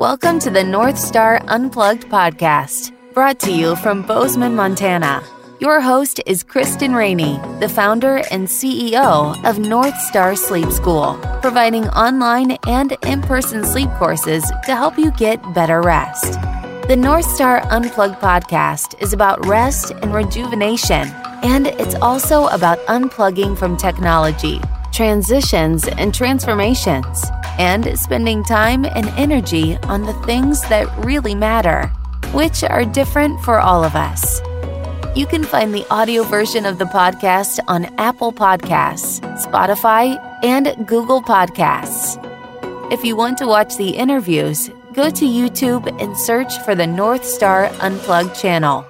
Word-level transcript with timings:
Welcome 0.00 0.38
to 0.38 0.50
the 0.50 0.64
North 0.64 0.96
Star 0.96 1.42
Unplugged 1.48 2.04
podcast, 2.04 2.94
brought 3.12 3.38
to 3.40 3.52
you 3.52 3.76
from 3.76 4.00
Bozeman, 4.00 4.56
Montana. 4.56 5.22
Your 5.60 5.82
host 5.82 6.22
is 6.24 6.42
Kristen 6.42 6.94
Rainey, 6.94 7.38
the 7.60 7.68
founder 7.68 8.22
and 8.30 8.48
CEO 8.48 9.44
of 9.44 9.58
North 9.58 9.94
Star 10.00 10.36
Sleep 10.36 10.72
School, 10.72 11.18
providing 11.42 11.86
online 11.88 12.52
and 12.66 12.96
in 13.04 13.20
person 13.20 13.62
sleep 13.62 13.90
courses 13.98 14.50
to 14.64 14.74
help 14.74 14.96
you 14.96 15.10
get 15.10 15.52
better 15.52 15.82
rest. 15.82 16.40
The 16.88 16.96
North 16.96 17.26
Star 17.26 17.60
Unplugged 17.70 18.22
podcast 18.22 18.98
is 19.02 19.12
about 19.12 19.44
rest 19.44 19.90
and 19.90 20.14
rejuvenation, 20.14 21.08
and 21.42 21.66
it's 21.66 21.96
also 21.96 22.46
about 22.46 22.78
unplugging 22.86 23.54
from 23.54 23.76
technology, 23.76 24.62
transitions, 24.92 25.86
and 25.86 26.14
transformations, 26.14 27.30
and 27.58 27.98
spending 27.98 28.44
time 28.44 28.84
and 28.84 29.08
energy 29.16 29.76
on 29.84 30.02
the 30.02 30.14
things 30.24 30.60
that 30.68 30.88
really 31.04 31.34
matter, 31.34 31.88
which 32.32 32.62
are 32.62 32.84
different 32.84 33.40
for 33.40 33.58
all 33.58 33.84
of 33.84 33.94
us. 33.94 34.40
You 35.16 35.26
can 35.26 35.42
find 35.42 35.74
the 35.74 35.86
audio 35.90 36.22
version 36.22 36.64
of 36.64 36.78
the 36.78 36.84
podcast 36.84 37.58
on 37.66 37.86
Apple 37.98 38.32
Podcasts, 38.32 39.20
Spotify, 39.44 40.18
and 40.44 40.86
Google 40.86 41.20
Podcasts. 41.20 42.16
If 42.92 43.04
you 43.04 43.16
want 43.16 43.36
to 43.38 43.46
watch 43.46 43.76
the 43.76 43.90
interviews, 43.90 44.70
go 44.92 45.10
to 45.10 45.24
YouTube 45.24 45.86
and 46.00 46.16
search 46.16 46.58
for 46.60 46.74
the 46.74 46.86
North 46.86 47.24
Star 47.24 47.66
Unplugged 47.80 48.34
channel. 48.34 48.86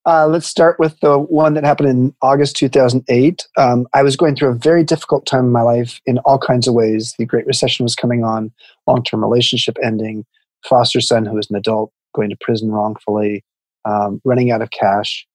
uh, 0.05 0.27
let's 0.27 0.47
start 0.47 0.79
with 0.79 0.99
the 0.99 1.17
one 1.17 1.53
that 1.53 1.63
happened 1.63 1.89
in 1.89 2.15
August 2.21 2.55
2008. 2.57 3.47
Um, 3.57 3.87
I 3.93 4.03
was 4.03 4.15
going 4.15 4.35
through 4.35 4.49
a 4.49 4.55
very 4.55 4.83
difficult 4.83 5.25
time 5.25 5.45
in 5.45 5.51
my 5.51 5.61
life 5.61 5.99
in 6.05 6.19
all 6.19 6.37
kinds 6.37 6.67
of 6.67 6.73
ways. 6.73 7.15
The 7.17 7.25
Great 7.25 7.45
Recession 7.45 7.83
was 7.83 7.95
coming 7.95 8.23
on, 8.23 8.51
long 8.87 9.03
term 9.03 9.21
relationship 9.21 9.77
ending, 9.83 10.25
foster 10.67 11.01
son 11.01 11.25
who 11.25 11.35
was 11.35 11.49
an 11.49 11.55
adult 11.55 11.91
going 12.13 12.29
to 12.29 12.37
prison 12.39 12.71
wrongfully, 12.71 13.43
um, 13.85 14.21
running 14.25 14.51
out 14.51 14.61
of 14.61 14.71
cash 14.71 15.25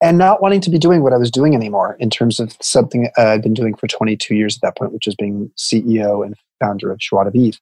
and 0.00 0.18
not 0.18 0.40
wanting 0.40 0.60
to 0.60 0.70
be 0.70 0.78
doing 0.78 1.02
what 1.02 1.12
I 1.12 1.16
was 1.16 1.30
doing 1.30 1.54
anymore 1.54 1.96
in 1.98 2.10
terms 2.10 2.38
of 2.38 2.56
something 2.60 3.10
I'd 3.16 3.42
been 3.42 3.54
doing 3.54 3.74
for 3.74 3.86
22 3.86 4.34
years 4.34 4.56
at 4.56 4.62
that 4.62 4.76
point, 4.76 4.92
which 4.92 5.06
was 5.06 5.14
being 5.16 5.50
CEO 5.56 6.24
and 6.24 6.34
founder 6.60 6.90
of 6.90 6.98
de 6.98 7.30
Vivre. 7.30 7.58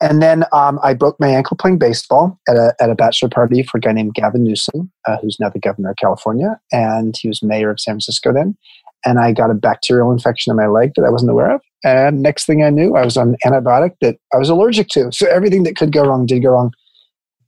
And 0.00 0.22
then 0.22 0.44
um, 0.52 0.78
I 0.82 0.94
broke 0.94 1.18
my 1.18 1.28
ankle 1.28 1.56
playing 1.56 1.78
baseball 1.78 2.38
at 2.48 2.56
a, 2.56 2.74
at 2.80 2.90
a 2.90 2.94
bachelor 2.94 3.28
party 3.28 3.62
for 3.62 3.78
a 3.78 3.80
guy 3.80 3.92
named 3.92 4.14
Gavin 4.14 4.44
Newsom, 4.44 4.90
uh, 5.06 5.16
who's 5.18 5.38
now 5.40 5.48
the 5.48 5.58
governor 5.58 5.90
of 5.90 5.96
California. 5.96 6.58
And 6.72 7.16
he 7.18 7.28
was 7.28 7.42
mayor 7.42 7.70
of 7.70 7.80
San 7.80 7.94
Francisco 7.94 8.32
then. 8.32 8.56
And 9.04 9.18
I 9.18 9.32
got 9.32 9.50
a 9.50 9.54
bacterial 9.54 10.10
infection 10.10 10.50
in 10.50 10.56
my 10.56 10.66
leg 10.66 10.92
that 10.96 11.04
I 11.04 11.10
wasn't 11.10 11.30
aware 11.30 11.52
of. 11.52 11.60
And 11.84 12.22
next 12.22 12.46
thing 12.46 12.64
I 12.64 12.70
knew, 12.70 12.96
I 12.96 13.04
was 13.04 13.16
on 13.16 13.36
an 13.42 13.52
antibiotic 13.52 13.92
that 14.00 14.16
I 14.34 14.38
was 14.38 14.48
allergic 14.48 14.88
to. 14.88 15.12
So 15.12 15.28
everything 15.28 15.62
that 15.62 15.76
could 15.76 15.92
go 15.92 16.04
wrong 16.04 16.26
did 16.26 16.42
go 16.42 16.50
wrong. 16.50 16.72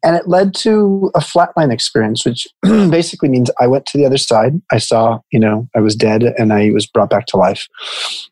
And 0.02 0.16
it 0.16 0.28
led 0.28 0.54
to 0.56 1.10
a 1.14 1.20
flatline 1.20 1.72
experience, 1.72 2.24
which 2.24 2.46
basically 2.62 3.28
means 3.28 3.50
I 3.60 3.66
went 3.66 3.86
to 3.86 3.98
the 3.98 4.06
other 4.06 4.16
side. 4.16 4.60
I 4.72 4.78
saw, 4.78 5.20
you 5.30 5.38
know, 5.38 5.68
I 5.76 5.80
was 5.80 5.94
dead 5.94 6.22
and 6.22 6.52
I 6.52 6.70
was 6.70 6.86
brought 6.86 7.10
back 7.10 7.26
to 7.26 7.36
life 7.36 7.68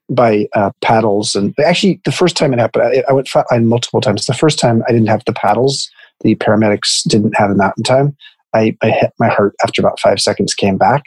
by 0.08 0.48
uh, 0.54 0.70
paddles. 0.80 1.34
And 1.34 1.54
actually, 1.64 2.00
the 2.04 2.12
first 2.12 2.36
time 2.36 2.52
it 2.52 2.58
happened, 2.58 2.84
I, 2.84 3.04
I 3.08 3.12
went 3.12 3.28
flatline 3.28 3.66
multiple 3.66 4.00
times. 4.00 4.24
The 4.26 4.34
first 4.34 4.58
time 4.58 4.82
I 4.88 4.92
didn't 4.92 5.08
have 5.08 5.24
the 5.26 5.32
paddles, 5.32 5.90
the 6.22 6.36
paramedics 6.36 7.02
didn't 7.06 7.36
have 7.36 7.50
them 7.50 7.60
out 7.60 7.74
in 7.76 7.84
time. 7.84 8.16
I, 8.54 8.76
I 8.82 8.90
hit 8.90 9.12
my 9.18 9.28
heart 9.28 9.54
after 9.62 9.82
about 9.82 10.00
five 10.00 10.20
seconds, 10.20 10.54
came 10.54 10.78
back. 10.78 11.02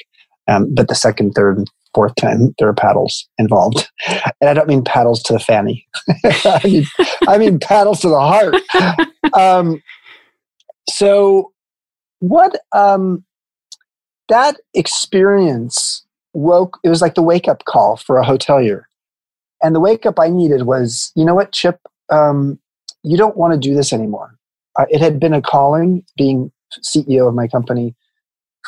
Um, 0.48 0.74
but 0.74 0.88
the 0.88 0.96
second, 0.96 1.32
third, 1.32 1.58
and 1.58 1.68
fourth 1.94 2.16
time 2.16 2.54
there 2.58 2.68
are 2.68 2.74
paddles 2.74 3.28
involved 3.38 3.90
and 4.08 4.50
i 4.50 4.54
don't 4.54 4.68
mean 4.68 4.84
paddles 4.84 5.22
to 5.22 5.34
the 5.34 5.40
fanny 5.40 5.86
I, 6.24 6.62
mean, 6.64 6.86
I 7.28 7.38
mean 7.38 7.60
paddles 7.60 8.00
to 8.02 8.10
the 8.10 8.20
heart 8.20 8.56
um, 9.34 9.82
so 10.91 11.52
what 12.19 12.59
um 12.75 13.24
that 14.29 14.57
experience 14.74 16.06
woke 16.34 16.79
it 16.84 16.90
was 16.90 17.02
like 17.02 17.16
the 17.16 17.22
wake 17.22 17.47
up 17.47 17.66
call 17.66 17.97
for 17.97 18.18
a 18.18 18.25
hotelier. 18.25 18.84
And 19.63 19.75
the 19.75 19.79
wake 19.79 20.06
up 20.06 20.19
i 20.19 20.29
needed 20.29 20.63
was 20.63 21.12
you 21.16 21.25
know 21.25 21.35
what 21.35 21.52
chip? 21.52 21.79
Um, 22.12 22.59
you 23.03 23.18
don't 23.18 23.38
want 23.38 23.53
to 23.53 23.59
do 23.59 23.74
this 23.74 23.94
anymore. 23.94 24.35
Uh, 24.78 24.85
it 24.90 25.02
had 25.02 25.19
been 25.19 25.34
a 25.34 25.41
calling 25.41 26.03
being 26.18 26.52
ceo 26.84 27.28
of 27.28 27.35
my 27.35 27.47
company 27.47 27.96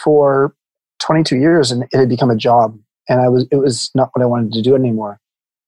for 0.03 0.53
22 1.00 1.38
years 1.38 1.72
and 1.72 1.84
it 1.84 1.97
had 1.97 2.09
become 2.09 2.29
a 2.29 2.35
job 2.35 2.78
and 3.07 3.22
i 3.22 3.29
was 3.29 3.47
it 3.51 3.55
was 3.55 3.91
not 3.95 4.09
what 4.13 4.22
i 4.22 4.25
wanted 4.25 4.51
to 4.53 4.61
do 4.61 4.75
anymore. 4.75 5.19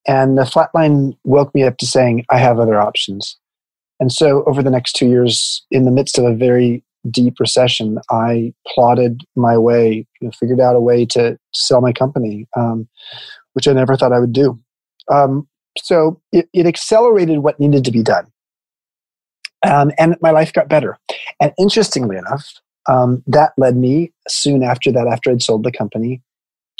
And 0.07 0.37
the 0.37 0.43
flatline 0.43 1.17
woke 1.23 1.53
me 1.55 1.63
up 1.63 1.77
to 1.77 1.85
saying 1.85 2.25
i 2.29 2.37
have 2.37 2.59
other 2.59 2.79
options 2.79 3.37
and 3.99 4.11
so, 4.11 4.43
over 4.45 4.61
the 4.61 4.71
next 4.71 4.93
two 4.93 5.07
years, 5.07 5.65
in 5.71 5.85
the 5.85 5.91
midst 5.91 6.17
of 6.17 6.25
a 6.25 6.35
very 6.35 6.83
deep 7.09 7.39
recession, 7.39 7.99
I 8.09 8.53
plotted 8.67 9.21
my 9.35 9.57
way, 9.57 10.05
you 10.19 10.27
know, 10.27 10.31
figured 10.31 10.59
out 10.59 10.75
a 10.75 10.81
way 10.81 11.05
to 11.07 11.37
sell 11.53 11.81
my 11.81 11.93
company, 11.93 12.47
um, 12.57 12.87
which 13.53 13.67
I 13.67 13.73
never 13.73 13.95
thought 13.95 14.11
I 14.11 14.19
would 14.19 14.33
do. 14.33 14.59
Um, 15.09 15.47
so, 15.77 16.21
it, 16.31 16.49
it, 16.53 16.65
accelerated 16.65 17.39
what 17.39 17.59
needed 17.59 17.85
to 17.85 17.91
be 17.91 18.03
done. 18.03 18.27
Um, 19.65 19.91
and 19.97 20.15
my 20.21 20.31
life 20.31 20.51
got 20.51 20.69
better. 20.69 20.97
And 21.39 21.53
interestingly 21.57 22.17
enough, 22.17 22.53
um, 22.87 23.23
that 23.27 23.53
led 23.57 23.77
me 23.77 24.11
soon 24.27 24.61
after 24.61 24.91
that, 24.91 25.07
after 25.07 25.31
I'd 25.31 25.41
sold 25.41 25.63
the 25.63 25.71
company, 25.71 26.21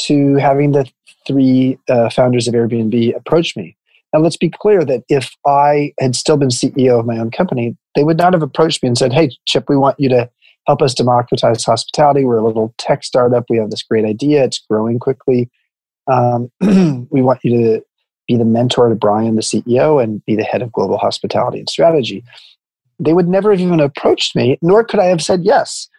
to 0.01 0.35
having 0.35 0.71
the 0.71 0.89
three 1.25 1.79
uh, 1.89 2.09
founders 2.09 2.47
of 2.47 2.53
Airbnb 2.53 3.15
approach 3.15 3.55
me 3.55 3.75
now, 4.15 4.21
let's 4.21 4.37
be 4.37 4.49
clear 4.49 4.85
that 4.85 5.03
if 5.09 5.35
I 5.45 5.91
had 5.99 6.15
still 6.15 6.37
been 6.37 6.47
CEO 6.47 6.97
of 6.97 7.05
my 7.05 7.17
own 7.17 7.31
company, 7.31 7.75
they 7.95 8.05
would 8.05 8.17
not 8.17 8.31
have 8.31 8.41
approached 8.41 8.81
me 8.81 8.87
and 8.87 8.97
said, 8.97 9.11
Hey, 9.11 9.29
Chip, 9.45 9.65
we 9.67 9.75
want 9.75 9.99
you 9.99 10.07
to 10.07 10.29
help 10.67 10.81
us 10.81 10.93
democratize 10.93 11.65
hospitality. 11.65 12.23
We're 12.23 12.37
a 12.37 12.47
little 12.47 12.73
tech 12.77 13.03
startup. 13.03 13.43
We 13.49 13.57
have 13.57 13.71
this 13.71 13.83
great 13.83 14.05
idea. 14.05 14.45
It's 14.45 14.63
growing 14.69 14.99
quickly. 14.99 15.49
Um, 16.09 16.49
we 17.11 17.21
want 17.21 17.41
you 17.43 17.57
to 17.57 17.85
be 18.25 18.37
the 18.37 18.45
mentor 18.45 18.87
to 18.87 18.95
Brian, 18.95 19.35
the 19.35 19.41
CEO, 19.41 20.01
and 20.01 20.23
be 20.23 20.37
the 20.37 20.43
head 20.45 20.61
of 20.61 20.71
global 20.71 20.97
hospitality 20.97 21.59
and 21.59 21.69
strategy. 21.69 22.23
They 22.97 23.13
would 23.13 23.27
never 23.27 23.51
have 23.51 23.59
even 23.59 23.81
approached 23.81 24.33
me, 24.33 24.57
nor 24.61 24.85
could 24.85 25.01
I 25.01 25.07
have 25.07 25.21
said 25.21 25.43
yes. 25.43 25.89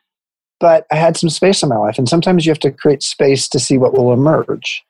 But 0.59 0.87
I 0.91 0.97
had 0.97 1.19
some 1.19 1.29
space 1.29 1.63
in 1.63 1.69
my 1.69 1.77
life, 1.77 1.99
and 1.99 2.09
sometimes 2.09 2.47
you 2.47 2.51
have 2.51 2.61
to 2.61 2.71
create 2.71 3.03
space 3.03 3.47
to 3.51 3.59
see 3.61 3.77
what 3.77 3.93
will 3.93 4.15
emerge. 4.15 4.83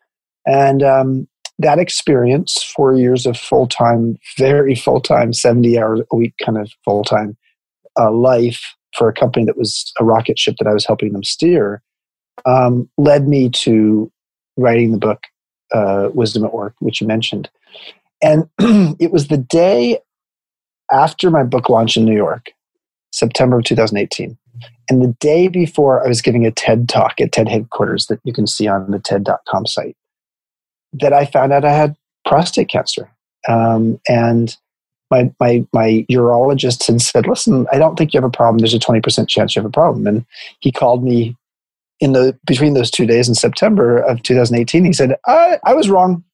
And 0.47 0.85
um, 0.85 1.29
that 1.59 1.79
experience, 1.79 2.63
four 2.63 2.95
years 2.95 3.27
of 3.27 3.37
full 3.37 3.67
time, 3.67 4.19
very 4.37 4.75
full 4.75 5.01
time, 5.01 5.33
70 5.33 5.79
hours 5.79 6.01
a 6.13 6.17
week 6.17 6.35
kind 6.45 6.59
of 6.59 6.71
full 6.85 7.05
time 7.05 7.37
uh, 7.99 8.11
life 8.11 8.75
for 8.97 9.09
a 9.09 9.13
company 9.13 9.45
that 9.45 9.57
was 9.57 9.93
a 9.99 10.05
rocket 10.05 10.39
ship 10.39 10.57
that 10.59 10.69
I 10.69 10.73
was 10.73 10.87
helping 10.87 11.13
them 11.13 11.25
steer, 11.25 11.83
um, 12.45 12.89
led 12.99 13.29
me 13.29 13.49
to 13.51 14.11
writing 14.57 14.93
the 14.93 14.99
book 14.99 15.23
uh, 15.73 16.11
Wisdom 16.13 16.45
at 16.45 16.55
Work, 16.55 16.75
which 16.81 17.01
you 17.01 17.07
mentioned. 17.07 17.51
And 18.23 18.49
it 19.01 19.13
was 19.13 19.29
the 19.29 19.39
day 19.39 19.99
after 20.91 21.31
my 21.31 21.43
book 21.43 21.69
launch 21.69 21.97
in 21.97 22.05
New 22.05 22.17
York, 22.17 22.47
September 23.13 23.59
of 23.59 23.65
2018. 23.65 24.37
And 24.89 25.03
the 25.03 25.15
day 25.21 25.49
before, 25.49 26.05
I 26.05 26.09
was 26.09 26.23
giving 26.23 26.47
a 26.47 26.51
TED 26.51 26.89
talk 26.89 27.21
at 27.21 27.33
TED 27.33 27.49
headquarters 27.49 28.07
that 28.07 28.21
you 28.25 28.33
can 28.33 28.47
see 28.47 28.69
on 28.69 28.91
the 28.91 28.99
TED.com 28.99 29.67
site, 29.67 29.97
that 30.93 31.13
I 31.13 31.27
found 31.27 31.53
out 31.53 31.65
I 31.65 31.73
had 31.73 31.97
prostate 32.25 32.69
cancer. 32.69 33.11
Um, 33.49 34.01
and 34.09 34.57
my, 35.11 35.33
my, 35.39 35.65
my 35.73 36.05
urologist 36.11 36.87
had 36.87 37.01
said, 37.01 37.27
Listen, 37.27 37.67
I 37.73 37.79
don't 37.79 37.97
think 37.97 38.13
you 38.13 38.19
have 38.19 38.29
a 38.29 38.31
problem. 38.31 38.59
There's 38.59 38.75
a 38.75 38.79
20% 38.79 39.29
chance 39.29 39.55
you 39.55 39.63
have 39.63 39.69
a 39.69 39.73
problem. 39.73 40.07
And 40.07 40.25
he 40.61 40.73
called 40.73 41.05
me 41.05 41.37
in 42.01 42.13
the 42.13 42.39
between 42.45 42.75
those 42.75 42.91
two 42.91 43.07
days 43.07 43.29
in 43.29 43.35
September 43.35 43.99
of 43.99 44.23
2018. 44.23 44.85
He 44.85 44.93
said, 44.93 45.17
I, 45.27 45.59
I 45.65 45.75
was 45.75 45.89
wrong. 45.89 46.25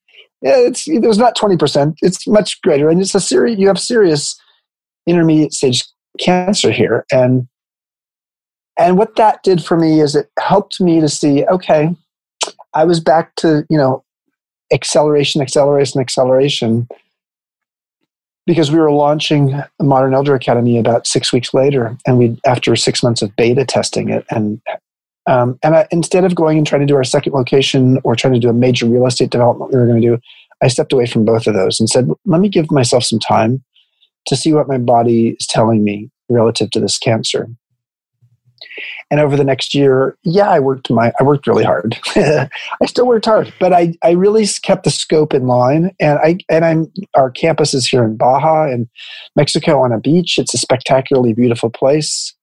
Yeah, 0.41 0.57
it's, 0.57 0.89
it 0.89 1.03
was 1.03 1.19
not 1.19 1.37
20%. 1.37 1.95
It's 2.03 2.27
much 2.27 2.61
greater. 2.63 2.89
And 2.89 3.01
it's 3.01 3.15
a 3.15 3.21
serious, 3.21 3.59
you 3.59 3.69
have 3.69 3.79
serious 3.79 4.41
intermediate 5.07 5.53
stage 5.53 5.85
cancer 6.19 6.73
here. 6.73 7.05
And 7.13 7.47
and 8.79 8.97
what 8.97 9.17
that 9.17 9.43
did 9.43 9.63
for 9.63 9.77
me 9.77 10.01
is 10.01 10.17
it 10.17 10.31
helped 10.39 10.81
me 10.81 11.01
to 11.01 11.09
see, 11.09 11.45
okay, 11.45 11.95
I 12.75 12.85
was 12.85 13.01
back 13.01 13.35
to, 13.37 13.65
you 13.69 13.77
know, 13.77 14.03
acceleration, 14.73 15.41
acceleration, 15.41 16.01
acceleration. 16.01 16.89
Because 18.45 18.73
we 18.73 18.79
were 18.81 18.91
launching 18.91 19.63
Modern 19.81 20.15
Elder 20.15 20.35
Academy 20.35 20.77
about 20.77 21.07
six 21.07 21.33
weeks 21.33 21.55
later, 21.55 21.97
and 22.07 22.19
we 22.19 22.41
after 22.45 22.75
six 22.75 23.01
months 23.01 23.23
of 23.23 23.35
beta 23.37 23.65
testing 23.65 24.09
it, 24.09 24.25
and 24.31 24.61
um, 25.27 25.59
and 25.63 25.77
I, 25.77 25.87
instead 25.93 26.25
of 26.25 26.35
going 26.35 26.59
and 26.59 26.67
trying 26.67 26.81
to 26.81 26.87
do 26.87 26.97
our 26.97 27.05
second 27.05 27.35
location 27.35 28.01
or 28.03 28.17
trying 28.17 28.33
to 28.35 28.41
do 28.41 28.49
a 28.49 28.53
major 28.53 28.87
real 28.87 29.07
estate 29.07 29.31
development 29.31 29.73
we 29.73 29.79
were 29.79 29.87
going 29.87 30.01
to 30.01 30.09
do, 30.09 30.19
I 30.61 30.69
stepped 30.69 30.93
away 30.93 31.07
from 31.07 31.25
both 31.25 31.47
of 31.47 31.55
those 31.55 31.79
and 31.79 31.89
said, 31.89 32.09
let 32.27 32.41
me 32.41 32.49
give 32.49 32.71
myself 32.71 33.05
some 33.05 33.21
time 33.21 33.63
to 34.27 34.37
see 34.37 34.53
what 34.53 34.69
my 34.69 34.79
body 34.79 35.37
is 35.39 35.47
telling 35.47 35.85
me 35.85 36.11
relative 36.29 36.71
to 36.73 36.81
this 36.81 36.99
cancer. 36.99 37.49
And 39.11 39.21
over 39.21 39.37
the 39.37 39.45
next 39.45 39.75
year, 39.75 40.17
yeah, 40.23 40.49
I 40.49 40.61
worked 40.61 40.91
my 40.91 41.13
I 41.19 41.23
worked 41.23 41.47
really 41.47 41.65
hard. 41.65 41.99
I 42.17 42.49
still 42.87 43.07
worked 43.07 43.27
hard, 43.27 43.53
but 43.61 43.73
I, 43.73 43.95
I 44.03 44.13
really 44.13 44.47
kept 44.63 44.85
the 44.85 44.91
scope 44.91 45.35
in 45.35 45.47
line. 45.47 45.95
And 46.01 46.19
I 46.19 46.39
and 46.49 46.65
I'm 46.65 46.93
our 47.15 47.31
campus 47.31 47.75
is 47.75 47.87
here 47.87 48.05
in 48.05 48.17
Baja 48.17 48.71
in 48.71 48.89
Mexico 49.37 49.83
on 49.83 49.93
a 49.93 50.01
beach. 50.01 50.39
It's 50.39 50.55
a 50.55 50.59
spectacularly 50.59 51.33
beautiful 51.33 51.71
place. 51.71 52.35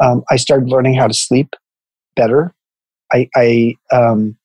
Um, 0.00 0.22
I 0.30 0.36
started 0.36 0.68
learning 0.68 0.94
how 0.94 1.08
to 1.08 1.14
sleep 1.14 1.54
better. 2.14 2.54
I, 3.12 3.28
I 3.34 3.74
um, 3.90 4.36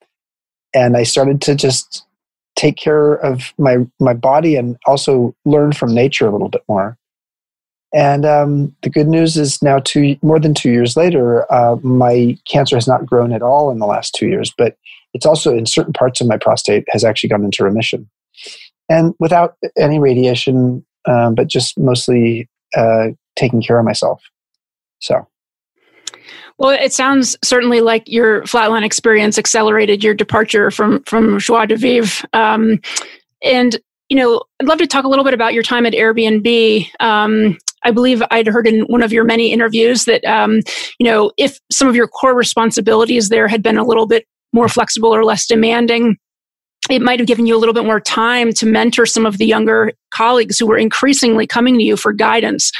and 0.73 0.97
I 0.97 1.03
started 1.03 1.41
to 1.41 1.55
just 1.55 2.05
take 2.55 2.77
care 2.77 3.15
of 3.15 3.53
my 3.57 3.77
my 3.99 4.13
body 4.13 4.55
and 4.55 4.77
also 4.85 5.35
learn 5.45 5.73
from 5.73 5.93
nature 5.93 6.27
a 6.27 6.31
little 6.31 6.49
bit 6.49 6.63
more. 6.67 6.97
And 7.93 8.25
um, 8.25 8.75
the 8.81 8.89
good 8.89 9.07
news 9.07 9.37
is 9.37 9.61
now 9.61 9.79
two 9.79 10.17
more 10.23 10.39
than 10.39 10.55
two 10.55 10.71
years 10.71 10.97
later, 10.97 11.51
uh, 11.53 11.75
my 11.83 12.37
cancer 12.47 12.75
has 12.75 12.87
not 12.87 13.05
grown 13.05 13.31
at 13.31 13.43
all 13.43 13.69
in 13.69 13.77
the 13.77 13.85
last 13.85 14.15
two 14.15 14.27
years, 14.27 14.51
but 14.57 14.77
it's 15.13 15.27
also 15.27 15.55
in 15.55 15.67
certain 15.67 15.93
parts 15.93 16.19
of 16.19 16.27
my 16.27 16.37
prostate 16.37 16.85
has 16.89 17.03
actually 17.03 17.29
gone 17.29 17.45
into 17.45 17.63
remission, 17.63 18.09
and 18.89 19.13
without 19.19 19.55
any 19.77 19.99
radiation, 19.99 20.83
um, 21.07 21.35
but 21.35 21.47
just 21.47 21.77
mostly 21.77 22.49
uh, 22.75 23.09
taking 23.35 23.61
care 23.61 23.77
of 23.77 23.85
myself. 23.85 24.23
So. 24.99 25.27
Well, 26.57 26.71
it 26.71 26.93
sounds 26.93 27.37
certainly 27.43 27.81
like 27.81 28.03
your 28.07 28.43
flatline 28.43 28.83
experience 28.83 29.37
accelerated 29.37 30.03
your 30.03 30.13
departure 30.15 30.71
from 30.71 31.03
from 31.03 31.39
joie 31.39 31.65
de 31.67 31.75
vivre. 31.75 32.27
Um, 32.33 32.79
and 33.43 33.79
you 34.09 34.17
know, 34.17 34.43
I'd 34.59 34.67
love 34.67 34.79
to 34.79 34.87
talk 34.87 35.05
a 35.05 35.07
little 35.07 35.25
bit 35.25 35.33
about 35.33 35.53
your 35.53 35.63
time 35.63 35.85
at 35.85 35.93
Airbnb. 35.93 36.87
Um, 36.99 37.57
I 37.83 37.91
believe 37.91 38.21
I'd 38.31 38.47
heard 38.47 38.67
in 38.67 38.81
one 38.81 39.01
of 39.01 39.11
your 39.11 39.23
many 39.23 39.51
interviews 39.51 40.05
that, 40.05 40.23
um, 40.25 40.61
you 40.99 41.05
know, 41.05 41.31
if 41.37 41.59
some 41.71 41.87
of 41.87 41.95
your 41.95 42.07
core 42.07 42.35
responsibilities 42.35 43.29
there 43.29 43.47
had 43.47 43.63
been 43.63 43.77
a 43.77 43.85
little 43.85 44.07
bit 44.07 44.25
more 44.53 44.69
flexible 44.69 45.13
or 45.13 45.25
less 45.25 45.45
demanding, 45.45 46.17
it 46.89 47.01
might 47.01 47.19
have 47.19 47.27
given 47.27 47.45
you 47.45 47.55
a 47.55 47.59
little 47.59 47.73
bit 47.73 47.85
more 47.85 47.99
time 47.99 48.51
to 48.53 48.65
mentor 48.65 49.05
some 49.05 49.25
of 49.25 49.37
the 49.37 49.45
younger 49.45 49.93
colleagues 50.11 50.59
who 50.59 50.67
were 50.67 50.77
increasingly 50.77 51.47
coming 51.47 51.77
to 51.77 51.83
you 51.83 51.95
for 51.95 52.11
guidance. 52.11 52.71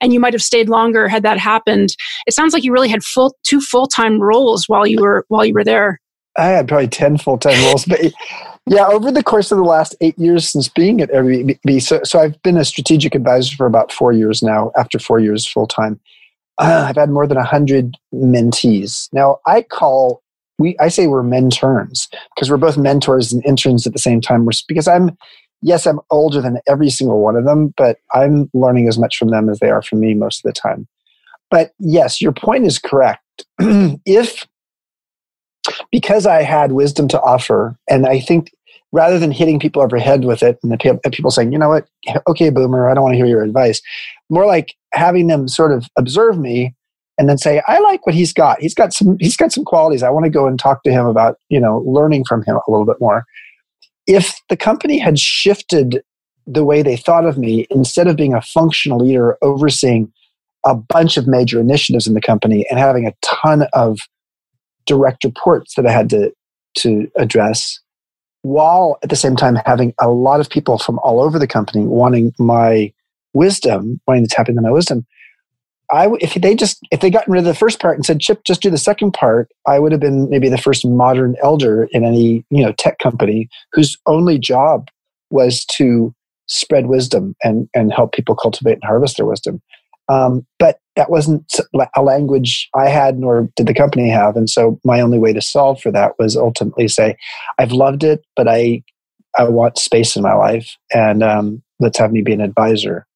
And 0.00 0.12
you 0.12 0.20
might 0.20 0.32
have 0.32 0.42
stayed 0.42 0.68
longer 0.68 1.08
had 1.08 1.22
that 1.24 1.38
happened. 1.38 1.90
It 2.26 2.32
sounds 2.32 2.54
like 2.54 2.64
you 2.64 2.72
really 2.72 2.88
had 2.88 3.02
full 3.02 3.36
two 3.44 3.60
full-time 3.60 4.20
roles 4.20 4.64
while 4.66 4.86
you 4.86 5.00
were 5.02 5.24
while 5.28 5.44
you 5.44 5.52
were 5.54 5.64
there. 5.64 6.00
I 6.38 6.46
had 6.46 6.68
probably 6.68 6.88
10 6.88 7.18
full-time 7.18 7.62
roles 7.64 7.84
but 7.84 8.00
yeah, 8.66 8.86
over 8.86 9.10
the 9.10 9.22
course 9.22 9.50
of 9.50 9.58
the 9.58 9.64
last 9.64 9.94
eight 10.00 10.18
years 10.18 10.48
since 10.48 10.68
being 10.68 11.00
at 11.00 11.10
Airbnb, 11.10 11.82
so, 11.82 12.00
so 12.04 12.20
I've 12.20 12.40
been 12.42 12.56
a 12.56 12.64
strategic 12.64 13.14
advisor 13.14 13.56
for 13.56 13.66
about 13.66 13.90
four 13.90 14.12
years 14.12 14.42
now, 14.42 14.70
after 14.76 14.98
four 14.98 15.18
years 15.18 15.46
full 15.46 15.66
time. 15.66 15.98
Uh, 16.58 16.84
I've 16.88 16.96
had 16.96 17.10
more 17.10 17.26
than 17.26 17.36
100 17.36 17.96
mentees. 18.14 19.08
Now, 19.12 19.38
I 19.46 19.62
call, 19.62 20.22
we, 20.58 20.76
I 20.78 20.88
say 20.88 21.06
we're 21.06 21.22
mentorns 21.22 22.08
because 22.34 22.50
we're 22.50 22.58
both 22.58 22.76
mentors 22.76 23.32
and 23.32 23.44
interns 23.44 23.86
at 23.86 23.92
the 23.92 23.98
same 23.98 24.20
time. 24.20 24.44
We're, 24.44 24.52
because 24.68 24.86
I'm, 24.86 25.16
yes, 25.62 25.86
I'm 25.86 26.00
older 26.10 26.40
than 26.40 26.60
every 26.68 26.90
single 26.90 27.20
one 27.20 27.36
of 27.36 27.44
them, 27.44 27.72
but 27.76 27.96
I'm 28.14 28.50
learning 28.52 28.88
as 28.88 28.98
much 28.98 29.16
from 29.16 29.30
them 29.30 29.48
as 29.48 29.58
they 29.58 29.70
are 29.70 29.82
from 29.82 30.00
me 30.00 30.14
most 30.14 30.44
of 30.44 30.48
the 30.48 30.60
time. 30.60 30.86
But 31.50 31.72
yes, 31.78 32.20
your 32.20 32.32
point 32.32 32.66
is 32.66 32.78
correct. 32.78 33.22
if 33.58 34.46
because 35.90 36.26
I 36.26 36.42
had 36.42 36.72
wisdom 36.72 37.08
to 37.08 37.20
offer, 37.20 37.76
and 37.88 38.06
I 38.06 38.20
think 38.20 38.52
rather 38.92 39.18
than 39.18 39.30
hitting 39.30 39.60
people 39.60 39.82
over 39.82 39.96
the 39.96 40.02
head 40.02 40.24
with 40.24 40.42
it 40.42 40.58
and 40.62 40.72
the 40.72 41.10
people 41.12 41.30
saying, 41.30 41.52
you 41.52 41.58
know 41.58 41.68
what, 41.68 41.86
okay, 42.28 42.50
boomer, 42.50 42.90
I 42.90 42.94
don't 42.94 43.04
want 43.04 43.12
to 43.12 43.18
hear 43.18 43.26
your 43.26 43.42
advice, 43.42 43.80
more 44.28 44.46
like 44.46 44.74
having 44.92 45.28
them 45.28 45.48
sort 45.48 45.72
of 45.72 45.86
observe 45.96 46.38
me 46.38 46.74
and 47.18 47.28
then 47.28 47.38
say, 47.38 47.62
I 47.68 47.80
like 47.80 48.06
what 48.06 48.14
he's 48.14 48.32
got. 48.32 48.60
He's 48.60 48.74
got 48.74 48.92
some 48.92 49.16
he's 49.20 49.36
got 49.36 49.52
some 49.52 49.64
qualities. 49.64 50.02
I 50.02 50.10
want 50.10 50.24
to 50.24 50.30
go 50.30 50.46
and 50.46 50.58
talk 50.58 50.82
to 50.84 50.90
him 50.90 51.06
about, 51.06 51.36
you 51.50 51.60
know, 51.60 51.84
learning 51.86 52.24
from 52.24 52.42
him 52.42 52.56
a 52.56 52.70
little 52.70 52.86
bit 52.86 52.96
more. 53.00 53.24
If 54.06 54.40
the 54.48 54.56
company 54.56 54.98
had 54.98 55.18
shifted 55.18 56.02
the 56.46 56.64
way 56.64 56.82
they 56.82 56.96
thought 56.96 57.26
of 57.26 57.36
me, 57.38 57.66
instead 57.70 58.08
of 58.08 58.16
being 58.16 58.34
a 58.34 58.40
functional 58.40 58.98
leader 58.98 59.36
overseeing 59.42 60.10
a 60.64 60.74
bunch 60.74 61.16
of 61.16 61.26
major 61.26 61.60
initiatives 61.60 62.06
in 62.06 62.14
the 62.14 62.20
company 62.20 62.66
and 62.70 62.78
having 62.78 63.06
a 63.06 63.14
ton 63.22 63.66
of 63.72 64.00
direct 64.90 65.22
reports 65.22 65.74
that 65.76 65.86
I 65.86 65.92
had 65.92 66.10
to 66.10 66.32
to 66.78 67.08
address, 67.16 67.78
while 68.42 68.98
at 69.04 69.08
the 69.08 69.16
same 69.16 69.36
time 69.36 69.56
having 69.64 69.94
a 70.00 70.08
lot 70.08 70.40
of 70.40 70.50
people 70.50 70.78
from 70.78 70.98
all 71.04 71.20
over 71.20 71.38
the 71.38 71.46
company 71.46 71.84
wanting 71.84 72.32
my 72.38 72.92
wisdom, 73.32 74.00
wanting 74.08 74.26
to 74.26 74.34
tap 74.34 74.48
into 74.48 74.60
my 74.60 74.70
wisdom. 74.70 75.06
I 75.92 76.08
if 76.20 76.34
they 76.34 76.54
just 76.56 76.80
if 76.90 77.00
they 77.00 77.10
gotten 77.10 77.32
rid 77.32 77.40
of 77.40 77.44
the 77.44 77.54
first 77.54 77.80
part 77.80 77.96
and 77.96 78.04
said 78.04 78.20
Chip 78.20 78.42
just 78.44 78.62
do 78.62 78.70
the 78.70 78.78
second 78.78 79.12
part, 79.12 79.48
I 79.66 79.78
would 79.78 79.92
have 79.92 80.00
been 80.00 80.28
maybe 80.28 80.48
the 80.48 80.58
first 80.58 80.84
modern 80.84 81.36
elder 81.42 81.88
in 81.92 82.04
any 82.04 82.44
you 82.50 82.64
know 82.64 82.72
tech 82.72 82.98
company 82.98 83.48
whose 83.72 83.96
only 84.06 84.38
job 84.38 84.88
was 85.30 85.64
to 85.76 86.12
spread 86.46 86.86
wisdom 86.86 87.36
and 87.44 87.68
and 87.74 87.92
help 87.92 88.12
people 88.12 88.34
cultivate 88.34 88.74
and 88.74 88.84
harvest 88.84 89.16
their 89.16 89.26
wisdom. 89.26 89.62
Um, 90.10 90.46
but 90.58 90.78
that 90.96 91.10
wasn't 91.10 91.54
a 91.96 92.02
language 92.02 92.68
I 92.74 92.88
had, 92.88 93.18
nor 93.18 93.48
did 93.56 93.66
the 93.66 93.74
company 93.74 94.10
have. 94.10 94.36
And 94.36 94.50
so 94.50 94.78
my 94.84 95.00
only 95.00 95.18
way 95.18 95.32
to 95.32 95.40
solve 95.40 95.80
for 95.80 95.92
that 95.92 96.12
was 96.18 96.36
ultimately 96.36 96.88
say, 96.88 97.16
I've 97.58 97.72
loved 97.72 98.02
it, 98.02 98.24
but 98.34 98.48
I, 98.48 98.82
I 99.38 99.44
want 99.44 99.78
space 99.78 100.16
in 100.16 100.22
my 100.22 100.34
life, 100.34 100.76
and 100.92 101.22
um, 101.22 101.62
let's 101.78 101.98
have 101.98 102.12
me 102.12 102.22
be 102.22 102.32
an 102.32 102.40
advisor. 102.40 103.06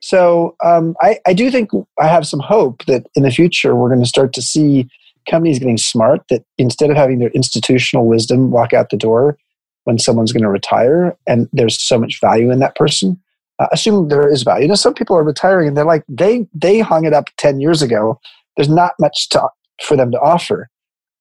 So 0.00 0.56
um, 0.64 0.96
I, 1.02 1.18
I 1.26 1.34
do 1.34 1.50
think 1.50 1.70
I 2.00 2.06
have 2.06 2.26
some 2.26 2.40
hope 2.40 2.86
that 2.86 3.06
in 3.14 3.22
the 3.22 3.30
future 3.30 3.76
we're 3.76 3.90
going 3.90 4.00
to 4.00 4.08
start 4.08 4.32
to 4.32 4.42
see 4.42 4.88
companies 5.28 5.58
getting 5.58 5.76
smart 5.76 6.22
that 6.30 6.42
instead 6.56 6.90
of 6.90 6.96
having 6.96 7.18
their 7.18 7.30
institutional 7.30 8.06
wisdom 8.06 8.50
walk 8.50 8.72
out 8.72 8.88
the 8.88 8.96
door 8.96 9.36
when 9.84 9.98
someone's 9.98 10.32
going 10.32 10.42
to 10.42 10.48
retire 10.48 11.16
and 11.26 11.48
there's 11.52 11.80
so 11.80 11.98
much 11.98 12.18
value 12.20 12.50
in 12.50 12.58
that 12.60 12.74
person, 12.76 13.20
uh, 13.60 13.66
assume 13.70 14.08
there 14.08 14.28
is 14.28 14.42
value. 14.42 14.62
You 14.62 14.68
know, 14.68 14.74
some 14.74 14.94
people 14.94 15.16
are 15.16 15.22
retiring 15.22 15.68
and 15.68 15.76
they're 15.76 15.84
like 15.84 16.04
they 16.08 16.46
they 16.52 16.80
hung 16.80 17.04
it 17.04 17.12
up 17.12 17.26
ten 17.36 17.60
years 17.60 17.82
ago. 17.82 18.18
There's 18.56 18.68
not 18.68 18.92
much 18.98 19.28
to, 19.30 19.48
for 19.82 19.96
them 19.96 20.10
to 20.10 20.20
offer. 20.20 20.68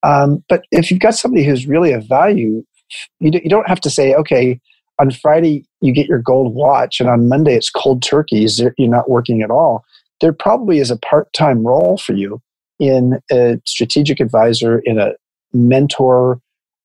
Um, 0.01 0.43
but 0.49 0.63
if 0.71 0.89
you've 0.89 1.01
got 1.01 1.15
somebody 1.15 1.43
who's 1.43 1.67
really 1.67 1.91
of 1.91 2.07
value, 2.07 2.63
you, 3.19 3.31
do, 3.31 3.39
you 3.43 3.49
don't 3.49 3.67
have 3.67 3.81
to 3.81 3.89
say, 3.89 4.15
okay, 4.15 4.59
on 4.99 5.11
Friday 5.11 5.65
you 5.81 5.93
get 5.93 6.07
your 6.07 6.19
gold 6.19 6.55
watch, 6.55 6.99
and 6.99 7.09
on 7.09 7.29
Monday 7.29 7.55
it's 7.55 7.69
cold 7.69 8.01
turkeys. 8.01 8.59
You're 8.77 8.89
not 8.89 9.09
working 9.09 9.41
at 9.41 9.51
all. 9.51 9.83
There 10.21 10.33
probably 10.33 10.79
is 10.79 10.91
a 10.91 10.97
part-time 10.97 11.65
role 11.65 11.97
for 11.97 12.13
you 12.13 12.41
in 12.79 13.19
a 13.31 13.59
strategic 13.65 14.19
advisor, 14.19 14.79
in 14.79 14.97
a 14.99 15.11
mentor, 15.53 16.39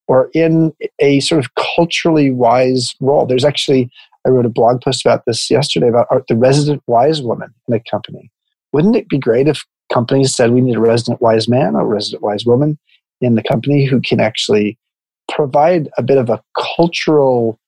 or 0.07 0.31
in 0.35 0.73
a 0.99 1.21
sort 1.21 1.45
of 1.45 1.51
culturally 1.55 2.31
wise 2.31 2.95
role. 3.01 3.27
There's 3.27 3.45
actually 3.45 3.91
I 4.27 4.31
wrote 4.31 4.47
a 4.47 4.51
blog 4.51 4.81
post 4.81 5.05
about 5.05 5.25
this 5.27 5.51
yesterday 5.51 5.89
about 5.89 6.09
the 6.29 6.37
resident 6.37 6.83
wise 6.87 7.21
woman 7.21 7.53
in 7.69 7.75
a 7.75 7.81
company. 7.91 8.31
Wouldn't 8.73 8.97
it 8.97 9.09
be 9.09 9.19
great 9.19 9.49
if 9.49 9.65
companies 9.93 10.35
said 10.35 10.51
we 10.51 10.61
need 10.61 10.77
a 10.77 10.81
resident 10.81 11.21
wise 11.21 11.49
man 11.49 11.77
or 11.77 11.87
resident 11.87 12.23
wise 12.23 12.45
woman 12.45 12.79
in 13.21 13.35
the 13.35 13.43
company 13.43 13.85
who 13.85 14.01
can 14.01 14.21
actually 14.21 14.79
provide 15.29 15.89
a 15.97 16.03
bit 16.03 16.19
of 16.19 16.31
a 16.31 16.43
cultural 16.77 17.59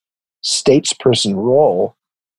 statesperson 0.44 1.34
role 1.34 1.94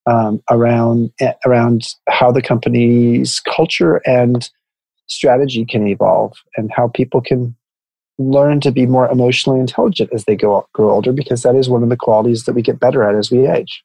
um, 0.05 0.41
around 0.50 1.12
around 1.45 1.93
how 2.07 2.31
the 2.31 2.41
company's 2.41 3.41
culture 3.41 3.97
and 4.05 4.50
strategy 5.07 5.65
can 5.65 5.88
evolve 5.88 6.33
and 6.55 6.71
how 6.71 6.88
people 6.88 7.21
can 7.21 7.55
learn 8.17 8.59
to 8.62 8.71
be 8.71 8.86
more 8.86 9.09
emotionally 9.09 9.59
intelligent 9.59 10.09
as 10.13 10.25
they 10.25 10.36
go 10.36 10.67
grow 10.74 10.91
older 10.91 11.12
because 11.12 11.43
that 11.43 11.55
is 11.55 11.69
one 11.69 11.83
of 11.83 11.89
the 11.89 11.97
qualities 11.97 12.43
that 12.43 12.53
we 12.53 12.62
get 12.62 12.79
better 12.79 13.03
at 13.03 13.15
as 13.15 13.29
we 13.29 13.47
age. 13.47 13.83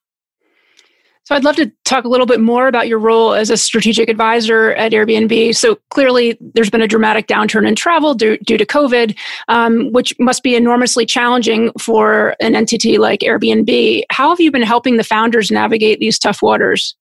So 1.25 1.37
I'd 1.37 1.45
love 1.45 1.55
to 1.57 1.71
talk 1.85 2.05
a 2.05 2.09
little 2.09 2.27
bit 2.27 2.41
more 2.41 2.67
about 2.67 2.89
your 2.89 2.99
role 2.99 3.33
as 3.33 3.49
a 3.49 3.57
strategic 3.57 4.09
advisor 4.09 4.73
at 4.73 4.91
Airbnb. 4.91 5.55
So 5.55 5.79
clearly, 5.91 6.37
there's 6.41 6.71
been 6.71 6.83
a 6.83 6.89
dramatic 6.89 7.29
downturn 7.29 7.67
in 7.67 7.77
travel 7.77 8.15
due, 8.15 8.39
due 8.39 8.59
to 8.59 8.67
COVID, 8.67 9.17
um, 9.47 9.93
which 9.93 10.13
must 10.19 10.43
be 10.43 10.57
enormously 10.57 11.07
challenging 11.07 11.71
for 11.79 12.35
an 12.41 12.57
entity 12.57 12.99
like 12.99 13.21
Airbnb. 13.21 14.03
How 14.11 14.31
have 14.31 14.41
you 14.41 14.51
been 14.51 14.63
helping 14.63 14.97
the 14.97 15.05
founders 15.05 15.51
navigate 15.51 16.01
these 16.01 16.19
tough 16.19 16.43
waters? 16.43 16.97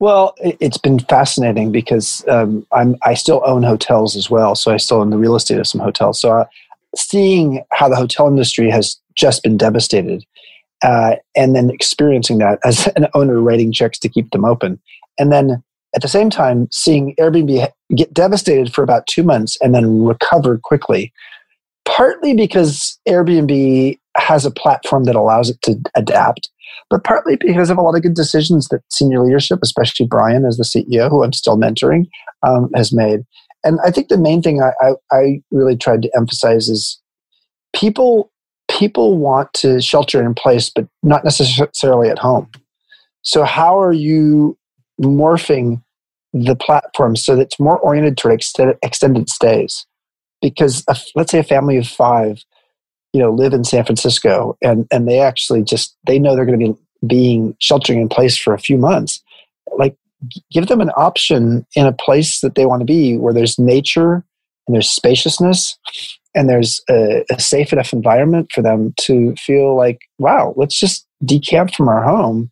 Well, 0.00 0.34
it's 0.38 0.78
been 0.78 1.00
fascinating 1.00 1.72
because 1.72 2.24
um, 2.28 2.64
I 3.02 3.14
still 3.14 3.42
own 3.44 3.64
hotels 3.64 4.14
as 4.14 4.30
well, 4.30 4.54
so 4.54 4.72
I 4.72 4.76
still 4.76 5.00
own 5.00 5.10
the 5.10 5.18
real 5.18 5.34
estate 5.34 5.58
of 5.58 5.66
some 5.66 5.80
hotels. 5.80 6.20
So, 6.20 6.30
uh, 6.30 6.44
seeing 6.94 7.64
how 7.72 7.88
the 7.88 7.96
hotel 7.96 8.28
industry 8.28 8.70
has 8.70 8.96
just 9.16 9.42
been 9.42 9.56
devastated, 9.56 10.24
uh, 10.82 11.16
and 11.36 11.54
then 11.54 11.70
experiencing 11.70 12.38
that 12.38 12.58
as 12.64 12.86
an 12.96 13.06
owner 13.14 13.40
writing 13.40 13.72
checks 13.72 13.98
to 14.00 14.08
keep 14.08 14.30
them 14.30 14.44
open, 14.44 14.80
and 15.18 15.32
then 15.32 15.62
at 15.94 16.02
the 16.02 16.08
same 16.08 16.30
time 16.30 16.68
seeing 16.70 17.14
Airbnb 17.16 17.70
get 17.96 18.12
devastated 18.12 18.72
for 18.72 18.82
about 18.82 19.06
two 19.06 19.22
months 19.22 19.56
and 19.60 19.74
then 19.74 20.04
recover 20.04 20.58
quickly, 20.62 21.12
partly 21.84 22.34
because 22.34 22.98
Airbnb 23.08 23.98
has 24.16 24.44
a 24.44 24.50
platform 24.50 25.04
that 25.04 25.16
allows 25.16 25.48
it 25.48 25.60
to 25.62 25.76
adapt 25.96 26.50
but 26.90 27.04
partly 27.04 27.36
because 27.36 27.70
of 27.70 27.78
a 27.78 27.82
lot 27.82 27.96
of 27.96 28.02
good 28.02 28.14
decisions 28.14 28.68
that 28.68 28.82
senior 28.90 29.22
leadership, 29.22 29.58
especially 29.62 30.06
Brian 30.06 30.44
as 30.44 30.56
the 30.56 30.64
CEO, 30.64 31.10
who 31.10 31.22
I'm 31.22 31.32
still 31.32 31.56
mentoring, 31.56 32.06
um, 32.46 32.70
has 32.74 32.92
made. 32.92 33.20
And 33.64 33.78
I 33.84 33.90
think 33.90 34.08
the 34.08 34.18
main 34.18 34.42
thing 34.42 34.62
I, 34.62 34.72
I, 34.80 34.92
I 35.10 35.42
really 35.50 35.76
tried 35.76 36.02
to 36.02 36.10
emphasize 36.16 36.68
is 36.68 37.00
people 37.74 38.30
people 38.78 39.18
want 39.18 39.52
to 39.54 39.80
shelter 39.80 40.24
in 40.24 40.34
place, 40.34 40.70
but 40.70 40.86
not 41.02 41.24
necessarily 41.24 42.08
at 42.08 42.18
home. 42.18 42.48
So 43.22 43.44
how 43.44 43.78
are 43.80 43.92
you 43.92 44.56
morphing 45.02 45.82
the 46.32 46.54
platform 46.54 47.16
so 47.16 47.36
that 47.36 47.42
it's 47.42 47.60
more 47.60 47.78
oriented 47.78 48.16
toward 48.16 48.40
extended, 48.82 49.28
stays? 49.28 49.86
Because 50.40 50.84
let's 51.16 51.32
say 51.32 51.40
a 51.40 51.44
family 51.44 51.76
of 51.76 51.86
five 51.86 52.44
you 53.12 53.20
know 53.20 53.30
live 53.30 53.52
in 53.52 53.64
San 53.64 53.84
Francisco 53.84 54.56
and 54.62 54.86
and 54.92 55.08
they 55.08 55.20
actually 55.20 55.62
just 55.62 55.96
they 56.06 56.18
know 56.18 56.36
they're 56.36 56.46
going 56.46 56.58
to 56.58 56.72
be 56.72 56.78
being 57.06 57.56
sheltering 57.58 58.00
in 58.00 58.08
place 58.08 58.36
for 58.36 58.52
a 58.52 58.58
few 58.58 58.76
months 58.76 59.22
like 59.76 59.96
give 60.52 60.66
them 60.66 60.80
an 60.80 60.90
option 60.90 61.64
in 61.74 61.86
a 61.86 61.92
place 61.92 62.40
that 62.40 62.54
they 62.54 62.66
want 62.66 62.80
to 62.80 62.86
be 62.86 63.16
where 63.16 63.32
there's 63.32 63.58
nature 63.58 64.24
and 64.68 64.74
there's 64.74 64.90
spaciousness 64.90 65.76
and 66.36 66.48
there's 66.48 66.80
a, 66.88 67.24
a 67.32 67.40
safe 67.40 67.72
enough 67.72 67.92
environment 67.92 68.52
for 68.54 68.62
them 68.62 68.94
to 68.98 69.34
feel 69.34 69.74
like 69.74 69.98
wow 70.18 70.54
let's 70.56 70.78
just 70.78 71.06
decamp 71.24 71.74
from 71.74 71.88
our 71.88 72.04
home 72.04 72.50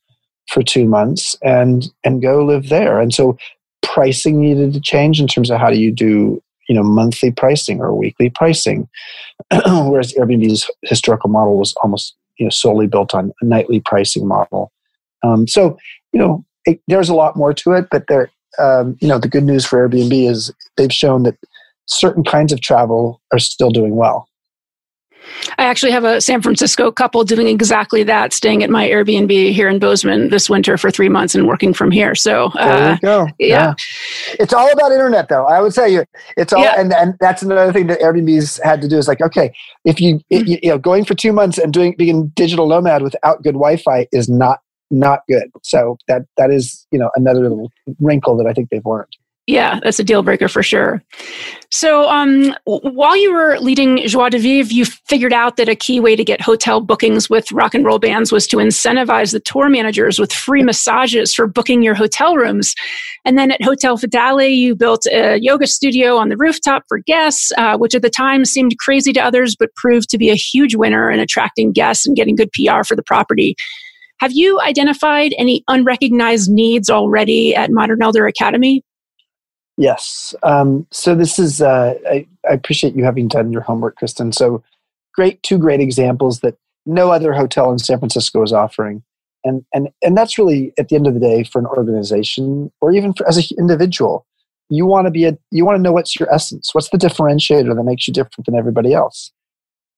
for 0.49 0.63
two 0.63 0.87
months 0.87 1.37
and 1.43 1.89
and 2.05 2.23
go 2.23 2.45
live 2.45 2.69
there. 2.69 3.01
And 3.01 3.13
so 3.13 3.37
pricing 3.83 4.41
needed 4.41 4.73
to 4.73 4.81
change 4.81 5.21
in 5.21 5.27
terms 5.27 5.51
of 5.51 5.59
how 5.59 5.71
do 5.71 5.79
you 5.79 5.93
do 5.93 6.43
you 6.69 6.75
know 6.75 6.83
monthly 6.83 7.31
pricing 7.31 7.81
or 7.81 7.95
weekly 7.95 8.31
pricing. 8.31 8.89
Whereas 9.67 10.13
airbnb's 10.15 10.71
historical 10.83 11.31
model 11.31 11.59
was 11.59 11.75
almost 11.83 12.15
you 12.39 12.47
know 12.47 12.51
solely 12.51 12.87
built 12.87 13.15
on 13.15 13.33
a 13.41 13.45
nightly 13.45 13.81
pricing 13.81 14.27
model. 14.27 14.73
Um, 15.23 15.47
so 15.47 15.79
you 16.13 16.21
know 16.21 16.45
it, 16.65 16.81
there's 16.89 17.09
a 17.09 17.15
lot 17.15 17.37
more 17.37 17.55
to 17.55 17.73
it 17.73 17.87
but 17.91 18.07
there 18.09 18.31
um, 18.59 18.97
you 19.01 19.09
know 19.09 19.19
the 19.19 19.29
good 19.29 19.45
news 19.45 19.65
for 19.65 19.89
airbnb 19.89 20.31
is 20.31 20.53
they've 20.77 20.93
shown 20.93 21.25
that 21.25 21.37
certain 21.87 22.25
kinds 22.25 22.53
of 22.53 22.61
travel 22.61 23.21
are 23.33 23.39
still 23.39 23.71
doing 23.71 23.97
well 23.97 24.29
I 25.59 25.65
actually 25.65 25.93
have 25.93 26.05
a 26.05 26.21
San 26.21 26.43
Francisco 26.43 26.91
couple 26.91 27.25
doing 27.25 27.47
exactly 27.49 28.03
that, 28.05 28.33
staying 28.33 28.63
at 28.63 28.71
my 28.71 28.89
Airbnb 28.89 29.53
here 29.53 29.69
in 29.69 29.79
Bozeman 29.79 30.29
this 30.29 30.49
winter 30.49 30.77
for 30.77 30.91
three 30.91 31.09
months 31.09 31.35
and 31.35 31.47
working 31.47 31.73
from 31.73 31.91
here. 31.91 32.15
So 32.15 32.47
uh, 32.55 32.79
there 32.79 32.93
you 32.93 32.99
go. 33.01 33.27
Yeah. 33.39 33.47
yeah. 33.49 33.75
it's 34.39 34.53
all 34.53 34.71
about 34.71 34.93
internet, 34.93 35.29
though. 35.29 35.45
I 35.45 35.61
would 35.61 35.75
say 35.75 35.93
you, 35.93 36.05
it's 36.37 36.53
all, 36.53 36.63
yeah. 36.63 36.81
and 36.81 36.93
and 36.93 37.15
that's 37.21 37.43
another 37.43 37.73
thing 37.73 37.87
that 37.89 38.01
Airbnb's 38.01 38.61
had 38.63 38.81
to 38.83 38.89
do 38.89 38.99
is 38.99 39.09
like, 39.09 39.21
okay, 39.21 39.53
if 39.85 40.01
you 40.01 40.17
mm-hmm. 40.33 40.47
you, 40.47 40.59
you 40.63 40.71
know 40.71 40.79
going 40.79 41.05
for 41.05 41.15
two 41.15 41.33
months 41.33 41.59
and 41.59 41.73
doing 41.73 41.95
being 41.97 42.29
digital 42.29 42.67
nomad 42.69 43.03
without 43.03 43.43
good 43.43 43.55
Wi-Fi 43.55 44.07
is 44.13 44.29
not 44.29 44.61
not 44.91 45.21
good. 45.29 45.51
So 45.63 45.99
that 46.09 46.23
that 46.37 46.51
is 46.51 46.87
you 46.91 46.99
know 46.99 47.11
another 47.17 47.41
little 47.43 47.71
wrinkle 48.01 48.37
that 48.37 48.47
I 48.47 48.53
think 48.53 48.71
they've 48.71 48.85
learned. 48.85 49.17
Yeah, 49.47 49.79
that's 49.85 50.01
a 50.01 50.05
deal 50.05 50.25
breaker 50.25 50.49
for 50.49 50.65
sure. 50.65 51.05
So, 51.71 52.09
um, 52.09 52.53
while 52.65 53.17
you 53.17 53.33
were 53.33 53.59
leading 53.61 53.99
Joie 53.99 54.31
de 54.31 54.39
Vivre, 54.41 54.73
you 54.73 54.85
figured 54.85 55.33
out 55.33 55.57
that 55.57 55.69
a 55.69 55.77
key 55.77 56.01
way 56.01 56.17
to 56.17 56.25
get 56.25 56.41
hotel 56.41 56.81
bookings 56.81 57.31
with 57.31 57.53
rock 57.53 57.73
and 57.73 57.85
roll 57.85 58.01
bands 58.01 58.33
was 58.33 58.49
to 58.49 58.57
incentivize 58.57 59.31
the 59.31 59.39
tour 59.39 59.69
managers 59.69 60.19
with 60.19 60.33
free 60.33 60.65
massages 60.65 61.33
for 61.33 61.47
booking 61.47 61.81
your 61.81 61.95
hotel 61.95 62.35
rooms. 62.35 62.75
And 63.25 63.39
then 63.39 63.53
at 63.53 63.63
Hotel 63.63 63.97
Vitale, 63.97 64.49
you 64.49 64.75
built 64.75 65.07
a 65.13 65.39
yoga 65.41 65.69
studio 65.69 66.17
on 66.17 66.29
the 66.29 66.37
rooftop 66.37 66.83
for 66.89 66.99
guests, 66.99 67.53
uh, 67.57 67.79
which 67.79 67.95
at 67.95 68.03
the 68.03 68.11
time 68.11 68.45
seemed 68.45 68.77
crazy 68.79 69.13
to 69.13 69.21
others, 69.21 69.55
but 69.57 69.75
proved 69.77 70.11
to 70.11 70.19
be 70.19 70.29
a 70.29 70.35
huge 70.35 70.75
winner 70.75 71.09
in 71.09 71.21
attracting 71.21 71.71
guests 71.71 72.05
and 72.05 72.17
getting 72.17 72.35
good 72.35 72.51
PR 72.53 72.83
for 72.83 72.97
the 72.97 73.03
property. 73.05 73.55
Have 74.19 74.33
you 74.33 74.61
identified 74.61 75.35
any 75.39 75.63
unrecognized 75.69 76.51
needs 76.51 76.91
already 76.91 77.55
at 77.55 77.71
Modern 77.71 78.03
Elder 78.03 78.27
Academy? 78.27 78.83
Yes. 79.77 80.35
Um, 80.43 80.87
so 80.91 81.15
this 81.15 81.39
is, 81.39 81.61
uh, 81.61 81.95
I, 82.11 82.27
I, 82.49 82.55
appreciate 82.55 82.97
you 82.97 83.05
having 83.05 83.29
done 83.29 83.53
your 83.53 83.61
homework, 83.61 83.97
Kristen. 83.97 84.33
So 84.33 84.63
great, 85.15 85.43
two 85.43 85.59
great 85.59 85.81
examples 85.81 86.41
that 86.41 86.57
no 86.87 87.11
other 87.11 87.33
hotel 87.33 87.71
in 87.71 87.79
San 87.79 87.99
Francisco 87.99 88.43
is 88.43 88.53
offering. 88.53 89.03
And, 89.45 89.65
and, 89.75 89.89
and 90.03 90.17
that's 90.17 90.39
really 90.39 90.73
at 90.79 90.89
the 90.89 90.97
end 90.97 91.07
of 91.07 91.15
the 91.15 91.21
day 91.21 91.45
for 91.45 91.59
an 91.59 91.67
organization 91.67 92.73
or 92.81 92.93
even 92.93 93.13
for, 93.13 93.29
as 93.29 93.37
an 93.37 93.45
individual, 93.59 94.27
you 94.71 94.87
want 94.87 95.07
to 95.07 95.11
be 95.11 95.27
a, 95.27 95.37
you 95.51 95.65
want 95.65 95.77
to 95.77 95.83
know 95.83 95.93
what's 95.93 96.19
your 96.19 96.33
essence. 96.33 96.71
What's 96.73 96.89
the 96.89 96.99
differentiator 96.99 97.75
that 97.75 97.85
makes 97.85 98.09
you 98.09 98.15
different 98.15 98.47
than 98.47 98.57
everybody 98.57 98.95
else? 98.95 99.31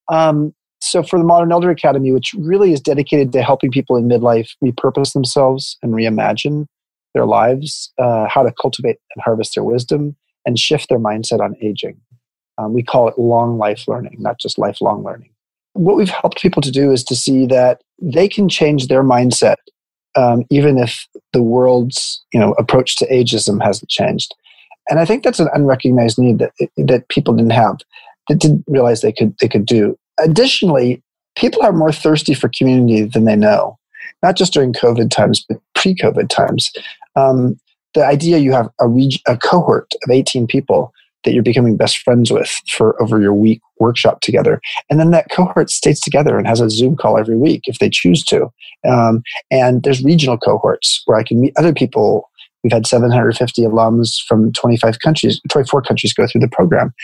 Um, 0.09 0.55
so 0.81 1.03
for 1.03 1.19
the 1.19 1.25
Modern 1.25 1.53
Elder 1.53 1.71
Academy, 1.71 2.13
which 2.13 2.35
really 2.37 2.73
is 2.73 2.81
dedicated 2.81 3.33
to 3.33 3.43
helping 3.43 3.71
people 3.71 3.97
in 3.97 4.09
midlife 4.09 4.51
repurpose 4.63 5.13
themselves 5.13 5.77
and 5.83 5.95
reimagine 5.95 6.67
their 7.15 7.27
lives, 7.27 7.93
uh, 7.99 8.27
how 8.29 8.43
to 8.43 8.53
cultivate 8.61 8.99
and 9.15 9.23
harvest 9.23 9.55
their 9.55 9.65
wisdom, 9.65 10.17
and 10.47 10.59
shift 10.59 10.89
their 10.89 10.99
mindset 10.99 11.41
on 11.41 11.55
aging. 11.63 12.01
Um, 12.59 12.73
we 12.73 12.83
call 12.83 13.09
it 13.09 13.19
long 13.19 13.59
life 13.59 13.87
learning, 13.87 14.17
not 14.19 14.39
just 14.41 14.59
lifelong 14.59 15.05
learning. 15.05 15.31
What 15.75 15.97
we've 15.97 16.09
helped 16.09 16.43
people 16.43 16.63
to 16.63 16.71
do 16.71 16.91
is 16.91 17.05
to 17.05 17.15
see 17.15 17.47
that 17.47 17.83
they 18.03 18.29
can 18.29 18.49
change 18.49 18.89
their 18.89 19.05
mindset, 19.05 19.57
um, 20.17 20.45
even 20.51 20.79
if 20.79 21.07
the 21.33 21.43
world's 21.43 22.25
you 22.33 22.41
know 22.41 22.53
approach 22.53 22.97
to 22.97 23.07
ageism 23.09 23.63
hasn't 23.63 23.91
changed. 23.91 24.35
And 24.91 24.99
I 24.99 25.05
think 25.05 25.23
that's 25.23 25.41
an 25.41 25.49
unrecognized 25.53 26.19
need 26.19 26.39
that 26.39 26.53
that 26.77 27.09
people 27.09 27.35
didn't 27.35 27.53
have, 27.53 27.79
that 28.29 28.39
didn't 28.39 28.65
realize 28.67 29.01
they 29.01 29.13
could 29.13 29.37
they 29.41 29.49
could 29.49 29.67
do. 29.67 29.97
Additionally, 30.19 31.03
people 31.37 31.63
are 31.63 31.73
more 31.73 31.93
thirsty 31.93 32.35
for 32.35 32.49
community 32.49 33.05
than 33.05 33.25
they 33.25 33.37
know 33.37 33.79
not 34.23 34.37
just 34.37 34.53
during 34.53 34.73
COVID 34.73 35.11
times, 35.11 35.45
but 35.49 35.59
pre 35.75 35.95
COVID 35.95 36.29
times. 36.29 36.71
Um, 37.17 37.59
the 37.95 38.05
idea 38.05 38.39
you 38.39 38.53
have 38.53 38.69
a, 38.81 38.89
reg- 38.89 39.21
a 39.27 39.37
cohort 39.37 39.93
of 40.05 40.11
18 40.11 40.47
people 40.47 40.93
that 41.25 41.33
you're 41.33 41.43
becoming 41.43 41.77
best 41.77 41.99
friends 41.99 42.31
with 42.31 42.51
for 42.69 43.01
over 43.03 43.21
your 43.21 43.35
week 43.35 43.61
workshop 43.81 44.21
together. 44.21 44.61
And 44.89 45.01
then 45.01 45.11
that 45.11 45.31
cohort 45.31 45.71
stays 45.71 46.01
together 46.01 46.39
and 46.39 46.47
has 46.47 46.61
a 46.61 46.71
Zoom 46.71 46.97
call 46.97 47.19
every 47.19 47.37
week 47.37 47.63
if 47.65 47.79
they 47.79 47.91
choose 47.91 48.25
to. 48.27 48.49
Um, 48.89 49.23
and 49.51 49.83
there's 49.83 50.03
regional 50.05 50.39
cohorts 50.39 51.03
where 51.07 51.19
I 51.19 51.25
can 51.25 51.41
meet 51.41 51.55
other 51.57 51.73
people. 51.73 52.31
We've 52.63 52.73
had 52.73 52.87
750 52.87 53.63
alums 53.63 54.17
from 54.27 54.53
25 54.53 55.01
countries, 55.01 55.41
24 55.49 55.83
countries 55.83 56.13
go 56.13 56.27
through 56.27 56.41
the 56.41 56.49
program. 56.49 56.95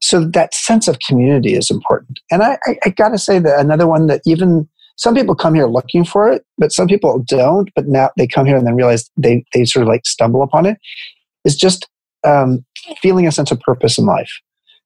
So 0.00 0.24
that 0.24 0.54
sense 0.54 0.88
of 0.88 0.98
community 1.06 1.54
is 1.54 1.70
important. 1.70 2.18
And 2.30 2.42
I, 2.42 2.58
I, 2.66 2.76
I 2.86 2.88
got 2.90 3.10
to 3.10 3.18
say 3.18 3.38
that 3.38 3.60
another 3.60 3.86
one 3.86 4.08
that 4.08 4.20
even 4.26 4.68
some 4.96 5.14
people 5.14 5.34
come 5.34 5.54
here 5.54 5.66
looking 5.66 6.04
for 6.04 6.30
it, 6.30 6.44
but 6.58 6.72
some 6.72 6.86
people 6.86 7.18
don't. 7.26 7.70
But 7.74 7.88
now 7.88 8.10
they 8.16 8.26
come 8.26 8.46
here 8.46 8.56
and 8.56 8.66
then 8.66 8.76
realize 8.76 9.10
they, 9.16 9.44
they 9.52 9.64
sort 9.64 9.82
of 9.82 9.88
like 9.88 10.06
stumble 10.06 10.42
upon 10.42 10.66
it. 10.66 10.72
it. 10.72 10.78
Is 11.44 11.56
just 11.56 11.88
um, 12.24 12.64
feeling 13.00 13.26
a 13.26 13.32
sense 13.32 13.50
of 13.50 13.60
purpose 13.60 13.98
in 13.98 14.06
life 14.06 14.30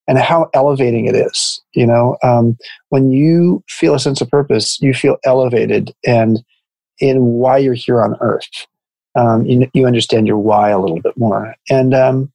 and 0.09 0.19
how 0.19 0.49
elevating 0.55 1.07
it 1.07 1.15
is. 1.15 1.61
You 1.75 1.87
know, 1.87 2.17
um, 2.23 2.57
when 2.89 3.11
you 3.11 3.63
feel 3.69 3.95
a 3.95 4.01
sense 4.01 4.21
of 4.21 4.31
purpose, 4.31 4.81
you 4.81 4.95
feel 4.95 5.17
elevated 5.25 5.95
and 6.07 6.43
in 6.99 7.23
why 7.23 7.59
you're 7.59 7.75
here 7.75 8.03
on 8.03 8.17
earth. 8.21 8.67
Um, 9.19 9.47
you, 9.47 9.69
you, 9.73 9.87
understand 9.87 10.27
your 10.27 10.39
why 10.39 10.71
a 10.71 10.79
little 10.79 11.01
bit 11.01 11.17
more. 11.17 11.55
And 11.71 11.95
um, 11.95 12.33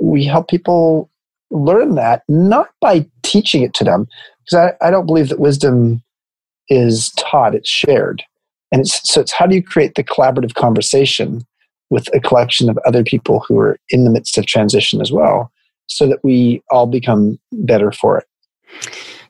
we 0.00 0.24
help 0.24 0.48
people 0.48 1.10
learn 1.50 1.96
that 1.96 2.22
not 2.28 2.68
by 2.80 3.06
teaching 3.22 3.62
it 3.62 3.74
to 3.74 3.84
them, 3.84 4.06
because 4.44 4.72
I, 4.80 4.86
I 4.86 4.90
don't 4.90 5.06
believe 5.06 5.28
that 5.28 5.40
wisdom 5.40 6.02
is 6.70 7.10
taught, 7.18 7.54
it's 7.54 7.68
shared. 7.68 8.22
And 8.72 8.80
it's, 8.82 9.12
so 9.12 9.20
it's 9.20 9.32
how 9.32 9.46
do 9.46 9.56
you 9.56 9.62
create 9.62 9.96
the 9.96 10.04
collaborative 10.04 10.54
conversation 10.54 11.44
with 11.90 12.08
a 12.14 12.20
collection 12.20 12.70
of 12.70 12.78
other 12.86 13.02
people 13.02 13.40
who 13.40 13.58
are 13.58 13.76
in 13.90 14.04
the 14.04 14.10
midst 14.10 14.38
of 14.38 14.46
transition 14.46 15.00
as 15.00 15.10
well, 15.10 15.50
so 15.88 16.06
that 16.06 16.22
we 16.22 16.62
all 16.70 16.86
become 16.86 17.38
better 17.52 17.90
for 17.90 18.18
it. 18.18 18.24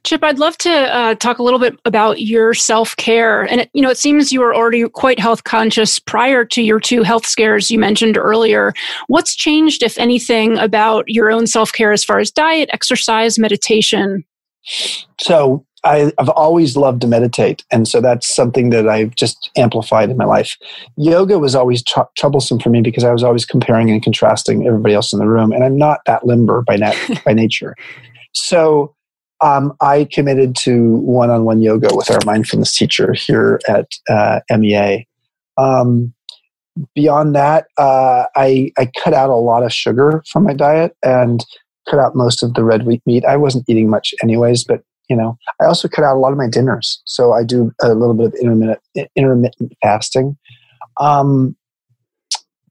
Chip, 0.03 0.25
I'd 0.25 0.39
love 0.39 0.57
to 0.59 0.71
uh, 0.71 1.15
talk 1.17 1.39
a 1.39 1.43
little 1.43 1.59
bit 1.59 1.79
about 1.85 2.23
your 2.23 2.55
self 2.55 2.97
care. 2.97 3.43
And 3.43 3.63
it, 3.63 3.71
you 3.75 3.83
know, 3.83 3.91
it 3.91 3.99
seems 3.99 4.33
you 4.33 4.41
were 4.41 4.55
already 4.55 4.89
quite 4.89 5.19
health 5.19 5.45
conscious 5.45 5.99
prior 5.99 6.45
to 6.47 6.63
your 6.63 6.81
two 6.81 7.03
health 7.03 7.27
scares 7.27 7.71
you 7.71 7.79
mentioned 7.79 8.17
earlier. 8.17 8.73
What's 9.09 9.35
changed, 9.35 9.83
if 9.83 9.99
anything, 9.99 10.59
about 10.59 11.05
your 11.07 11.31
own 11.31 11.47
self 11.47 11.73
care 11.73 11.93
as 11.93 12.03
far 12.03 12.19
as 12.19 12.31
diet, 12.31 12.71
exercise, 12.73 13.39
meditation? 13.39 14.25
So 15.21 15.67
I, 15.85 16.13
have 16.19 16.29
always 16.31 16.77
loved 16.77 17.01
to 17.03 17.07
meditate, 17.07 17.65
and 17.71 17.89
so 17.89 18.01
that's 18.01 18.33
something 18.35 18.71
that 18.71 18.89
I've 18.89 19.15
just 19.15 19.51
amplified 19.57 20.11
in 20.11 20.17
my 20.17 20.25
life. 20.25 20.57
Yoga 20.97 21.39
was 21.39 21.55
always 21.55 21.83
tr- 21.83 22.01
troublesome 22.17 22.59
for 22.59 22.69
me 22.69 22.83
because 22.83 23.05
I 23.05 23.13
was 23.13 23.23
always 23.23 23.47
comparing 23.47 23.91
and 23.91 24.03
contrasting 24.03 24.67
everybody 24.67 24.95
else 24.95 25.13
in 25.13 25.19
the 25.19 25.27
room, 25.27 25.53
and 25.53 25.65
I'm 25.65 25.79
not 25.79 26.01
that 26.07 26.27
limber 26.27 26.63
by 26.63 26.77
nat- 26.77 27.23
by 27.25 27.33
nature. 27.33 27.77
So 28.33 28.95
um, 29.43 29.73
I 29.81 30.07
committed 30.13 30.55
to 30.57 30.97
one-on-one 30.99 31.63
yoga 31.63 31.89
with 31.93 32.11
our 32.11 32.21
mindfulness 32.27 32.73
teacher 32.73 33.13
here 33.15 33.61
at 33.69 33.89
uh, 34.09 34.41
MEA. 34.51 35.07
Um, 35.57 36.13
beyond 36.95 37.35
that, 37.35 37.67
uh, 37.79 38.25
I, 38.37 38.73
I 38.79 38.91
cut 39.03 39.15
out 39.15 39.31
a 39.31 39.35
lot 39.35 39.63
of 39.63 39.73
sugar 39.73 40.23
from 40.31 40.45
my 40.45 40.53
diet 40.53 40.97
and 41.03 41.45
cut 41.89 41.99
out 41.99 42.15
most 42.15 42.43
of 42.43 42.55
the 42.55 42.65
red 42.65 42.87
wheat 42.87 43.03
meat. 43.07 43.25
I 43.25 43.37
wasn't 43.37 43.65
eating 43.69 43.89
much 43.89 44.15
anyways, 44.23 44.65
but 44.65 44.83
you 45.11 45.17
know, 45.17 45.37
I 45.61 45.67
also 45.67 45.89
cut 45.89 46.05
out 46.05 46.17
a 46.17 46.21
lot 46.21 46.31
of 46.31 46.39
my 46.39 46.49
dinners. 46.49 47.03
So 47.05 47.33
I 47.33 47.43
do 47.43 47.73
a 47.83 47.93
little 47.93 48.15
bit 48.15 48.27
of 48.27 48.35
intermittent 48.35 48.81
intermittent 49.17 49.73
fasting. 49.83 50.39
Um, 50.99 51.57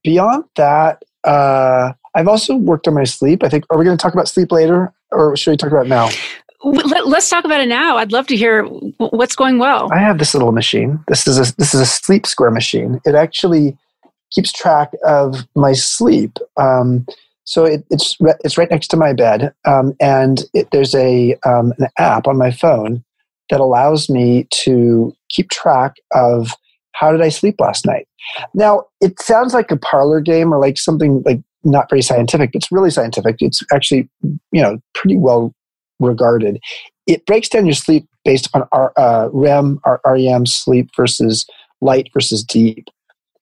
beyond 0.02 0.44
that, 0.56 1.02
uh, 1.24 1.92
I've 2.14 2.28
also 2.28 2.56
worked 2.56 2.88
on 2.88 2.94
my 2.94 3.04
sleep. 3.04 3.44
I 3.44 3.48
think. 3.50 3.64
Are 3.70 3.78
we 3.78 3.84
going 3.84 3.96
to 3.96 4.02
talk 4.02 4.14
about 4.14 4.26
sleep 4.26 4.50
later, 4.50 4.92
or 5.12 5.36
should 5.36 5.50
we 5.50 5.56
talk 5.58 5.70
about 5.70 5.86
it 5.86 5.90
now? 5.90 6.08
Let, 6.62 7.06
us 7.06 7.30
talk 7.30 7.44
about 7.44 7.60
it 7.60 7.68
now. 7.68 7.96
I'd 7.96 8.12
love 8.12 8.26
to 8.26 8.36
hear 8.36 8.64
what's 8.64 9.34
going 9.34 9.58
well. 9.58 9.88
I 9.92 9.98
have 9.98 10.18
this 10.18 10.34
little 10.34 10.52
machine. 10.52 11.02
This 11.08 11.26
is 11.26 11.38
a 11.38 11.54
this 11.56 11.74
is 11.74 11.80
a 11.80 11.86
sleep 11.86 12.26
score 12.26 12.50
machine. 12.50 13.00
It 13.04 13.14
actually 13.14 13.76
keeps 14.30 14.52
track 14.52 14.92
of 15.04 15.46
my 15.54 15.72
sleep. 15.72 16.38
Um, 16.56 17.06
so 17.50 17.64
it, 17.64 17.84
it's 17.90 18.16
re- 18.20 18.36
it's 18.44 18.56
right 18.56 18.70
next 18.70 18.86
to 18.88 18.96
my 18.96 19.12
bed, 19.12 19.52
um, 19.66 19.92
and 20.00 20.44
it, 20.54 20.68
there's 20.70 20.94
a 20.94 21.34
um, 21.44 21.72
an 21.78 21.88
app 21.98 22.28
on 22.28 22.38
my 22.38 22.52
phone 22.52 23.02
that 23.50 23.58
allows 23.58 24.08
me 24.08 24.46
to 24.52 25.12
keep 25.30 25.50
track 25.50 25.96
of 26.14 26.52
how 26.92 27.10
did 27.10 27.20
I 27.20 27.28
sleep 27.28 27.56
last 27.58 27.84
night. 27.84 28.06
Now 28.54 28.84
it 29.00 29.20
sounds 29.20 29.52
like 29.52 29.72
a 29.72 29.76
parlor 29.76 30.20
game 30.20 30.54
or 30.54 30.60
like 30.60 30.78
something 30.78 31.24
like 31.26 31.40
not 31.64 31.90
very 31.90 32.02
scientific, 32.02 32.52
but 32.52 32.62
it's 32.62 32.70
really 32.70 32.90
scientific. 32.90 33.38
It's 33.40 33.64
actually 33.74 34.08
you 34.22 34.62
know 34.62 34.78
pretty 34.94 35.16
well 35.16 35.52
regarded. 35.98 36.60
It 37.08 37.26
breaks 37.26 37.48
down 37.48 37.66
your 37.66 37.74
sleep 37.74 38.06
based 38.24 38.46
upon 38.46 38.68
our, 38.70 38.92
uh, 38.96 39.28
REM, 39.32 39.80
our 39.82 40.00
REM 40.04 40.46
sleep 40.46 40.90
versus 40.96 41.44
light 41.80 42.10
versus 42.14 42.44
deep. 42.44 42.86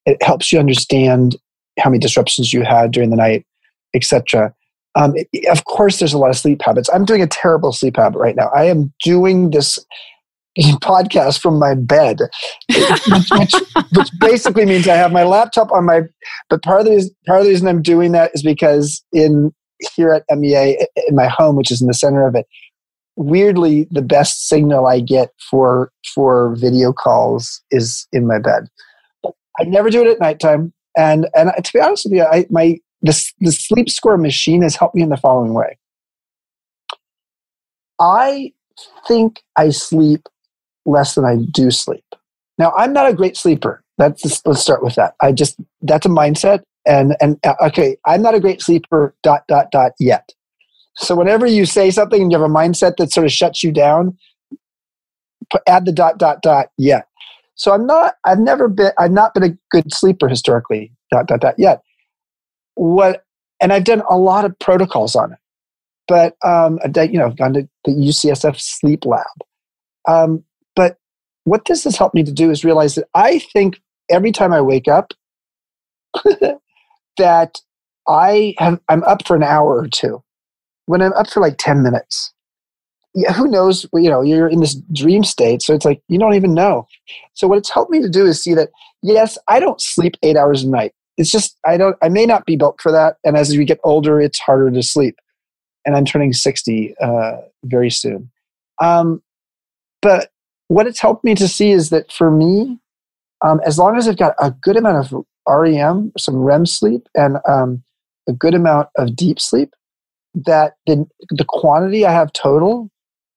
It 0.06 0.22
helps 0.22 0.50
you 0.50 0.58
understand 0.58 1.36
how 1.78 1.90
many 1.90 1.98
disruptions 1.98 2.54
you 2.54 2.62
had 2.62 2.90
during 2.90 3.10
the 3.10 3.16
night, 3.16 3.44
etc. 3.94 4.54
Um, 4.94 5.14
of 5.50 5.64
course, 5.64 5.98
there's 5.98 6.12
a 6.12 6.18
lot 6.18 6.30
of 6.30 6.36
sleep 6.36 6.60
habits. 6.62 6.90
I'm 6.92 7.04
doing 7.04 7.22
a 7.22 7.26
terrible 7.26 7.72
sleep 7.72 7.96
habit 7.96 8.18
right 8.18 8.34
now. 8.34 8.50
I 8.54 8.64
am 8.64 8.92
doing 9.04 9.50
this 9.50 9.78
podcast 10.58 11.40
from 11.40 11.58
my 11.58 11.74
bed, 11.74 12.18
which, 12.68 13.52
which, 13.92 14.10
basically 14.18 14.66
means 14.66 14.88
I 14.88 14.96
have 14.96 15.12
my 15.12 15.22
laptop 15.22 15.70
on 15.72 15.84
my. 15.84 16.02
But 16.50 16.62
part 16.62 16.80
of 16.80 16.86
the 16.86 16.92
reason, 16.92 17.10
part 17.26 17.40
of 17.40 17.44
the 17.44 17.50
reason 17.50 17.68
I'm 17.68 17.82
doing 17.82 18.12
that 18.12 18.32
is 18.34 18.42
because 18.42 19.04
in 19.12 19.52
here 19.94 20.12
at 20.12 20.24
MEA 20.36 20.78
in 21.08 21.14
my 21.14 21.28
home, 21.28 21.54
which 21.54 21.70
is 21.70 21.80
in 21.80 21.86
the 21.86 21.94
center 21.94 22.26
of 22.26 22.34
it, 22.34 22.46
weirdly 23.14 23.86
the 23.90 24.02
best 24.02 24.48
signal 24.48 24.86
I 24.86 25.00
get 25.00 25.30
for 25.50 25.92
for 26.14 26.56
video 26.56 26.92
calls 26.92 27.62
is 27.70 28.06
in 28.12 28.26
my 28.26 28.38
bed. 28.38 28.68
I 29.60 29.64
never 29.64 29.90
do 29.90 30.02
it 30.02 30.10
at 30.10 30.20
nighttime, 30.20 30.72
and 30.96 31.28
and 31.34 31.52
to 31.62 31.72
be 31.72 31.80
honest 31.80 32.04
with 32.04 32.14
you, 32.14 32.24
I 32.24 32.46
my 32.50 32.78
the 33.02 33.32
the 33.40 33.52
sleep 33.52 33.88
score 33.88 34.16
machine 34.16 34.62
has 34.62 34.76
helped 34.76 34.94
me 34.94 35.02
in 35.02 35.08
the 35.08 35.16
following 35.16 35.54
way. 35.54 35.78
I 38.00 38.52
think 39.06 39.42
I 39.56 39.70
sleep 39.70 40.28
less 40.86 41.14
than 41.14 41.24
I 41.24 41.36
do 41.52 41.70
sleep. 41.70 42.04
Now 42.58 42.72
I'm 42.76 42.92
not 42.92 43.08
a 43.08 43.14
great 43.14 43.36
sleeper. 43.36 43.82
That's 43.98 44.22
just, 44.22 44.46
let's 44.46 44.60
start 44.60 44.82
with 44.82 44.94
that. 44.94 45.14
I 45.20 45.32
just 45.32 45.56
that's 45.82 46.06
a 46.06 46.08
mindset, 46.08 46.62
and 46.86 47.16
and 47.20 47.38
uh, 47.44 47.54
okay, 47.66 47.96
I'm 48.06 48.22
not 48.22 48.34
a 48.34 48.40
great 48.40 48.62
sleeper. 48.62 49.14
Dot 49.22 49.42
dot 49.48 49.70
dot 49.70 49.92
yet. 49.98 50.32
So 50.96 51.14
whenever 51.14 51.46
you 51.46 51.66
say 51.66 51.90
something 51.90 52.22
and 52.22 52.32
you 52.32 52.38
have 52.38 52.48
a 52.48 52.52
mindset 52.52 52.96
that 52.96 53.12
sort 53.12 53.26
of 53.26 53.32
shuts 53.32 53.62
you 53.62 53.72
down, 53.72 54.16
add 55.66 55.84
the 55.84 55.92
dot 55.92 56.18
dot 56.18 56.42
dot 56.42 56.68
yet. 56.76 57.06
So 57.54 57.72
I'm 57.72 57.86
not. 57.86 58.14
I've 58.24 58.38
never 58.38 58.68
been. 58.68 58.92
I've 58.98 59.12
not 59.12 59.34
been 59.34 59.42
a 59.44 59.56
good 59.70 59.92
sleeper 59.92 60.28
historically. 60.28 60.92
Dot 61.10 61.26
dot 61.26 61.40
dot 61.40 61.54
yet. 61.58 61.82
What? 62.78 63.24
And 63.60 63.72
I've 63.72 63.84
done 63.84 64.02
a 64.08 64.16
lot 64.16 64.44
of 64.44 64.56
protocols 64.60 65.16
on 65.16 65.32
it, 65.32 65.38
but 66.06 66.36
um, 66.44 66.78
you 66.96 67.18
know, 67.18 67.26
I've 67.26 67.36
gone 67.36 67.54
to 67.54 67.68
the 67.84 67.90
UCSF 67.90 68.60
sleep 68.60 69.04
lab. 69.04 69.26
Um, 70.06 70.44
but 70.76 70.96
what 71.42 71.64
this 71.66 71.82
has 71.84 71.96
helped 71.96 72.14
me 72.14 72.22
to 72.22 72.32
do 72.32 72.50
is 72.52 72.64
realize 72.64 72.94
that 72.94 73.08
I 73.14 73.40
think 73.52 73.80
every 74.08 74.30
time 74.30 74.52
I 74.52 74.60
wake 74.60 74.86
up, 74.86 75.12
that 77.18 77.60
I 78.06 78.54
have, 78.58 78.80
I'm 78.88 79.02
up 79.04 79.26
for 79.26 79.34
an 79.34 79.42
hour 79.42 79.76
or 79.76 79.88
two. 79.88 80.22
When 80.86 81.02
I'm 81.02 81.12
up 81.14 81.28
for 81.28 81.40
like 81.40 81.56
10 81.58 81.82
minutes, 81.82 82.32
yeah, 83.14 83.32
who 83.32 83.48
knows? 83.48 83.86
You 83.92 84.08
know, 84.08 84.22
you're 84.22 84.48
in 84.48 84.60
this 84.60 84.76
dream 84.92 85.24
state. 85.24 85.62
So 85.62 85.74
it's 85.74 85.84
like, 85.84 86.00
you 86.08 86.18
don't 86.18 86.34
even 86.34 86.54
know. 86.54 86.86
So 87.34 87.48
what 87.48 87.58
it's 87.58 87.70
helped 87.70 87.90
me 87.90 88.00
to 88.00 88.08
do 88.08 88.24
is 88.24 88.40
see 88.40 88.54
that, 88.54 88.68
yes, 89.02 89.36
I 89.48 89.58
don't 89.58 89.80
sleep 89.80 90.14
eight 90.22 90.36
hours 90.36 90.62
a 90.62 90.68
night. 90.68 90.94
It's 91.18 91.30
just, 91.30 91.58
I 91.66 91.76
don't, 91.76 91.96
I 92.00 92.08
may 92.08 92.24
not 92.24 92.46
be 92.46 92.56
built 92.56 92.80
for 92.80 92.90
that. 92.92 93.16
And 93.24 93.36
as 93.36 93.54
we 93.56 93.64
get 93.64 93.80
older, 93.84 94.20
it's 94.20 94.38
harder 94.38 94.70
to 94.70 94.82
sleep. 94.82 95.16
And 95.84 95.96
I'm 95.96 96.04
turning 96.04 96.32
60 96.32 96.94
uh, 97.02 97.36
very 97.64 97.90
soon. 97.90 98.30
Um, 98.80 99.22
but 100.00 100.30
what 100.68 100.86
it's 100.86 101.00
helped 101.00 101.24
me 101.24 101.34
to 101.34 101.48
see 101.48 101.70
is 101.70 101.90
that 101.90 102.12
for 102.12 102.30
me, 102.30 102.78
um, 103.44 103.60
as 103.66 103.78
long 103.78 103.96
as 103.96 104.08
I've 104.08 104.16
got 104.16 104.34
a 104.38 104.50
good 104.50 104.76
amount 104.76 105.12
of 105.12 105.24
REM, 105.46 106.12
some 106.16 106.36
REM 106.36 106.66
sleep, 106.66 107.08
and 107.14 107.38
um, 107.48 107.82
a 108.28 108.32
good 108.32 108.54
amount 108.54 108.88
of 108.96 109.16
deep 109.16 109.40
sleep, 109.40 109.74
that 110.34 110.74
the, 110.86 111.06
the 111.30 111.44
quantity 111.48 112.04
I 112.04 112.12
have 112.12 112.32
total 112.32 112.90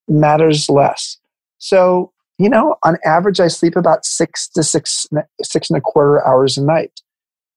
matters 0.07 0.69
less. 0.69 1.17
So, 1.57 2.11
you 2.37 2.49
know, 2.49 2.75
on 2.83 2.97
average, 3.05 3.39
I 3.39 3.47
sleep 3.47 3.75
about 3.75 4.05
six 4.05 4.47
to 4.49 4.63
six, 4.63 5.07
six 5.41 5.69
and 5.69 5.77
a 5.77 5.81
quarter 5.81 6.25
hours 6.27 6.57
a 6.57 6.63
night. 6.63 7.01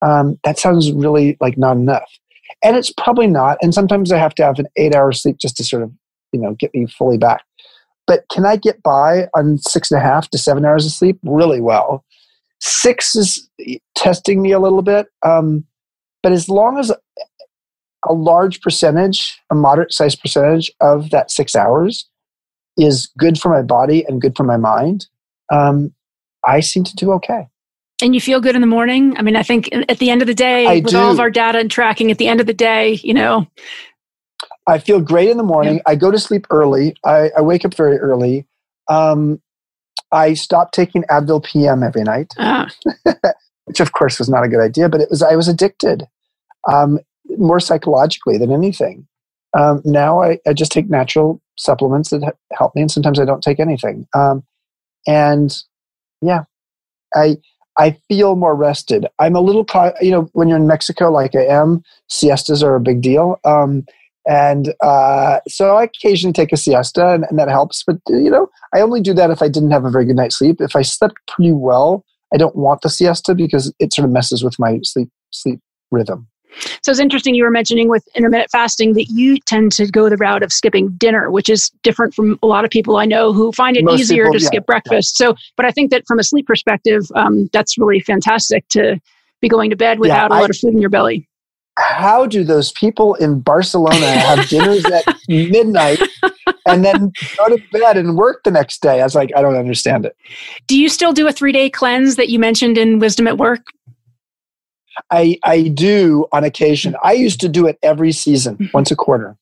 Um, 0.04 0.38
that 0.44 0.58
sounds 0.58 0.92
really 0.92 1.36
like 1.40 1.56
not 1.56 1.76
enough. 1.76 2.10
And 2.62 2.76
it's 2.76 2.92
probably 2.92 3.26
not. 3.26 3.58
And 3.62 3.74
sometimes 3.74 4.12
I 4.12 4.18
have 4.18 4.34
to 4.36 4.44
have 4.44 4.58
an 4.58 4.66
eight 4.76 4.94
hour 4.94 5.12
sleep 5.12 5.38
just 5.38 5.56
to 5.56 5.64
sort 5.64 5.82
of, 5.82 5.90
you 6.32 6.40
know, 6.40 6.54
get 6.54 6.74
me 6.74 6.86
fully 6.86 7.18
back. 7.18 7.44
But 8.06 8.24
can 8.30 8.44
I 8.44 8.56
get 8.56 8.82
by 8.82 9.28
on 9.34 9.58
six 9.58 9.90
and 9.90 9.98
a 9.98 10.04
half 10.04 10.28
to 10.30 10.38
seven 10.38 10.64
hours 10.64 10.84
of 10.84 10.92
sleep? 10.92 11.18
Really 11.22 11.60
well. 11.60 12.04
Six 12.60 13.16
is 13.16 13.48
testing 13.94 14.42
me 14.42 14.52
a 14.52 14.60
little 14.60 14.82
bit. 14.82 15.06
Um, 15.24 15.64
but 16.22 16.32
as 16.32 16.48
long 16.48 16.78
as 16.78 16.90
a 16.90 18.12
large 18.12 18.60
percentage, 18.60 19.38
a 19.50 19.54
moderate 19.54 19.92
sized 19.92 20.20
percentage 20.20 20.70
of 20.80 21.10
that 21.10 21.30
six 21.30 21.56
hours 21.56 22.08
is 22.76 23.10
good 23.18 23.38
for 23.38 23.50
my 23.50 23.62
body 23.62 24.04
and 24.06 24.20
good 24.20 24.36
for 24.36 24.44
my 24.44 24.56
mind, 24.56 25.06
um, 25.52 25.94
I 26.46 26.60
seem 26.60 26.84
to 26.84 26.96
do 26.96 27.12
okay. 27.12 27.48
And 28.02 28.14
you 28.14 28.20
feel 28.20 28.40
good 28.40 28.56
in 28.56 28.60
the 28.60 28.66
morning? 28.66 29.16
I 29.16 29.22
mean, 29.22 29.36
I 29.36 29.42
think 29.42 29.70
at 29.88 29.98
the 29.98 30.10
end 30.10 30.20
of 30.20 30.26
the 30.26 30.34
day, 30.34 30.66
I 30.66 30.74
with 30.76 30.88
do. 30.88 30.98
all 30.98 31.12
of 31.12 31.20
our 31.20 31.30
data 31.30 31.58
and 31.58 31.70
tracking, 31.70 32.10
at 32.10 32.18
the 32.18 32.26
end 32.26 32.40
of 32.40 32.46
the 32.46 32.54
day, 32.54 32.94
you 33.02 33.14
know. 33.14 33.46
I 34.66 34.78
feel 34.78 35.00
great 35.00 35.30
in 35.30 35.36
the 35.36 35.44
morning. 35.44 35.76
Yeah. 35.76 35.82
I 35.86 35.94
go 35.94 36.10
to 36.10 36.18
sleep 36.18 36.46
early. 36.50 36.96
I, 37.04 37.30
I 37.36 37.40
wake 37.40 37.64
up 37.64 37.74
very 37.74 37.98
early. 37.98 38.46
Um, 38.88 39.40
I 40.10 40.34
stopped 40.34 40.74
taking 40.74 41.02
Advil 41.04 41.44
PM 41.44 41.82
every 41.82 42.02
night, 42.02 42.32
ah. 42.38 42.68
which 43.64 43.80
of 43.80 43.92
course 43.92 44.18
was 44.18 44.28
not 44.28 44.44
a 44.44 44.48
good 44.48 44.60
idea, 44.60 44.88
but 44.88 45.00
it 45.00 45.10
was 45.10 45.22
I 45.22 45.36
was 45.36 45.48
addicted, 45.48 46.06
um, 46.70 46.98
more 47.36 47.60
psychologically 47.60 48.38
than 48.38 48.52
anything. 48.52 49.06
Um, 49.58 49.82
now 49.84 50.22
I, 50.22 50.38
I, 50.46 50.52
just 50.52 50.72
take 50.72 50.90
natural 50.90 51.40
supplements 51.56 52.10
that 52.10 52.36
help 52.52 52.74
me, 52.74 52.82
and 52.82 52.90
sometimes 52.90 53.20
I 53.20 53.24
don't 53.24 53.42
take 53.42 53.60
anything. 53.60 54.06
Um, 54.14 54.44
and 55.06 55.56
yeah, 56.20 56.44
I 57.14 57.36
I 57.78 57.98
feel 58.08 58.36
more 58.36 58.54
rested. 58.54 59.06
I'm 59.18 59.34
a 59.34 59.40
little, 59.40 59.66
you 60.00 60.10
know, 60.10 60.28
when 60.32 60.48
you're 60.48 60.58
in 60.58 60.66
Mexico, 60.66 61.10
like 61.10 61.34
I 61.34 61.44
am, 61.44 61.82
siestas 62.08 62.62
are 62.62 62.76
a 62.76 62.80
big 62.80 63.00
deal. 63.00 63.40
Um, 63.44 63.84
and 64.26 64.74
uh, 64.80 65.40
so 65.48 65.76
I 65.76 65.84
occasionally 65.84 66.32
take 66.32 66.52
a 66.52 66.56
siesta, 66.56 67.12
and, 67.12 67.26
and, 67.28 67.38
that 67.38 67.48
helps. 67.48 67.82
But 67.86 67.96
you 68.08 68.30
know, 68.30 68.48
I 68.74 68.80
only 68.80 69.02
do 69.02 69.12
that 69.14 69.30
if 69.30 69.42
I 69.42 69.48
didn't 69.48 69.70
have 69.70 69.84
a 69.84 69.90
very 69.90 70.06
good 70.06 70.16
night's 70.16 70.38
sleep. 70.38 70.60
If 70.60 70.74
I 70.74 70.82
slept 70.82 71.16
pretty 71.28 71.52
well, 71.52 72.04
I 72.32 72.38
don't 72.38 72.56
want 72.56 72.80
the 72.80 72.88
siesta 72.88 73.34
because 73.34 73.72
it 73.78 73.92
sort 73.92 74.06
of 74.06 74.12
messes 74.12 74.42
with 74.42 74.58
my 74.58 74.80
sleep 74.82 75.10
sleep 75.30 75.60
rhythm. 75.90 76.26
So 76.82 76.90
it's 76.90 77.00
interesting 77.00 77.34
you 77.34 77.44
were 77.44 77.50
mentioning 77.50 77.88
with 77.88 78.06
intermittent 78.14 78.50
fasting 78.50 78.94
that 78.94 79.06
you 79.10 79.38
tend 79.38 79.72
to 79.72 79.86
go 79.86 80.08
the 80.08 80.16
route 80.16 80.42
of 80.42 80.52
skipping 80.52 80.90
dinner, 80.96 81.30
which 81.30 81.48
is 81.48 81.70
different 81.82 82.14
from 82.14 82.38
a 82.42 82.46
lot 82.46 82.64
of 82.64 82.70
people 82.70 82.96
I 82.96 83.04
know 83.04 83.32
who 83.32 83.52
find 83.52 83.76
it 83.76 83.84
Most 83.84 84.00
easier 84.00 84.24
people, 84.24 84.38
to 84.38 84.42
yeah, 84.42 84.46
skip 84.48 84.66
breakfast. 84.66 85.18
Yeah. 85.20 85.28
So, 85.28 85.36
but 85.56 85.66
I 85.66 85.70
think 85.70 85.90
that 85.90 86.06
from 86.06 86.18
a 86.18 86.24
sleep 86.24 86.46
perspective, 86.46 87.04
um, 87.14 87.48
that's 87.52 87.78
really 87.78 88.00
fantastic 88.00 88.66
to 88.68 89.00
be 89.40 89.48
going 89.48 89.70
to 89.70 89.76
bed 89.76 89.98
without 89.98 90.30
yeah, 90.30 90.38
a 90.38 90.40
lot 90.40 90.50
of 90.50 90.56
food 90.56 90.74
in 90.74 90.80
your 90.80 90.90
belly. 90.90 91.28
How 91.76 92.24
do 92.24 92.44
those 92.44 92.70
people 92.70 93.14
in 93.14 93.40
Barcelona 93.40 94.06
have 94.06 94.48
dinners 94.48 94.84
at 94.84 95.04
midnight 95.28 96.00
and 96.66 96.84
then 96.84 97.12
go 97.36 97.48
to 97.48 97.60
bed 97.72 97.96
and 97.96 98.16
work 98.16 98.44
the 98.44 98.52
next 98.52 98.80
day? 98.80 99.00
I 99.00 99.04
was 99.04 99.16
like, 99.16 99.30
I 99.36 99.42
don't 99.42 99.56
understand 99.56 100.06
it. 100.06 100.16
Do 100.68 100.78
you 100.78 100.88
still 100.88 101.12
do 101.12 101.26
a 101.26 101.32
three 101.32 101.50
day 101.50 101.68
cleanse 101.68 102.14
that 102.14 102.28
you 102.28 102.38
mentioned 102.38 102.78
in 102.78 103.00
Wisdom 103.00 103.26
at 103.26 103.38
Work? 103.38 103.66
I, 105.10 105.38
I 105.44 105.68
do 105.68 106.26
on 106.32 106.44
occasion. 106.44 106.96
I 107.02 107.12
used 107.12 107.40
to 107.40 107.48
do 107.48 107.66
it 107.66 107.78
every 107.82 108.12
season, 108.12 108.56
mm-hmm. 108.56 108.66
once 108.72 108.90
a 108.90 108.96
quarter. 108.96 109.36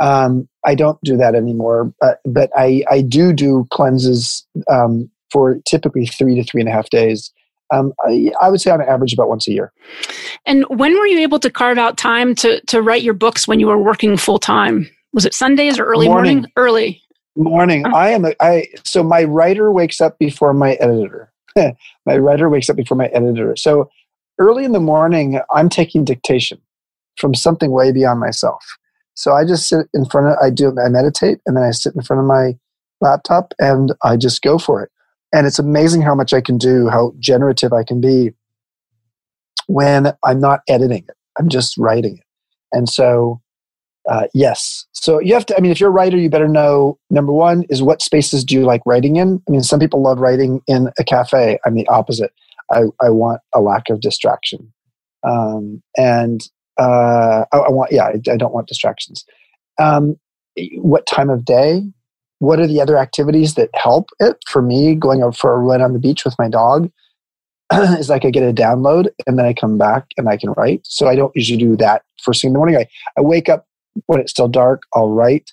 Um, 0.00 0.48
I 0.64 0.74
don't 0.74 0.98
do 1.02 1.16
that 1.16 1.34
anymore, 1.34 1.92
but, 2.00 2.20
but 2.24 2.50
I, 2.56 2.84
I 2.90 3.00
do 3.00 3.32
do 3.32 3.66
cleanses 3.72 4.46
um, 4.70 5.10
for 5.30 5.58
typically 5.66 6.06
three 6.06 6.36
to 6.36 6.44
three 6.44 6.60
and 6.60 6.68
a 6.68 6.72
half 6.72 6.88
days. 6.90 7.32
Um, 7.72 7.92
I, 8.06 8.30
I, 8.40 8.48
would 8.48 8.60
say 8.60 8.70
on 8.70 8.80
average 8.80 9.12
about 9.12 9.28
once 9.28 9.46
a 9.46 9.52
year. 9.52 9.72
And 10.46 10.64
when 10.70 10.94
were 10.94 11.06
you 11.06 11.18
able 11.18 11.38
to 11.40 11.50
carve 11.50 11.76
out 11.76 11.98
time 11.98 12.34
to, 12.36 12.60
to 12.62 12.80
write 12.80 13.02
your 13.02 13.12
books 13.12 13.46
when 13.46 13.60
you 13.60 13.66
were 13.66 13.76
working 13.76 14.16
full 14.16 14.38
time? 14.38 14.88
Was 15.12 15.26
it 15.26 15.34
Sundays 15.34 15.78
or 15.78 15.84
early 15.84 16.06
morning? 16.06 16.36
morning? 16.36 16.52
Early 16.56 17.02
morning. 17.38 17.86
Oh. 17.86 17.94
I 17.94 18.10
am. 18.10 18.24
A, 18.24 18.34
I 18.40 18.66
so 18.84 19.02
my 19.02 19.24
writer 19.24 19.72
wakes 19.72 20.00
up 20.00 20.18
before 20.18 20.52
my 20.52 20.74
editor. 20.74 21.32
my 22.06 22.16
writer 22.16 22.48
wakes 22.48 22.68
up 22.68 22.76
before 22.76 22.96
my 22.96 23.06
editor. 23.06 23.56
So 23.56 23.90
early 24.38 24.64
in 24.64 24.72
the 24.72 24.80
morning, 24.80 25.40
I'm 25.54 25.68
taking 25.68 26.04
dictation 26.04 26.60
from 27.16 27.34
something 27.34 27.70
way 27.70 27.92
beyond 27.92 28.20
myself. 28.20 28.64
So 29.14 29.32
I 29.32 29.44
just 29.44 29.68
sit 29.68 29.88
in 29.94 30.04
front 30.04 30.28
of, 30.28 30.36
I 30.40 30.50
do, 30.50 30.74
I 30.78 30.88
meditate, 30.88 31.40
and 31.44 31.56
then 31.56 31.64
I 31.64 31.72
sit 31.72 31.94
in 31.94 32.02
front 32.02 32.20
of 32.20 32.26
my 32.26 32.56
laptop 33.00 33.52
and 33.58 33.92
I 34.02 34.16
just 34.16 34.42
go 34.42 34.58
for 34.58 34.82
it. 34.82 34.90
And 35.32 35.46
it's 35.46 35.58
amazing 35.58 36.02
how 36.02 36.14
much 36.14 36.32
I 36.32 36.40
can 36.40 36.56
do, 36.56 36.88
how 36.88 37.12
generative 37.18 37.72
I 37.72 37.82
can 37.82 38.00
be 38.00 38.32
when 39.66 40.12
I'm 40.24 40.40
not 40.40 40.60
editing 40.68 41.04
it. 41.08 41.16
I'm 41.38 41.48
just 41.48 41.76
writing 41.76 42.18
it. 42.18 42.24
And 42.72 42.88
so, 42.88 43.40
uh, 44.08 44.28
yes. 44.32 44.86
So 44.92 45.20
you 45.20 45.34
have 45.34 45.46
to, 45.46 45.56
I 45.56 45.60
mean, 45.60 45.70
if 45.70 45.80
you're 45.80 45.90
a 45.90 45.92
writer, 45.92 46.16
you 46.16 46.30
better 46.30 46.48
know 46.48 46.98
number 47.10 47.32
one 47.32 47.64
is 47.68 47.82
what 47.82 48.00
spaces 48.00 48.44
do 48.44 48.54
you 48.54 48.64
like 48.64 48.82
writing 48.86 49.16
in? 49.16 49.42
I 49.46 49.50
mean, 49.50 49.62
some 49.62 49.80
people 49.80 50.00
love 50.00 50.18
writing 50.18 50.62
in 50.66 50.90
a 50.98 51.04
cafe. 51.04 51.58
I'm 51.66 51.74
the 51.74 51.86
opposite. 51.88 52.32
I, 52.72 52.84
I 53.00 53.10
want 53.10 53.40
a 53.54 53.60
lack 53.60 53.90
of 53.90 54.00
distraction. 54.00 54.72
Um, 55.26 55.82
and 55.96 56.42
uh, 56.78 57.44
I, 57.52 57.56
I, 57.56 57.70
want, 57.70 57.92
yeah, 57.92 58.04
I, 58.04 58.14
I, 58.30 58.36
don't 58.36 58.54
want 58.54 58.68
distractions. 58.68 59.24
Um, 59.80 60.16
what 60.76 61.06
time 61.06 61.30
of 61.30 61.44
day? 61.44 61.82
What 62.38 62.60
are 62.60 62.68
the 62.68 62.80
other 62.80 62.96
activities 62.96 63.54
that 63.54 63.70
help 63.74 64.10
it? 64.20 64.36
For 64.48 64.62
me, 64.62 64.94
going 64.94 65.22
out 65.22 65.36
for 65.36 65.52
a 65.52 65.58
run 65.58 65.82
on 65.82 65.92
the 65.92 65.98
beach 65.98 66.24
with 66.24 66.36
my 66.38 66.48
dog 66.48 66.88
is 67.72 68.08
like 68.08 68.24
I 68.24 68.30
get 68.30 68.48
a 68.48 68.52
download 68.52 69.08
and 69.26 69.38
then 69.38 69.44
I 69.44 69.52
come 69.52 69.76
back 69.76 70.06
and 70.16 70.28
I 70.28 70.36
can 70.36 70.52
write. 70.52 70.82
So 70.84 71.08
I 71.08 71.16
don't 71.16 71.32
usually 71.34 71.58
do 71.58 71.76
that 71.76 72.02
first 72.22 72.40
thing 72.40 72.50
in 72.50 72.52
the 72.52 72.58
morning. 72.58 72.76
I, 72.76 72.86
I 73.16 73.22
wake 73.22 73.48
up 73.48 73.66
when 74.06 74.20
it's 74.20 74.30
still 74.30 74.48
dark, 74.48 74.82
I'll 74.94 75.10
write. 75.10 75.52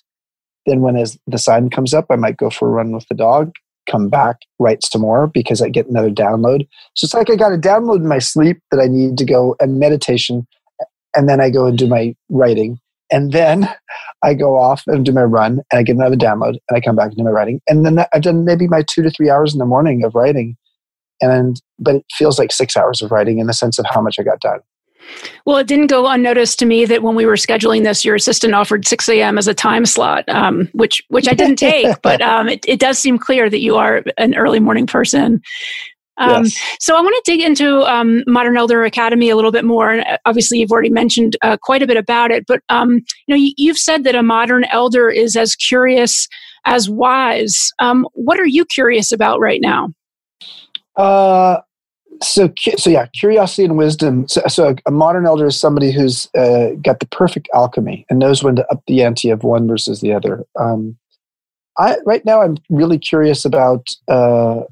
Then 0.66 0.80
when 0.80 0.94
the 1.26 1.38
sun 1.38 1.70
comes 1.70 1.92
up, 1.92 2.06
I 2.10 2.16
might 2.16 2.36
go 2.36 2.50
for 2.50 2.68
a 2.68 2.70
run 2.70 2.92
with 2.92 3.06
the 3.08 3.14
dog 3.14 3.52
come 3.90 4.08
back, 4.08 4.36
write 4.58 4.84
some 4.84 5.02
more 5.02 5.26
because 5.26 5.62
I 5.62 5.68
get 5.68 5.86
another 5.86 6.10
download. 6.10 6.66
So 6.94 7.04
it's 7.04 7.14
like 7.14 7.30
I 7.30 7.36
got 7.36 7.52
a 7.52 7.58
download 7.58 7.96
in 7.96 8.08
my 8.08 8.18
sleep 8.18 8.58
that 8.70 8.80
I 8.80 8.86
need 8.86 9.18
to 9.18 9.24
go 9.24 9.56
and 9.60 9.78
meditation, 9.78 10.46
and 11.14 11.28
then 11.28 11.40
I 11.40 11.50
go 11.50 11.66
and 11.66 11.78
do 11.78 11.86
my 11.86 12.14
writing. 12.28 12.78
And 13.10 13.32
then 13.32 13.68
I 14.22 14.34
go 14.34 14.56
off 14.58 14.82
and 14.86 15.04
do 15.04 15.12
my 15.12 15.22
run, 15.22 15.60
and 15.70 15.78
I 15.78 15.82
get 15.82 15.96
another 15.96 16.16
download, 16.16 16.58
and 16.68 16.76
I 16.76 16.80
come 16.80 16.96
back 16.96 17.08
and 17.08 17.16
do 17.16 17.24
my 17.24 17.30
writing. 17.30 17.60
And 17.68 17.84
then 17.84 18.04
I've 18.12 18.22
done 18.22 18.44
maybe 18.44 18.66
my 18.66 18.82
two 18.88 19.02
to 19.02 19.10
three 19.10 19.30
hours 19.30 19.52
in 19.52 19.58
the 19.58 19.66
morning 19.66 20.04
of 20.04 20.14
writing, 20.14 20.56
and 21.20 21.60
but 21.78 21.96
it 21.96 22.04
feels 22.12 22.38
like 22.38 22.52
six 22.52 22.76
hours 22.76 23.02
of 23.02 23.10
writing 23.10 23.38
in 23.38 23.46
the 23.46 23.54
sense 23.54 23.78
of 23.78 23.86
how 23.88 24.00
much 24.00 24.16
I 24.18 24.22
got 24.22 24.40
done. 24.40 24.60
Well, 25.44 25.58
it 25.58 25.66
didn't 25.66 25.88
go 25.88 26.06
unnoticed 26.06 26.58
to 26.60 26.66
me 26.66 26.84
that 26.86 27.02
when 27.02 27.14
we 27.14 27.26
were 27.26 27.34
scheduling 27.34 27.84
this, 27.84 28.04
your 28.04 28.14
assistant 28.14 28.54
offered 28.54 28.86
6 28.86 29.08
a.m. 29.08 29.38
as 29.38 29.48
a 29.48 29.54
time 29.54 29.86
slot, 29.86 30.28
um, 30.28 30.68
which 30.72 31.02
which 31.08 31.28
I 31.28 31.34
didn't 31.34 31.56
take, 31.60 32.00
but 32.02 32.20
um, 32.20 32.48
it, 32.48 32.64
it 32.66 32.80
does 32.80 32.98
seem 32.98 33.18
clear 33.18 33.48
that 33.48 33.60
you 33.60 33.76
are 33.76 34.02
an 34.18 34.34
early 34.34 34.60
morning 34.60 34.86
person. 34.86 35.40
Um, 36.18 36.44
yes. 36.44 36.58
So 36.80 36.96
I 36.96 37.00
want 37.00 37.14
to 37.24 37.30
dig 37.30 37.44
into 37.44 37.82
um, 37.82 38.22
Modern 38.26 38.56
Elder 38.56 38.84
Academy 38.84 39.28
a 39.28 39.36
little 39.36 39.52
bit 39.52 39.64
more. 39.64 39.90
And 39.90 40.06
uh, 40.06 40.18
obviously, 40.24 40.58
you've 40.58 40.72
already 40.72 40.90
mentioned 40.90 41.36
uh, 41.42 41.56
quite 41.60 41.82
a 41.82 41.86
bit 41.86 41.96
about 41.96 42.30
it. 42.30 42.44
But 42.46 42.60
um, 42.68 43.00
you 43.26 43.34
know, 43.34 43.52
you, 43.56 43.70
have 43.70 43.78
said 43.78 44.04
that 44.04 44.14
a 44.14 44.22
modern 44.22 44.64
elder 44.64 45.10
is 45.10 45.36
as 45.36 45.54
curious 45.54 46.28
as 46.64 46.88
wise. 46.88 47.70
Um, 47.78 48.06
what 48.12 48.40
are 48.40 48.46
you 48.46 48.64
curious 48.64 49.12
about 49.12 49.40
right 49.40 49.60
now? 49.60 49.90
Uh, 50.96 51.60
so 52.22 52.52
so 52.76 52.90
yeah 52.90 53.06
curiosity 53.18 53.64
and 53.64 53.76
wisdom. 53.76 54.26
So, 54.28 54.42
so 54.48 54.74
a 54.86 54.90
modern 54.90 55.26
elder 55.26 55.46
is 55.46 55.58
somebody 55.58 55.92
who's 55.92 56.28
uh, 56.36 56.70
got 56.82 57.00
the 57.00 57.06
perfect 57.06 57.48
alchemy 57.54 58.06
and 58.08 58.18
knows 58.18 58.42
when 58.42 58.56
to 58.56 58.66
up 58.70 58.82
the 58.86 59.02
ante 59.02 59.30
of 59.30 59.44
one 59.44 59.68
versus 59.68 60.00
the 60.00 60.12
other. 60.12 60.44
Um, 60.58 60.96
I, 61.78 61.98
right 62.06 62.24
now 62.24 62.40
i'm 62.40 62.56
really 62.70 62.98
curious 62.98 63.44
about 63.44 63.86
uh, 64.08 64.62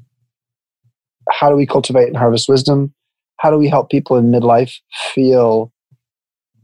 how 1.29 1.49
do 1.49 1.55
we 1.55 1.65
cultivate 1.65 2.07
and 2.07 2.17
harvest 2.17 2.49
wisdom? 2.49 2.93
How 3.37 3.51
do 3.51 3.57
we 3.57 3.67
help 3.67 3.89
people 3.89 4.17
in 4.17 4.31
midlife 4.31 4.77
feel 5.13 5.71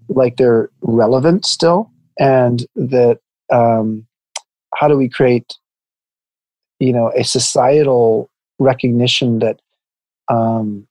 like 0.09 0.37
they're 0.37 0.69
relevant 0.81 1.45
still 1.45 1.91
and 2.19 2.65
that 2.75 3.19
um, 3.51 4.05
how 4.75 4.87
do 4.87 4.97
we 4.97 5.07
create 5.07 5.57
you 6.79 6.91
know 6.91 7.11
a 7.15 7.23
societal 7.23 8.29
recognition 8.59 9.39
that 9.39 9.59
um, 10.31 10.87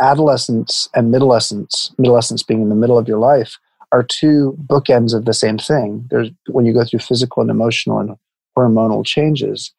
adolescence 0.00 0.88
and 0.94 1.14
adolescence, 1.14 1.92
adolescence 1.98 2.42
being 2.42 2.62
in 2.62 2.68
the 2.68 2.74
middle 2.74 2.98
of 2.98 3.08
your 3.08 3.18
life, 3.18 3.56
are 3.92 4.02
two 4.02 4.56
bookends 4.66 5.14
of 5.14 5.24
the 5.24 5.34
same 5.34 5.58
thing. 5.58 6.06
There's 6.10 6.30
when 6.48 6.66
you 6.66 6.72
go 6.72 6.84
through 6.84 7.00
physical 7.00 7.40
and 7.40 7.50
emotional 7.50 7.98
and 7.98 8.16
hormonal 8.56 9.04
changes, 9.04 9.72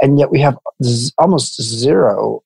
and 0.00 0.18
yet 0.18 0.30
we 0.30 0.40
have 0.40 0.56
z- 0.82 1.12
almost 1.18 1.60
zero 1.60 2.42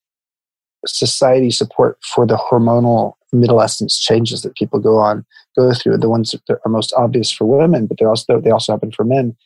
society 0.87 1.51
support 1.51 1.99
for 2.03 2.27
the 2.27 2.37
hormonal 2.37 3.15
adolescence 3.35 3.99
changes 3.99 4.43
that 4.43 4.55
people 4.57 4.79
go 4.81 4.99
on 4.99 5.25
go 5.57 5.73
through. 5.75 5.99
The 5.99 6.09
ones 6.09 6.33
that 6.33 6.59
are 6.65 6.71
most 6.71 6.93
obvious 6.97 7.31
for 7.31 7.45
women, 7.47 7.87
but 7.87 7.99
they 7.99 8.07
also 8.07 8.41
they 8.41 8.51
also 8.51 8.73
happen 8.73 8.93
for 8.93 9.05
men. 9.05 9.37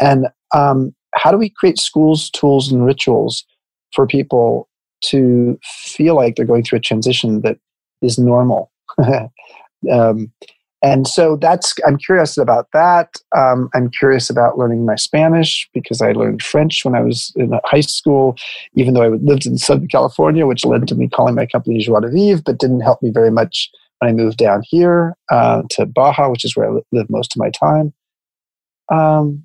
And 0.00 0.28
um, 0.54 0.94
how 1.14 1.30
do 1.30 1.38
we 1.38 1.48
create 1.48 1.78
schools, 1.78 2.30
tools, 2.30 2.70
and 2.70 2.84
rituals 2.84 3.44
for 3.92 4.06
people 4.06 4.67
to 5.06 5.58
feel 5.62 6.14
like 6.14 6.36
they're 6.36 6.44
going 6.44 6.62
through 6.62 6.78
a 6.78 6.82
transition 6.82 7.42
that 7.42 7.58
is 8.02 8.18
normal. 8.18 8.70
um, 9.92 10.32
and 10.82 11.08
so 11.08 11.36
that's 11.36 11.74
i'm 11.86 11.96
curious 11.98 12.36
about 12.36 12.68
that. 12.72 13.16
Um, 13.36 13.68
i'm 13.74 13.90
curious 13.90 14.30
about 14.30 14.58
learning 14.58 14.86
my 14.86 14.96
spanish 14.96 15.68
because 15.74 16.00
i 16.00 16.12
learned 16.12 16.42
french 16.42 16.84
when 16.84 16.94
i 16.94 17.00
was 17.00 17.32
in 17.36 17.52
high 17.64 17.80
school 17.80 18.36
even 18.74 18.94
though 18.94 19.02
i 19.02 19.08
lived 19.08 19.46
in 19.46 19.58
southern 19.58 19.88
california 19.88 20.46
which 20.46 20.64
led 20.64 20.86
to 20.88 20.94
me 20.94 21.08
calling 21.08 21.34
my 21.34 21.46
company 21.46 21.78
joie 21.78 22.00
de 22.00 22.08
vivre 22.08 22.42
but 22.44 22.58
didn't 22.58 22.80
help 22.80 23.02
me 23.02 23.10
very 23.10 23.30
much 23.30 23.70
when 23.98 24.10
i 24.10 24.12
moved 24.12 24.38
down 24.38 24.62
here 24.64 25.16
uh, 25.30 25.62
to 25.70 25.86
baja 25.86 26.28
which 26.28 26.44
is 26.44 26.56
where 26.56 26.70
i 26.70 26.80
live 26.92 27.10
most 27.10 27.34
of 27.34 27.40
my 27.40 27.50
time. 27.50 27.92
Um, 28.90 29.44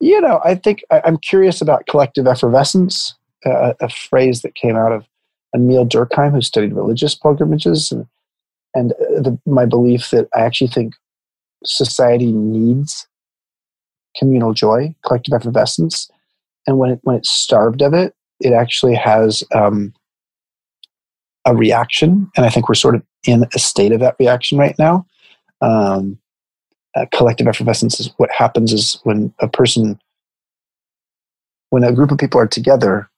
you 0.00 0.20
know 0.20 0.40
i 0.44 0.54
think 0.54 0.82
I, 0.90 1.02
i'm 1.04 1.18
curious 1.18 1.60
about 1.60 1.86
collective 1.86 2.26
effervescence 2.26 3.14
a, 3.44 3.74
a 3.80 3.88
phrase 3.88 4.42
that 4.42 4.54
came 4.54 4.76
out 4.76 4.92
of 4.92 5.06
Émile 5.54 5.88
Durkheim, 5.88 6.32
who 6.32 6.42
studied 6.42 6.72
religious 6.72 7.14
pilgrimages, 7.14 7.90
and, 7.90 8.06
and 8.74 8.92
uh, 8.92 9.22
the, 9.22 9.38
my 9.46 9.64
belief 9.64 10.10
that 10.10 10.28
I 10.34 10.40
actually 10.40 10.68
think 10.68 10.94
society 11.64 12.32
needs 12.32 13.06
communal 14.16 14.52
joy, 14.52 14.94
collective 15.06 15.34
effervescence, 15.34 16.10
and 16.66 16.78
when 16.78 16.90
it, 16.90 17.00
when 17.02 17.16
it's 17.16 17.30
starved 17.30 17.82
of 17.82 17.94
it, 17.94 18.14
it 18.40 18.52
actually 18.52 18.94
has 18.94 19.42
um, 19.54 19.94
a 21.46 21.54
reaction, 21.54 22.30
and 22.36 22.44
I 22.44 22.50
think 22.50 22.68
we're 22.68 22.74
sort 22.74 22.94
of 22.94 23.02
in 23.26 23.46
a 23.54 23.58
state 23.58 23.92
of 23.92 24.00
that 24.00 24.16
reaction 24.18 24.58
right 24.58 24.78
now. 24.78 25.06
Um, 25.60 26.18
uh, 26.94 27.06
collective 27.12 27.46
effervescence 27.46 28.00
is 28.00 28.10
what 28.16 28.30
happens 28.30 28.72
is 28.72 29.00
when 29.04 29.32
a 29.40 29.48
person, 29.48 29.98
when 31.70 31.84
a 31.84 31.92
group 31.92 32.10
of 32.10 32.18
people 32.18 32.40
are 32.40 32.46
together, 32.46 33.08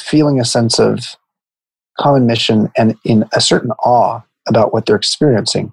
feeling 0.00 0.40
a 0.40 0.44
sense 0.44 0.78
of 0.78 1.16
common 1.98 2.26
mission 2.26 2.70
and 2.76 2.96
in 3.04 3.24
a 3.34 3.40
certain 3.40 3.72
awe 3.84 4.20
about 4.48 4.72
what 4.72 4.86
they're 4.86 4.96
experiencing. 4.96 5.72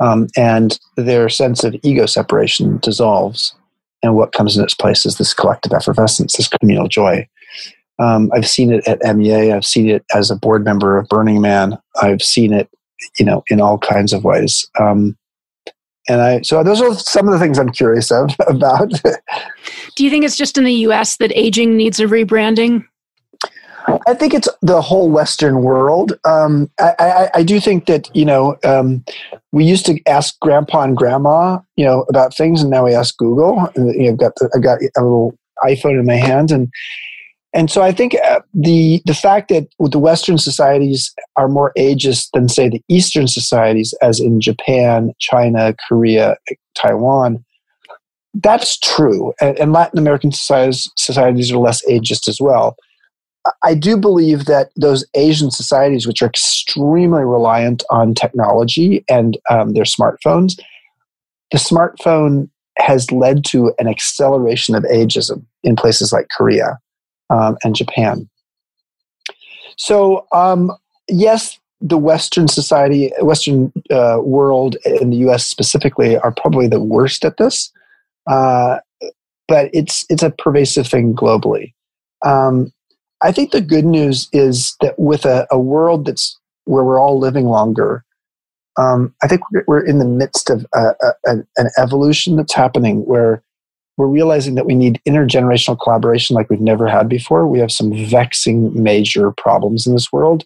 Um, 0.00 0.28
and 0.36 0.78
their 0.96 1.28
sense 1.28 1.64
of 1.64 1.74
ego 1.82 2.06
separation 2.06 2.78
dissolves. 2.78 3.54
And 4.02 4.14
what 4.14 4.32
comes 4.32 4.56
in 4.56 4.62
its 4.62 4.74
place 4.74 5.04
is 5.04 5.18
this 5.18 5.34
collective 5.34 5.72
effervescence, 5.72 6.36
this 6.36 6.48
communal 6.48 6.86
joy. 6.86 7.28
Um, 7.98 8.30
I've 8.32 8.48
seen 8.48 8.72
it 8.72 8.86
at 8.86 9.16
MEA. 9.16 9.52
I've 9.52 9.64
seen 9.64 9.88
it 9.88 10.04
as 10.14 10.30
a 10.30 10.36
board 10.36 10.64
member 10.64 10.96
of 10.96 11.08
Burning 11.08 11.40
Man. 11.40 11.76
I've 12.00 12.22
seen 12.22 12.52
it 12.52 12.68
you 13.18 13.24
know, 13.24 13.44
in 13.48 13.60
all 13.60 13.78
kinds 13.78 14.12
of 14.12 14.24
ways. 14.24 14.68
Um, 14.78 15.16
and 16.08 16.20
I, 16.20 16.40
so 16.40 16.62
those 16.62 16.80
are 16.80 16.94
some 16.94 17.28
of 17.28 17.32
the 17.32 17.38
things 17.38 17.58
I'm 17.58 17.70
curious 17.70 18.10
of 18.10 18.30
about. 18.46 18.90
Do 19.94 20.04
you 20.04 20.10
think 20.10 20.24
it's 20.24 20.36
just 20.36 20.56
in 20.56 20.64
the 20.64 20.72
U.S. 20.72 21.16
that 21.18 21.32
aging 21.34 21.76
needs 21.76 22.00
a 22.00 22.04
rebranding? 22.04 22.84
I 24.06 24.14
think 24.14 24.34
it's 24.34 24.48
the 24.62 24.80
whole 24.80 25.10
Western 25.10 25.62
world. 25.62 26.12
Um, 26.24 26.70
I, 26.78 26.94
I, 26.98 27.30
I, 27.34 27.42
do 27.42 27.60
think 27.60 27.86
that 27.86 28.14
you 28.14 28.24
know 28.24 28.56
um, 28.64 29.04
we 29.52 29.64
used 29.64 29.86
to 29.86 30.00
ask 30.06 30.38
Grandpa 30.40 30.82
and 30.82 30.96
Grandma, 30.96 31.60
you 31.76 31.84
know, 31.84 32.04
about 32.08 32.34
things, 32.34 32.60
and 32.62 32.70
now 32.70 32.84
we 32.84 32.94
ask 32.94 33.16
Google. 33.16 33.70
And 33.74 33.94
you 33.94 34.04
know, 34.04 34.12
I've 34.12 34.18
got 34.18 34.32
I've 34.54 34.62
got 34.62 34.78
a 34.96 35.02
little 35.02 35.38
iPhone 35.64 35.98
in 35.98 36.06
my 36.06 36.16
hand, 36.16 36.50
and 36.50 36.68
and 37.54 37.70
so 37.70 37.82
I 37.82 37.92
think 37.92 38.14
uh, 38.24 38.40
the 38.52 39.00
the 39.06 39.14
fact 39.14 39.48
that 39.48 39.68
the 39.78 39.98
Western 39.98 40.38
societies 40.38 41.14
are 41.36 41.48
more 41.48 41.72
ageist 41.78 42.28
than 42.34 42.48
say 42.48 42.68
the 42.68 42.82
Eastern 42.88 43.26
societies, 43.26 43.94
as 44.02 44.20
in 44.20 44.40
Japan, 44.40 45.12
China, 45.18 45.74
Korea, 45.88 46.36
Taiwan, 46.74 47.44
that's 48.34 48.78
true. 48.78 49.32
And, 49.40 49.58
and 49.58 49.72
Latin 49.72 49.98
American 49.98 50.32
societies, 50.32 50.90
societies 50.96 51.50
are 51.50 51.58
less 51.58 51.84
ageist 51.86 52.28
as 52.28 52.40
well. 52.40 52.76
I 53.62 53.74
do 53.74 53.96
believe 53.96 54.46
that 54.46 54.70
those 54.76 55.04
Asian 55.14 55.50
societies, 55.50 56.06
which 56.06 56.22
are 56.22 56.26
extremely 56.26 57.24
reliant 57.24 57.82
on 57.90 58.14
technology 58.14 59.04
and 59.08 59.38
um, 59.50 59.74
their 59.74 59.84
smartphones, 59.84 60.58
the 61.50 61.58
smartphone 61.58 62.48
has 62.76 63.10
led 63.10 63.44
to 63.46 63.72
an 63.78 63.88
acceleration 63.88 64.74
of 64.74 64.84
ageism 64.84 65.44
in 65.62 65.76
places 65.76 66.12
like 66.12 66.28
Korea 66.36 66.78
um, 67.30 67.56
and 67.64 67.74
Japan. 67.74 68.28
So, 69.76 70.26
um, 70.32 70.72
yes, 71.08 71.58
the 71.80 71.96
Western 71.96 72.48
society, 72.48 73.12
Western 73.20 73.72
uh, 73.90 74.18
world, 74.22 74.76
and 74.84 75.12
the 75.12 75.18
U.S. 75.18 75.46
specifically, 75.46 76.16
are 76.18 76.32
probably 76.32 76.66
the 76.66 76.80
worst 76.80 77.24
at 77.24 77.36
this, 77.36 77.72
uh, 78.26 78.78
but 79.46 79.70
it's 79.72 80.04
it's 80.08 80.22
a 80.22 80.30
pervasive 80.30 80.86
thing 80.86 81.14
globally. 81.14 81.72
Um, 82.24 82.72
I 83.22 83.32
think 83.32 83.50
the 83.50 83.60
good 83.60 83.84
news 83.84 84.28
is 84.32 84.76
that 84.80 84.98
with 84.98 85.24
a, 85.24 85.46
a 85.50 85.58
world 85.58 86.06
that's 86.06 86.38
where 86.64 86.84
we're 86.84 87.00
all 87.00 87.18
living 87.18 87.46
longer, 87.46 88.04
um, 88.78 89.14
I 89.22 89.28
think 89.28 89.40
we're 89.66 89.84
in 89.84 89.98
the 89.98 90.04
midst 90.04 90.50
of 90.50 90.64
a, 90.74 90.92
a, 91.24 91.36
an 91.56 91.70
evolution 91.78 92.36
that's 92.36 92.54
happening 92.54 93.04
where 93.06 93.42
we're 93.96 94.06
realizing 94.06 94.54
that 94.54 94.66
we 94.66 94.76
need 94.76 95.00
intergenerational 95.06 95.78
collaboration 95.80 96.34
like 96.34 96.48
we've 96.48 96.60
never 96.60 96.86
had 96.86 97.08
before. 97.08 97.48
We 97.48 97.58
have 97.58 97.72
some 97.72 97.92
vexing 98.06 98.80
major 98.80 99.32
problems 99.32 99.86
in 99.86 99.92
this 99.92 100.12
world 100.12 100.44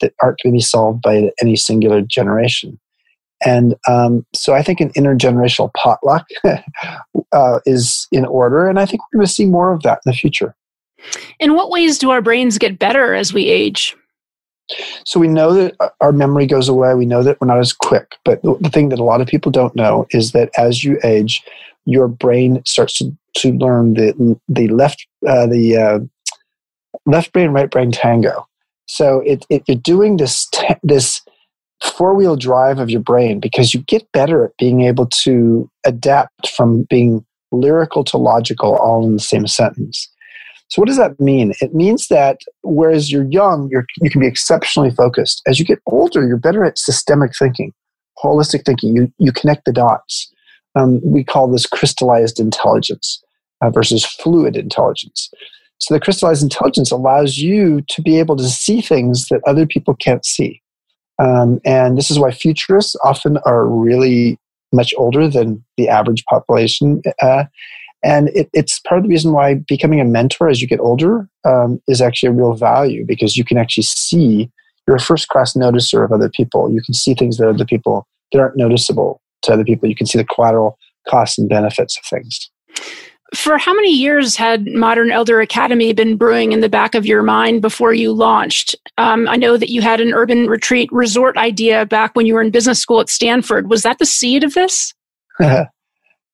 that 0.00 0.14
aren't 0.22 0.38
going 0.42 0.54
to 0.54 0.56
be 0.56 0.62
solved 0.62 1.02
by 1.02 1.30
any 1.42 1.54
singular 1.54 2.00
generation. 2.00 2.80
And 3.44 3.74
um, 3.86 4.24
so 4.34 4.54
I 4.54 4.62
think 4.62 4.80
an 4.80 4.90
intergenerational 4.94 5.72
potluck 5.74 6.26
uh, 7.32 7.60
is 7.66 8.08
in 8.10 8.24
order, 8.24 8.68
and 8.68 8.80
I 8.80 8.86
think 8.86 9.02
we're 9.02 9.18
going 9.18 9.26
to 9.26 9.32
see 9.32 9.44
more 9.44 9.72
of 9.72 9.82
that 9.82 10.00
in 10.06 10.10
the 10.10 10.16
future. 10.16 10.56
In 11.40 11.54
what 11.54 11.70
ways 11.70 11.98
do 11.98 12.10
our 12.10 12.22
brains 12.22 12.58
get 12.58 12.78
better 12.78 13.14
as 13.14 13.32
we 13.32 13.48
age? 13.48 13.96
So 15.04 15.20
we 15.20 15.28
know 15.28 15.52
that 15.52 15.74
our 16.00 16.12
memory 16.12 16.46
goes 16.46 16.68
away. 16.68 16.94
We 16.94 17.06
know 17.06 17.22
that 17.22 17.40
we're 17.40 17.46
not 17.46 17.58
as 17.58 17.72
quick. 17.72 18.16
But 18.24 18.42
the 18.42 18.70
thing 18.72 18.88
that 18.88 18.98
a 18.98 19.04
lot 19.04 19.20
of 19.20 19.26
people 19.26 19.52
don't 19.52 19.76
know 19.76 20.06
is 20.10 20.32
that 20.32 20.50
as 20.56 20.82
you 20.82 20.98
age, 21.04 21.42
your 21.84 22.08
brain 22.08 22.62
starts 22.64 22.94
to, 22.94 23.14
to 23.36 23.52
learn 23.52 23.94
the 23.94 24.38
the 24.48 24.68
left 24.68 25.06
uh, 25.26 25.46
the 25.46 25.76
uh, 25.76 25.98
left 27.04 27.32
brain 27.32 27.50
right 27.50 27.70
brain 27.70 27.92
tango. 27.92 28.46
So 28.86 29.20
it, 29.20 29.44
it 29.50 29.64
you're 29.66 29.76
doing 29.76 30.16
this 30.16 30.48
this 30.82 31.20
four 31.82 32.14
wheel 32.14 32.36
drive 32.36 32.78
of 32.78 32.88
your 32.88 33.00
brain 33.00 33.40
because 33.40 33.74
you 33.74 33.80
get 33.82 34.10
better 34.12 34.46
at 34.46 34.56
being 34.58 34.82
able 34.82 35.06
to 35.06 35.70
adapt 35.84 36.48
from 36.48 36.84
being 36.84 37.24
lyrical 37.52 38.02
to 38.04 38.16
logical 38.16 38.76
all 38.76 39.04
in 39.04 39.12
the 39.12 39.20
same 39.20 39.46
sentence. 39.46 40.08
So 40.68 40.80
what 40.80 40.88
does 40.88 40.96
that 40.96 41.20
mean? 41.20 41.52
It 41.60 41.74
means 41.74 42.08
that 42.08 42.38
whereas 42.62 43.12
you're 43.12 43.30
young, 43.30 43.68
you're, 43.70 43.86
you 44.00 44.10
can 44.10 44.20
be 44.20 44.26
exceptionally 44.26 44.90
focused. 44.90 45.42
As 45.46 45.58
you 45.58 45.64
get 45.64 45.78
older, 45.86 46.26
you're 46.26 46.36
better 46.36 46.64
at 46.64 46.78
systemic 46.78 47.32
thinking, 47.38 47.72
holistic 48.22 48.64
thinking. 48.64 48.96
You 48.96 49.12
you 49.18 49.30
connect 49.30 49.66
the 49.66 49.72
dots 49.72 50.32
um, 50.74 51.00
we 51.04 51.24
call 51.24 51.48
this 51.48 51.66
crystallized 51.66 52.40
intelligence 52.40 53.22
uh, 53.60 53.70
versus 53.70 54.04
fluid 54.04 54.56
intelligence. 54.56 55.30
So 55.78 55.94
the 55.94 56.00
crystallized 56.00 56.42
intelligence 56.42 56.90
allows 56.90 57.38
you 57.38 57.82
to 57.88 58.02
be 58.02 58.18
able 58.18 58.36
to 58.36 58.48
see 58.48 58.80
things 58.80 59.28
that 59.28 59.42
other 59.46 59.66
people 59.66 59.94
can't 59.94 60.24
see. 60.24 60.60
Um, 61.22 61.60
and 61.64 61.96
this 61.96 62.10
is 62.10 62.18
why 62.18 62.32
futurists 62.32 62.96
often 63.04 63.38
are 63.44 63.66
really 63.66 64.38
much 64.72 64.92
older 64.96 65.28
than 65.28 65.64
the 65.76 65.88
average 65.88 66.24
population. 66.24 67.02
Uh, 67.22 67.44
and 68.04 68.28
it, 68.28 68.50
it's 68.52 68.78
part 68.80 68.98
of 68.98 69.04
the 69.04 69.08
reason 69.08 69.32
why 69.32 69.54
becoming 69.54 69.98
a 69.98 70.04
mentor 70.04 70.48
as 70.48 70.60
you 70.60 70.68
get 70.68 70.78
older 70.78 71.26
um, 71.46 71.80
is 71.88 72.02
actually 72.02 72.28
a 72.28 72.32
real 72.32 72.52
value 72.52 73.04
because 73.04 73.36
you 73.36 73.44
can 73.44 73.56
actually 73.56 73.84
see, 73.84 74.50
you're 74.86 74.96
a 74.96 75.00
first 75.00 75.28
class 75.28 75.54
noticer 75.54 76.04
of 76.04 76.12
other 76.12 76.28
people. 76.28 76.70
You 76.70 76.82
can 76.82 76.92
see 76.92 77.14
things 77.14 77.38
that 77.38 77.48
other 77.48 77.64
people 77.64 78.06
that 78.30 78.40
aren't 78.40 78.58
noticeable 78.58 79.22
to 79.42 79.54
other 79.54 79.64
people. 79.64 79.88
You 79.88 79.96
can 79.96 80.06
see 80.06 80.18
the 80.18 80.24
collateral 80.24 80.78
costs 81.08 81.38
and 81.38 81.48
benefits 81.48 81.98
of 81.98 82.04
things. 82.04 82.50
For 83.34 83.56
how 83.56 83.74
many 83.74 83.90
years 83.90 84.36
had 84.36 84.66
Modern 84.66 85.10
Elder 85.10 85.40
Academy 85.40 85.94
been 85.94 86.16
brewing 86.16 86.52
in 86.52 86.60
the 86.60 86.68
back 86.68 86.94
of 86.94 87.06
your 87.06 87.22
mind 87.22 87.62
before 87.62 87.94
you 87.94 88.12
launched? 88.12 88.76
Um, 88.98 89.26
I 89.28 89.36
know 89.36 89.56
that 89.56 89.70
you 89.70 89.80
had 89.80 90.00
an 90.00 90.12
urban 90.12 90.46
retreat 90.46 90.90
resort 90.92 91.36
idea 91.38 91.86
back 91.86 92.14
when 92.14 92.26
you 92.26 92.34
were 92.34 92.42
in 92.42 92.50
business 92.50 92.80
school 92.80 93.00
at 93.00 93.08
Stanford. 93.08 93.70
Was 93.70 93.82
that 93.82 93.98
the 93.98 94.06
seed 94.06 94.44
of 94.44 94.52
this? 94.52 94.92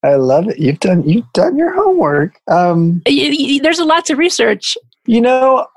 I 0.03 0.15
love 0.15 0.47
it. 0.47 0.59
You've 0.59 0.79
done 0.79 1.07
you've 1.07 1.31
done 1.33 1.57
your 1.57 1.71
homework. 1.73 2.39
Um, 2.47 3.01
There's 3.05 3.79
a 3.79 3.85
lot 3.85 4.09
of 4.09 4.17
research. 4.17 4.77
You 5.05 5.21
know, 5.21 5.67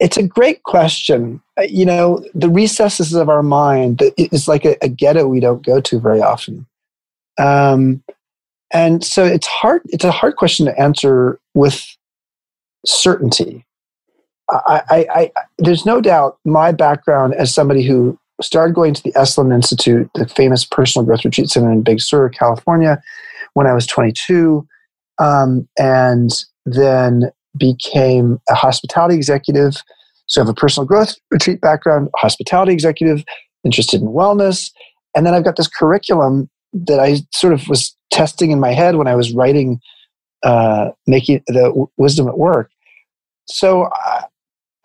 it's 0.00 0.16
a 0.16 0.22
great 0.22 0.62
question. 0.64 1.40
Uh, 1.58 1.62
you 1.62 1.86
know, 1.86 2.24
the 2.34 2.50
recesses 2.50 3.14
of 3.14 3.28
our 3.28 3.42
mind 3.42 4.02
is 4.16 4.48
like 4.48 4.64
a, 4.64 4.76
a 4.82 4.88
ghetto 4.88 5.26
we 5.26 5.40
don't 5.40 5.64
go 5.64 5.80
to 5.80 6.00
very 6.00 6.20
often. 6.20 6.66
Um, 7.38 8.02
and 8.72 9.04
so 9.04 9.24
it's 9.24 9.46
hard. 9.46 9.82
It's 9.86 10.04
a 10.04 10.10
hard 10.10 10.36
question 10.36 10.66
to 10.66 10.80
answer 10.80 11.38
with 11.54 11.84
certainty. 12.84 13.64
I, 14.50 14.82
I, 14.90 15.06
I, 15.14 15.32
there's 15.58 15.86
no 15.86 16.00
doubt 16.00 16.38
my 16.44 16.72
background 16.72 17.34
as 17.34 17.54
somebody 17.54 17.82
who 17.82 18.18
started 18.42 18.74
going 18.74 18.92
to 18.94 19.02
the 19.02 19.12
Esalen 19.12 19.54
Institute, 19.54 20.10
the 20.14 20.28
famous 20.28 20.64
personal 20.64 21.06
growth 21.06 21.24
retreat 21.24 21.48
center 21.48 21.70
in 21.70 21.82
Big 21.82 22.00
Sur, 22.00 22.28
California, 22.28 23.02
when 23.54 23.66
I 23.66 23.72
was 23.72 23.86
22, 23.86 24.66
um, 25.18 25.68
and 25.78 26.30
then 26.66 27.30
became 27.56 28.40
a 28.48 28.54
hospitality 28.54 29.14
executive. 29.14 29.76
So 30.26 30.40
I 30.40 30.44
have 30.44 30.50
a 30.50 30.54
personal 30.54 30.86
growth 30.86 31.14
retreat 31.30 31.60
background, 31.60 32.08
hospitality 32.16 32.72
executive, 32.72 33.24
interested 33.64 34.00
in 34.00 34.08
wellness. 34.08 34.70
And 35.14 35.26
then 35.26 35.34
I've 35.34 35.44
got 35.44 35.56
this 35.56 35.68
curriculum 35.68 36.50
that 36.72 36.98
I 36.98 37.18
sort 37.32 37.52
of 37.52 37.68
was 37.68 37.96
testing 38.10 38.50
in 38.50 38.60
my 38.60 38.72
head 38.72 38.96
when 38.96 39.06
I 39.06 39.14
was 39.14 39.32
writing, 39.32 39.80
uh, 40.42 40.90
making 41.06 41.42
the 41.46 41.64
w- 41.64 41.90
wisdom 41.96 42.28
at 42.28 42.38
work. 42.38 42.70
So 43.46 43.88
I, 43.92 44.24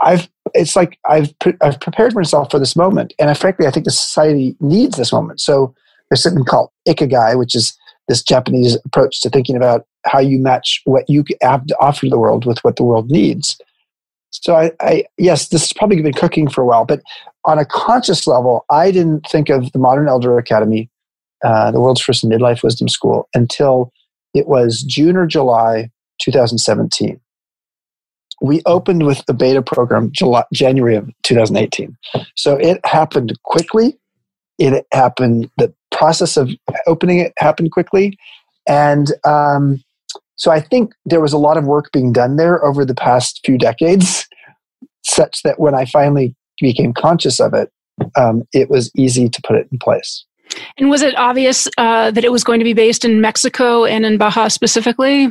I've, 0.02 0.30
it's 0.54 0.76
like 0.76 1.00
I've, 1.08 1.38
pre- 1.40 1.58
I've 1.62 1.80
prepared 1.80 2.14
myself 2.14 2.52
for 2.52 2.60
this 2.60 2.76
moment. 2.76 3.14
And 3.20 3.30
I, 3.30 3.34
frankly, 3.34 3.66
I 3.66 3.72
think 3.72 3.86
the 3.86 3.92
society 3.92 4.56
needs 4.60 4.98
this 4.98 5.12
moment. 5.12 5.42
So 5.42 5.74
there's 6.10 6.22
something 6.22 6.46
called 6.46 6.70
ikigai, 6.88 7.38
which 7.38 7.56
is 7.56 7.76
this 8.10 8.22
Japanese 8.22 8.78
approach 8.84 9.22
to 9.22 9.30
thinking 9.30 9.56
about 9.56 9.86
how 10.06 10.20
you 10.20 10.40
match 10.40 10.82
what 10.84 11.06
you 11.08 11.24
have 11.42 11.66
to 11.68 11.78
offer 11.80 12.10
the 12.10 12.20
world 12.20 12.46
with 12.46 12.58
what 12.60 12.76
the 12.76 12.84
world 12.84 13.10
needs. 13.10 13.58
So 14.32 14.56
I, 14.56 14.72
I 14.82 15.06
yes, 15.18 15.48
this 15.50 15.62
has 15.62 15.74
probably 15.74 16.02
been 16.02 16.14
cooking 16.14 16.50
for 16.50 16.62
a 16.62 16.66
while, 16.66 16.86
but 16.86 17.02
on 17.46 17.58
a 17.58 17.66
conscious 17.66 18.28
level, 18.28 18.66
I 18.70 18.92
didn't 18.92 19.28
think 19.28 19.50
of 19.50 19.72
the 19.72 19.80
Modern 19.80 20.10
Elder 20.10 20.38
Academy, 20.38 20.90
uh, 21.44 21.72
the 21.72 21.80
world's 21.80 22.02
first 22.02 22.28
midlife 22.28 22.64
wisdom 22.64 22.90
school, 22.90 23.30
until 23.34 23.92
it 24.34 24.48
was 24.48 24.84
June 24.84 25.16
or 25.16 25.26
July 25.26 25.90
2017. 26.20 27.20
We 28.42 28.62
opened 28.66 29.06
with 29.06 29.26
the 29.26 29.34
beta 29.34 29.62
program 29.62 30.12
July, 30.12 30.44
January 30.54 30.96
of 30.96 31.10
2018. 31.24 31.98
So 32.36 32.56
it 32.56 32.80
happened 32.86 33.38
quickly. 33.44 33.98
It 34.58 34.86
happened, 34.94 35.50
the 35.58 35.74
process 36.00 36.38
of 36.38 36.50
opening 36.88 37.20
it 37.20 37.34
happened 37.38 37.72
quickly. 37.72 38.18
And 38.68 39.12
um, 39.26 39.84
so 40.36 40.50
I 40.50 40.62
think 40.62 40.94
there 41.06 41.20
was 41.20 41.34
a 41.34 41.38
lot 41.38 41.58
of 41.58 41.66
work 41.66 41.92
being 41.92 42.14
done 42.14 42.38
there 42.38 42.64
over 42.64 42.86
the 42.86 42.96
past 42.96 43.42
few 43.46 43.58
decades, 43.58 44.28
such 45.04 45.44
that 45.44 45.60
when 45.60 45.76
I 45.76 45.86
finally 45.86 46.36
became 46.62 46.94
conscious 46.94 47.40
of 47.40 47.54
it, 47.54 47.70
um, 48.16 48.44
it 48.54 48.70
was 48.70 48.90
easy 48.96 49.28
to 49.30 49.42
put 49.46 49.58
it 49.58 49.68
in 49.72 49.78
place. 49.80 50.26
And 50.78 50.90
was 50.90 51.02
it 51.02 51.16
obvious 51.18 51.68
uh, 51.78 52.12
that 52.12 52.24
it 52.24 52.32
was 52.32 52.44
going 52.44 52.60
to 52.60 52.64
be 52.64 52.74
based 52.74 53.06
in 53.06 53.22
Mexico 53.22 53.86
and 53.86 54.06
in 54.06 54.18
Baja 54.18 54.48
specifically? 54.48 55.28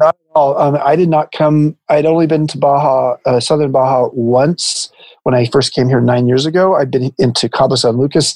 Not 0.00 0.14
at 0.14 0.34
all. 0.34 0.58
Um, 0.58 0.78
I 0.82 0.96
did 0.96 1.10
not 1.10 1.32
come. 1.32 1.76
I'd 1.90 2.06
only 2.06 2.26
been 2.26 2.46
to 2.48 2.58
Baja, 2.58 3.16
uh, 3.26 3.40
Southern 3.40 3.70
Baja, 3.70 4.08
once 4.12 4.90
when 5.24 5.34
I 5.34 5.46
first 5.46 5.74
came 5.74 5.88
here 5.88 6.00
nine 6.00 6.26
years 6.26 6.46
ago. 6.46 6.74
I'd 6.74 6.90
been 6.90 7.12
into 7.18 7.48
Cabo 7.48 7.74
San 7.74 7.98
Lucas 7.98 8.34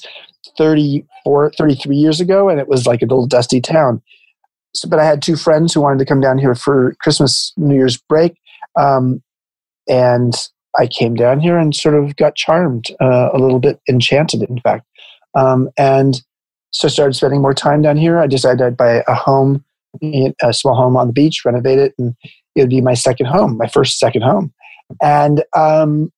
34, 0.57 1.51
33 1.57 1.95
years 1.95 2.19
ago, 2.19 2.49
and 2.49 2.59
it 2.59 2.67
was 2.67 2.85
like 2.85 3.01
a 3.01 3.05
little 3.05 3.27
dusty 3.27 3.61
town. 3.61 4.01
So, 4.75 4.87
but 4.87 4.99
I 4.99 5.05
had 5.05 5.21
two 5.21 5.35
friends 5.35 5.73
who 5.73 5.81
wanted 5.81 5.99
to 5.99 6.05
come 6.05 6.21
down 6.21 6.37
here 6.37 6.55
for 6.55 6.95
Christmas, 7.01 7.53
New 7.57 7.75
Year's 7.75 7.97
break, 7.97 8.37
um, 8.79 9.21
and 9.87 10.33
I 10.79 10.87
came 10.87 11.15
down 11.15 11.39
here 11.39 11.57
and 11.57 11.75
sort 11.75 11.95
of 11.95 12.15
got 12.15 12.35
charmed, 12.35 12.87
uh, 13.01 13.29
a 13.33 13.39
little 13.39 13.59
bit 13.59 13.79
enchanted, 13.89 14.43
in 14.43 14.59
fact. 14.59 14.85
Um, 15.35 15.69
and 15.77 16.21
so 16.71 16.87
started 16.87 17.13
spending 17.13 17.41
more 17.41 17.53
time 17.53 17.81
down 17.81 17.97
here. 17.97 18.19
I 18.19 18.27
decided 18.27 18.61
I'd 18.61 18.77
buy 18.77 19.03
a 19.07 19.15
home, 19.15 19.63
a 20.03 20.53
small 20.53 20.75
home 20.75 20.97
on 20.97 21.07
the 21.07 21.13
beach, 21.13 21.43
renovate 21.45 21.79
it, 21.79 21.93
and 21.97 22.15
it 22.55 22.61
would 22.61 22.69
be 22.69 22.81
my 22.81 22.93
second 22.93 23.27
home, 23.27 23.57
my 23.57 23.67
first 23.67 23.99
second 23.99 24.23
home. 24.23 24.53
And 25.01 25.43
um, 25.55 26.11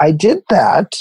I 0.00 0.12
did 0.12 0.42
that 0.50 0.96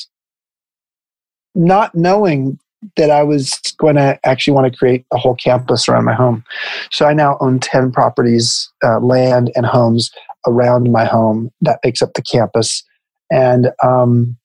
not 1.58 1.93
knowing 1.96 2.60
that 2.96 3.10
I 3.10 3.24
was 3.24 3.60
going 3.78 3.96
to 3.96 4.20
actually 4.24 4.54
want 4.54 4.72
to 4.72 4.78
create 4.78 5.06
a 5.12 5.17
whole 5.17 5.36
campus 5.36 5.89
around 5.89 6.06
my 6.06 6.13
home. 6.13 6.43
So 6.91 7.06
I 7.06 7.13
now 7.13 7.38
own 7.41 7.60
10 7.60 7.91
properties, 7.91 8.72
uh, 8.84 9.00
land, 9.00 9.52
and 9.56 9.65
homes 9.65 10.12
around 10.46 10.91
my 10.91 11.06
home 11.06 11.52
that 11.62 11.80
makes 11.84 12.02
up 12.02 12.13
the 12.13 12.22
campus. 12.22 12.84
And 13.32 13.72
um, 13.84 14.38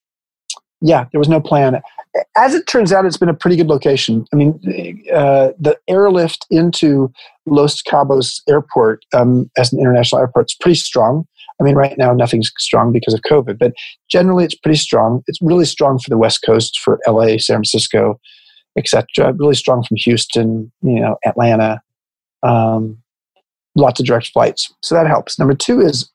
yeah, 0.80 1.06
there 1.12 1.18
was 1.18 1.28
no 1.28 1.40
plan. 1.40 1.80
As 2.36 2.54
it 2.54 2.66
turns 2.66 2.92
out, 2.92 3.06
it's 3.06 3.16
been 3.16 3.28
a 3.28 3.34
pretty 3.34 3.56
good 3.56 3.68
location. 3.68 4.26
I 4.32 4.36
mean, 4.36 4.60
uh, 5.14 5.50
the 5.58 5.78
airlift 5.88 6.46
into 6.50 7.12
Los 7.46 7.82
Cabos 7.82 8.40
Airport 8.48 9.04
um, 9.14 9.50
as 9.56 9.72
an 9.72 9.78
international 9.78 10.20
airport 10.20 10.50
is 10.50 10.56
pretty 10.58 10.74
strong. 10.74 11.26
I 11.62 11.64
mean, 11.64 11.76
right 11.76 11.96
now 11.96 12.12
nothing's 12.12 12.50
strong 12.58 12.92
because 12.92 13.14
of 13.14 13.20
COVID, 13.20 13.56
but 13.56 13.72
generally 14.10 14.44
it's 14.44 14.54
pretty 14.56 14.78
strong. 14.78 15.22
It's 15.28 15.40
really 15.40 15.64
strong 15.64 16.00
for 16.00 16.10
the 16.10 16.18
West 16.18 16.42
Coast, 16.44 16.80
for 16.80 16.98
LA, 17.06 17.38
San 17.38 17.58
Francisco, 17.58 18.18
etc. 18.76 19.32
Really 19.34 19.54
strong 19.54 19.84
from 19.84 19.96
Houston, 19.98 20.72
you 20.82 20.98
know, 20.98 21.16
Atlanta. 21.24 21.80
Um, 22.42 22.98
lots 23.76 24.00
of 24.00 24.06
direct 24.06 24.30
flights, 24.32 24.74
so 24.82 24.96
that 24.96 25.06
helps. 25.06 25.38
Number 25.38 25.54
two 25.54 25.80
is 25.80 26.10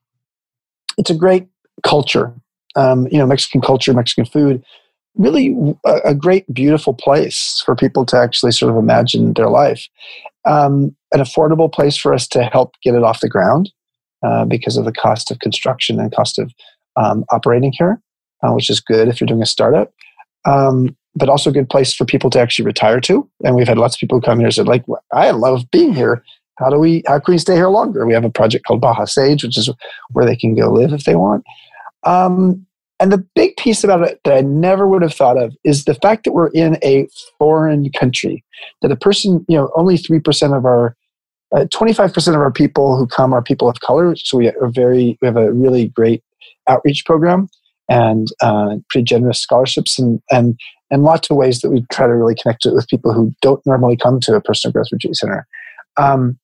it's 0.97 1.09
a 1.09 1.15
great 1.15 1.47
culture. 1.81 2.33
Um, 2.75 3.07
you 3.07 3.17
know, 3.17 3.25
Mexican 3.25 3.61
culture, 3.61 3.93
Mexican 3.93 4.25
food. 4.25 4.61
Really, 5.15 5.55
a, 5.85 5.99
a, 6.05 6.13
great, 6.13 6.45
beautiful 6.53 6.93
place 6.93 7.63
for 7.65 7.75
people 7.75 8.05
to 8.05 8.17
actually 8.17 8.51
sort 8.51 8.71
of 8.71 8.77
imagine 8.77 9.33
their 9.33 9.49
life. 9.49 9.87
Um, 10.45 10.95
an 11.13 11.21
affordable 11.21 11.71
place 11.71 11.97
for 11.97 12.13
us 12.13 12.27
to 12.29 12.43
help 12.43 12.73
get 12.83 12.93
it 12.93 13.03
off 13.03 13.21
the 13.21 13.29
ground. 13.29 13.71
Uh, 14.25 14.45
because 14.45 14.77
of 14.77 14.85
the 14.85 14.91
cost 14.91 15.29
of 15.29 15.37
construction 15.39 15.99
and 15.99 16.11
cost 16.11 16.39
of 16.39 16.51
um, 16.95 17.23
operating 17.31 17.71
here, 17.71 18.01
uh, 18.43 18.51
which 18.51 18.67
is 18.67 18.79
good 18.79 19.07
if 19.07 19.21
you're 19.21 19.27
doing 19.27 19.43
a 19.43 19.45
startup. 19.45 19.93
Um, 20.45 20.97
but 21.15 21.29
also 21.29 21.51
a 21.51 21.53
good 21.53 21.69
place 21.69 21.93
for 21.93 22.03
people 22.03 22.31
to 22.31 22.39
actually 22.39 22.65
retire 22.65 22.99
to. 23.01 23.29
And 23.43 23.55
we've 23.55 23.67
had 23.67 23.77
lots 23.77 23.95
of 23.95 23.99
people 23.99 24.19
come 24.19 24.39
here 24.39 24.47
and 24.47 24.53
said, 24.53 24.67
like, 24.67 24.83
I 25.13 25.29
love 25.31 25.69
being 25.71 25.93
here. 25.93 26.23
How 26.57 26.71
do 26.71 26.79
we? 26.79 27.03
How 27.05 27.19
can 27.19 27.33
we 27.33 27.37
stay 27.37 27.53
here 27.53 27.69
longer? 27.69 28.07
We 28.07 28.13
have 28.13 28.25
a 28.25 28.31
project 28.31 28.65
called 28.65 28.81
Baja 28.81 29.05
Sage, 29.05 29.43
which 29.43 29.57
is 29.57 29.69
where 30.13 30.25
they 30.25 30.35
can 30.35 30.55
go 30.55 30.71
live 30.71 30.93
if 30.93 31.03
they 31.03 31.15
want. 31.15 31.43
Um, 32.03 32.65
and 32.99 33.11
the 33.11 33.23
big 33.35 33.55
piece 33.57 33.83
about 33.83 34.01
it 34.01 34.19
that 34.23 34.33
I 34.33 34.41
never 34.41 34.87
would 34.87 35.03
have 35.03 35.13
thought 35.13 35.37
of 35.37 35.55
is 35.63 35.85
the 35.85 35.93
fact 35.93 36.23
that 36.25 36.31
we're 36.31 36.49
in 36.49 36.79
a 36.83 37.07
foreign 37.37 37.91
country. 37.91 38.43
That 38.81 38.91
a 38.91 38.95
person, 38.95 39.45
you 39.47 39.57
know, 39.57 39.71
only 39.75 39.97
three 39.97 40.19
percent 40.19 40.55
of 40.55 40.65
our 40.65 40.95
uh, 41.55 41.65
25% 41.65 42.27
of 42.29 42.35
our 42.35 42.51
people 42.51 42.97
who 42.97 43.07
come 43.07 43.33
are 43.33 43.41
people 43.41 43.69
of 43.69 43.79
color. 43.79 44.15
So 44.15 44.37
we 44.37 44.49
are 44.49 44.69
very, 44.69 45.17
we 45.21 45.25
have 45.25 45.37
a 45.37 45.51
really 45.53 45.89
great 45.89 46.23
outreach 46.67 47.05
program 47.05 47.47
and 47.89 48.27
uh, 48.41 48.75
pretty 48.89 49.05
generous 49.05 49.39
scholarships 49.39 49.97
and, 49.97 50.21
and, 50.29 50.59
and 50.91 51.03
lots 51.03 51.29
of 51.29 51.37
ways 51.37 51.61
that 51.61 51.69
we 51.69 51.85
try 51.91 52.05
to 52.05 52.15
really 52.15 52.35
connect 52.35 52.65
it 52.65 52.73
with 52.73 52.87
people 52.87 53.13
who 53.13 53.33
don't 53.41 53.65
normally 53.65 53.95
come 53.95 54.19
to 54.21 54.35
a 54.35 54.41
personal 54.41 54.73
growth 54.73 54.87
retreat 54.91 55.15
center. 55.15 55.47
Um, 55.95 56.37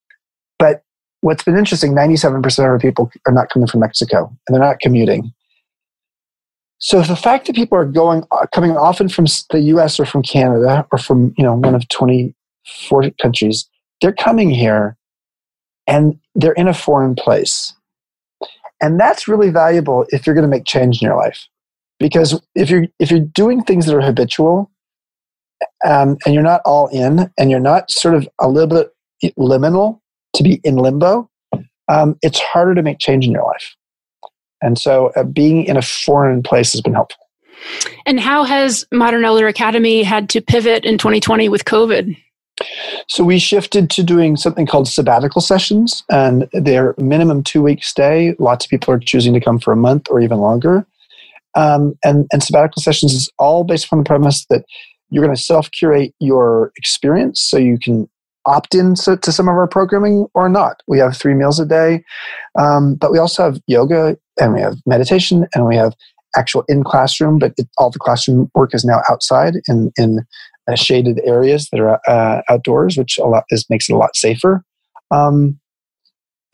but 0.57 0.83
what's 1.21 1.43
been 1.43 1.57
interesting, 1.57 1.93
97% 1.93 2.59
of 2.59 2.65
our 2.65 2.79
people 2.79 3.11
are 3.27 3.33
not 3.33 3.49
coming 3.49 3.67
from 3.67 3.81
Mexico 3.81 4.27
and 4.47 4.55
they're 4.55 4.63
not 4.63 4.79
commuting. 4.79 5.33
So 6.83 7.01
the 7.01 7.15
fact 7.15 7.47
that 7.47 7.55
people 7.55 7.77
are 7.77 7.85
going, 7.85 8.23
uh, 8.31 8.45
coming 8.53 8.75
often 8.75 9.07
from 9.07 9.25
the 9.51 9.61
U.S. 9.61 10.01
or 10.01 10.05
from 10.05 10.21
Canada 10.21 10.85
or 10.91 10.97
from 10.97 11.33
you 11.37 11.43
know 11.45 11.53
one 11.55 11.75
of 11.75 11.87
24 11.87 13.09
countries, 13.21 13.69
they're 14.01 14.13
coming 14.13 14.49
here 14.49 14.97
and 15.88 16.19
they're 16.36 16.53
in 16.53 16.67
a 16.67 16.73
foreign 16.73 17.15
place. 17.15 17.73
And 18.82 18.99
that's 18.99 19.27
really 19.27 19.49
valuable 19.49 20.06
if 20.10 20.25
you're 20.25 20.36
going 20.36 20.49
to 20.49 20.49
make 20.49 20.65
change 20.65 21.01
in 21.01 21.08
your 21.08 21.17
life. 21.17 21.47
Because 21.99 22.41
if 22.56 22.69
you're 22.69 22.88
if 22.99 23.12
you're 23.12 23.19
doing 23.19 23.63
things 23.63 23.86
that 23.86 23.95
are 23.95 24.01
habitual 24.01 24.69
um, 25.86 26.17
and 26.25 26.34
you're 26.34 26.43
not 26.43 26.62
all 26.65 26.88
in 26.88 27.32
and 27.38 27.49
you're 27.49 27.60
not 27.60 27.89
sort 27.89 28.13
of 28.13 28.27
a 28.39 28.49
little 28.49 28.67
bit 28.67 28.91
liminal 29.38 30.01
to 30.36 30.43
be 30.43 30.60
in 30.63 30.75
limbo, 30.75 31.29
um, 31.88 32.17
it's 32.21 32.39
harder 32.39 32.75
to 32.75 32.82
make 32.82 32.99
change 32.99 33.25
in 33.25 33.32
your 33.32 33.43
life. 33.43 33.75
And 34.62 34.77
so 34.77 35.12
uh, 35.15 35.23
being 35.23 35.65
in 35.65 35.77
a 35.77 35.82
foreign 35.82 36.41
place 36.41 36.71
has 36.73 36.82
been 36.82 36.93
helpful. 36.93 37.19
And 38.06 38.19
how 38.19 38.43
has 38.43 38.86
Modern 38.91 39.23
Elder 39.23 39.47
Academy 39.47 40.03
had 40.03 40.29
to 40.32 40.41
pivot 40.41 40.84
in 40.86 40.97
2020 40.97 41.49
with 41.49 41.65
COVID? 41.65 42.17
So 43.07 43.23
we 43.23 43.39
shifted 43.39 43.89
to 43.91 44.03
doing 44.03 44.37
something 44.37 44.65
called 44.65 44.87
sabbatical 44.87 45.41
sessions, 45.41 46.03
and 46.09 46.47
they're 46.53 46.95
minimum 46.97 47.43
two 47.43 47.61
week 47.61 47.83
stay. 47.83 48.35
Lots 48.39 48.65
of 48.65 48.69
people 48.69 48.93
are 48.93 48.99
choosing 48.99 49.33
to 49.33 49.41
come 49.41 49.59
for 49.59 49.73
a 49.73 49.77
month 49.77 50.07
or 50.09 50.21
even 50.21 50.39
longer. 50.39 50.85
Um, 51.55 51.93
and, 52.03 52.25
and 52.31 52.43
sabbatical 52.43 52.81
sessions 52.81 53.13
is 53.13 53.29
all 53.37 53.63
based 53.63 53.85
upon 53.85 53.99
the 53.99 54.05
premise 54.05 54.45
that 54.49 54.65
you're 55.09 55.23
going 55.23 55.35
to 55.35 55.41
self 55.41 55.69
curate 55.71 56.13
your 56.19 56.71
experience 56.77 57.41
so 57.41 57.57
you 57.57 57.77
can 57.77 58.09
opt 58.45 58.75
in 58.75 58.95
to, 58.95 59.15
to, 59.17 59.31
some 59.31 59.47
of 59.47 59.55
our 59.55 59.67
programming 59.67 60.27
or 60.33 60.49
not. 60.49 60.81
We 60.87 60.99
have 60.99 61.15
three 61.15 61.33
meals 61.33 61.59
a 61.59 61.65
day, 61.65 62.03
um, 62.59 62.95
but 62.95 63.11
we 63.11 63.19
also 63.19 63.43
have 63.43 63.61
yoga 63.67 64.17
and 64.41 64.53
we 64.53 64.61
have 64.61 64.75
meditation 64.85 65.47
and 65.53 65.65
we 65.65 65.77
have 65.77 65.93
actual 66.35 66.63
in 66.67 66.83
classroom, 66.83 67.39
but 67.39 67.53
it, 67.57 67.67
all 67.77 67.91
the 67.91 67.99
classroom 67.99 68.49
work 68.55 68.73
is 68.73 68.83
now 68.83 69.01
outside 69.09 69.53
in, 69.67 69.91
in 69.97 70.25
uh, 70.67 70.76
shaded 70.76 71.19
areas 71.26 71.69
that 71.71 71.80
are 71.80 71.99
uh, 72.08 72.41
outdoors, 72.49 72.97
which 72.97 73.17
a 73.17 73.26
lot 73.26 73.43
is 73.49 73.69
makes 73.69 73.89
it 73.89 73.93
a 73.93 73.97
lot 73.97 74.15
safer. 74.15 74.63
Um, 75.12 75.60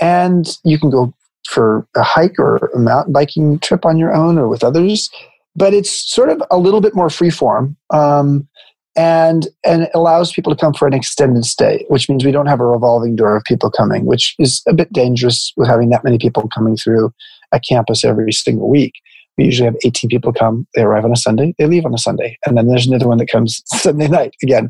and 0.02 0.58
you 0.64 0.80
can 0.80 0.90
go 0.90 1.14
for 1.48 1.88
a 1.96 2.04
hike 2.04 2.38
or 2.40 2.58
a 2.76 2.80
mountain 2.80 3.14
biking 3.14 3.60
trip 3.60 3.86
on 3.86 3.98
your 3.98 4.14
own 4.14 4.38
or 4.38 4.48
with 4.48 4.64
others, 4.64 5.10
but 5.56 5.74
it's 5.74 5.92
sort 5.92 6.30
of 6.30 6.42
a 6.52 6.58
little 6.58 6.82
bit 6.82 6.96
more 6.96 7.08
freeform. 7.08 7.76
Um, 7.92 8.48
and 8.96 9.48
and 9.66 9.88
allows 9.94 10.34
people 10.34 10.54
to 10.54 10.60
come 10.60 10.74
for 10.74 10.88
an 10.88 10.94
extended 10.94 11.46
stay, 11.46 11.86
which 11.88 12.10
means 12.10 12.26
we 12.26 12.32
don't 12.32 12.48
have 12.48 12.60
a 12.60 12.66
revolving 12.66 13.16
door 13.16 13.38
of 13.38 13.44
people 13.44 13.70
coming, 13.70 14.06
which 14.06 14.36
is 14.40 14.62
a 14.68 14.74
bit 14.74 14.92
dangerous 14.92 15.54
with 15.56 15.70
having 15.70 15.90
that 15.90 16.04
many 16.04 16.18
people 16.18 16.50
coming 16.54 16.76
through 16.76 17.14
a 17.52 17.60
campus 17.60 18.04
every 18.04 18.32
single 18.32 18.68
week. 18.68 18.94
We 19.40 19.46
usually 19.46 19.68
have 19.68 19.78
18 19.86 20.10
people 20.10 20.34
come. 20.34 20.68
They 20.76 20.82
arrive 20.82 21.06
on 21.06 21.14
a 21.14 21.16
Sunday. 21.16 21.56
They 21.58 21.66
leave 21.66 21.86
on 21.86 21.94
a 21.94 21.98
Sunday, 21.98 22.38
and 22.46 22.58
then 22.58 22.68
there's 22.68 22.86
another 22.86 23.08
one 23.08 23.20
that 23.20 23.30
comes 23.30 23.62
Sunday 23.68 24.10
night 24.10 24.36
again. 24.44 24.70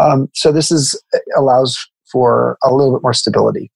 Um, 0.00 0.28
so 0.34 0.50
this 0.50 0.72
is 0.72 1.00
allows 1.36 1.78
for 2.10 2.58
a 2.64 2.74
little 2.74 2.92
bit 2.92 3.02
more 3.04 3.14
stability. 3.14 3.70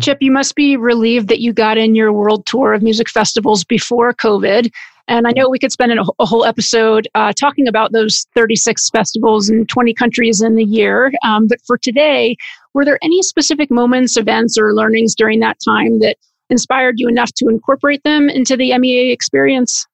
Chip, 0.00 0.18
you 0.20 0.30
must 0.30 0.54
be 0.54 0.76
relieved 0.76 1.26
that 1.26 1.40
you 1.40 1.52
got 1.52 1.76
in 1.76 1.96
your 1.96 2.12
world 2.12 2.46
tour 2.46 2.72
of 2.72 2.82
music 2.82 3.08
festivals 3.08 3.64
before 3.64 4.14
COVID. 4.14 4.70
And 5.08 5.26
I 5.26 5.32
know 5.34 5.48
we 5.48 5.58
could 5.58 5.72
spend 5.72 5.90
a, 5.90 6.04
whole 6.24 6.44
episode 6.44 7.08
uh, 7.16 7.32
talking 7.32 7.66
about 7.66 7.90
those 7.90 8.26
36 8.36 8.90
festivals 8.90 9.50
in 9.50 9.66
20 9.66 9.92
countries 9.92 10.40
in 10.40 10.54
the 10.54 10.64
year. 10.64 11.10
Um, 11.24 11.48
but 11.48 11.58
for 11.66 11.76
today, 11.78 12.36
were 12.74 12.84
there 12.84 12.98
any 13.02 13.22
specific 13.22 13.72
moments, 13.72 14.16
events, 14.16 14.56
or 14.56 14.72
learnings 14.72 15.16
during 15.16 15.40
that 15.40 15.56
time 15.64 15.98
that 15.98 16.16
inspired 16.50 16.94
you 16.98 17.08
enough 17.08 17.32
to 17.36 17.48
incorporate 17.48 18.02
them 18.04 18.28
into 18.28 18.56
the 18.56 18.76
MEA 18.78 19.10
experience? 19.10 19.86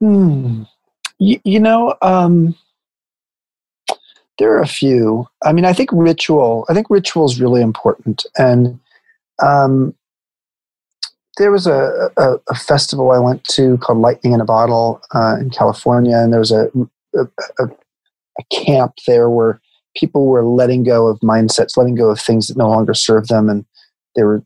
Hmm. 0.00 0.64
You, 1.18 1.40
you 1.44 1.60
know, 1.60 1.94
um, 2.02 2.54
there 4.38 4.52
are 4.52 4.60
a 4.60 4.66
few. 4.66 5.26
I 5.42 5.52
mean, 5.52 5.64
I 5.64 5.72
think 5.72 5.90
ritual. 5.92 6.66
I 6.68 6.74
think 6.74 6.90
ritual 6.90 7.24
is 7.24 7.40
really 7.40 7.62
important, 7.62 8.26
and 8.36 8.78
um, 9.42 9.94
there 11.38 11.50
was 11.50 11.66
a, 11.66 12.10
a, 12.16 12.36
a, 12.48 12.54
festival 12.54 13.12
I 13.12 13.18
went 13.18 13.44
to 13.44 13.76
called 13.78 13.98
Lightning 13.98 14.32
in 14.32 14.40
a 14.40 14.44
Bottle 14.44 15.00
uh, 15.14 15.36
in 15.40 15.50
California, 15.50 16.16
and 16.16 16.32
there 16.32 16.40
was 16.40 16.52
a, 16.52 16.70
a, 17.14 17.26
a 17.58 18.42
camp 18.50 18.94
there 19.06 19.28
where 19.28 19.60
people 19.96 20.26
were 20.26 20.44
letting 20.44 20.84
go 20.84 21.06
of 21.06 21.18
mindsets, 21.20 21.76
letting 21.76 21.94
go 21.94 22.10
of 22.10 22.20
things 22.20 22.48
that 22.48 22.56
no 22.56 22.68
longer 22.68 22.94
serve 22.94 23.28
them, 23.28 23.48
and 23.48 23.64
they 24.14 24.22
were 24.22 24.42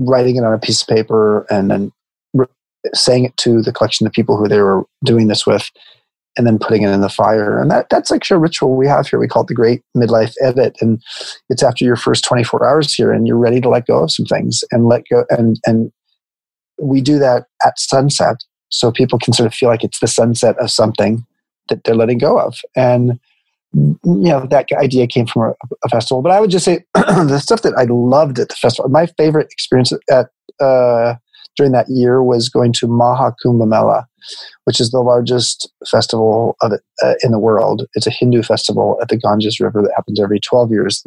writing 0.00 0.36
it 0.36 0.44
on 0.44 0.52
a 0.52 0.58
piece 0.58 0.82
of 0.82 0.88
paper 0.88 1.46
and 1.50 1.70
then 1.70 1.92
re- 2.34 2.46
saying 2.94 3.24
it 3.24 3.36
to 3.36 3.62
the 3.62 3.72
collection 3.72 4.06
of 4.06 4.12
people 4.12 4.36
who 4.36 4.48
they 4.48 4.60
were 4.60 4.84
doing 5.04 5.28
this 5.28 5.46
with. 5.46 5.70
and 6.36 6.46
then 6.46 6.58
putting 6.58 6.82
it 6.82 6.90
in 6.90 7.00
the 7.00 7.08
fire. 7.08 7.60
And 7.60 7.70
that, 7.72 7.88
that's 7.90 8.12
actually 8.12 8.36
a 8.36 8.40
ritual 8.40 8.76
we 8.76 8.86
have 8.86 9.08
here. 9.08 9.18
We 9.18 9.26
call 9.26 9.42
it 9.42 9.48
the 9.48 9.54
great 9.54 9.82
midlife 9.96 10.32
edit. 10.40 10.76
And 10.80 11.02
it's 11.48 11.62
after 11.62 11.84
your 11.84 11.96
first 11.96 12.24
24 12.24 12.64
hours 12.64 12.94
here 12.94 13.12
and 13.12 13.26
you're 13.26 13.36
ready 13.36 13.60
to 13.60 13.68
let 13.68 13.86
go 13.86 14.04
of 14.04 14.12
some 14.12 14.26
things 14.26 14.62
and 14.70 14.86
let 14.86 15.02
go. 15.10 15.24
And, 15.28 15.60
and 15.66 15.90
we 16.80 17.00
do 17.00 17.18
that 17.18 17.46
at 17.66 17.78
sunset. 17.78 18.36
So 18.68 18.92
people 18.92 19.18
can 19.18 19.32
sort 19.32 19.48
of 19.48 19.54
feel 19.54 19.68
like 19.68 19.82
it's 19.82 19.98
the 19.98 20.06
sunset 20.06 20.56
of 20.60 20.70
something 20.70 21.26
that 21.68 21.82
they're 21.82 21.96
letting 21.96 22.18
go 22.18 22.38
of. 22.38 22.60
And, 22.76 23.18
you 23.72 23.98
know, 24.04 24.46
that 24.46 24.66
idea 24.72 25.06
came 25.06 25.26
from 25.26 25.42
a, 25.42 25.54
a 25.84 25.88
festival. 25.88 26.22
But 26.22 26.32
I 26.32 26.40
would 26.40 26.50
just 26.50 26.64
say 26.64 26.84
the 26.94 27.38
stuff 27.38 27.62
that 27.62 27.74
I 27.76 27.84
loved 27.84 28.38
at 28.38 28.48
the 28.48 28.56
festival, 28.56 28.90
my 28.90 29.06
favorite 29.06 29.48
experience 29.50 29.92
at, 30.10 30.28
uh, 30.60 31.14
during 31.56 31.72
that 31.72 31.88
year 31.88 32.22
was 32.22 32.48
going 32.48 32.72
to 32.74 32.86
Maha 32.86 33.34
Kumbh 33.44 33.66
Mela, 33.66 34.06
which 34.64 34.80
is 34.80 34.90
the 34.90 35.00
largest 35.00 35.70
festival 35.86 36.56
of 36.62 36.72
uh, 37.02 37.14
in 37.22 37.32
the 37.32 37.38
world. 37.38 37.86
It's 37.94 38.06
a 38.06 38.10
Hindu 38.10 38.42
festival 38.42 38.98
at 39.00 39.08
the 39.08 39.16
Ganges 39.16 39.60
River 39.60 39.82
that 39.82 39.92
happens 39.94 40.20
every 40.20 40.40
12 40.40 40.70
years. 40.70 41.04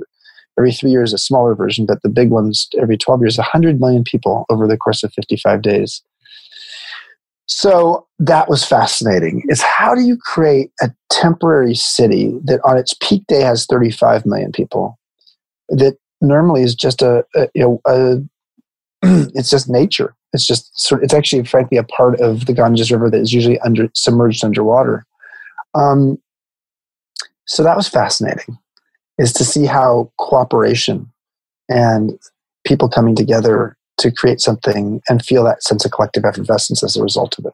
Every 0.58 0.72
three 0.72 0.92
years, 0.92 1.14
a 1.14 1.18
smaller 1.18 1.56
version, 1.56 1.88
but 1.88 2.04
the 2.04 2.10
big 2.10 2.30
ones 2.30 2.68
every 2.80 2.96
12 2.96 3.22
years, 3.22 3.38
100 3.38 3.80
million 3.80 4.04
people 4.04 4.46
over 4.52 4.68
the 4.68 4.78
course 4.78 5.04
of 5.04 5.12
55 5.14 5.64
days. 5.64 6.04
So 7.48 8.08
that 8.20 8.50
was 8.50 8.64
fascinating. 8.64 9.44
Is 9.48 9.62
how 9.62 9.96
do 9.96 10.02
you 10.02 10.18
create 10.18 10.72
a 10.82 10.92
temporary 11.14 11.76
city 11.76 12.34
that 12.44 12.60
on 12.64 12.78
its 12.78 12.94
peak 13.02 13.24
day 13.28 13.42
has 13.42 13.66
35 13.66 14.26
million 14.26 14.52
people 14.52 14.98
that 15.70 15.98
normally 16.22 16.64
is 16.64 16.74
just 16.74 17.02
a, 17.02 17.26
a 17.36 17.48
you 17.54 17.62
know 17.62 17.82
a, 17.86 18.18
it's 19.36 19.50
just 19.50 19.70
nature 19.70 20.16
it's 20.34 20.46
just 20.46 20.78
sort. 20.80 21.02
of, 21.02 21.06
It's 21.06 21.14
actually, 21.14 21.46
frankly, 21.46 21.78
a 21.78 21.84
part 21.84 22.20
of 22.20 22.48
the 22.48 22.54
Ganges 22.54 22.92
River 22.92 23.10
that 23.10 23.22
is 23.22 23.32
usually 23.32 23.60
under 23.60 23.90
submerged 23.94 24.44
underwater. 24.44 25.06
Um, 25.76 26.18
so 27.46 27.64
that 27.64 27.78
was 27.78 27.88
fascinating, 27.88 28.58
is 29.20 29.32
to 29.34 29.46
see 29.46 29.66
how 29.66 30.12
cooperation 30.18 31.12
and 31.70 32.18
people 32.66 32.90
coming 32.90 33.16
together 33.16 33.78
to 33.98 34.12
create 34.12 34.42
something 34.42 35.02
and 35.08 35.24
feel 35.24 35.44
that 35.44 35.64
sense 35.64 35.86
of 35.86 35.92
collective 35.92 36.26
effervescence 36.26 36.84
as 36.84 36.98
a 36.98 37.04
result 37.04 37.38
of 37.38 37.46
it. 37.46 37.54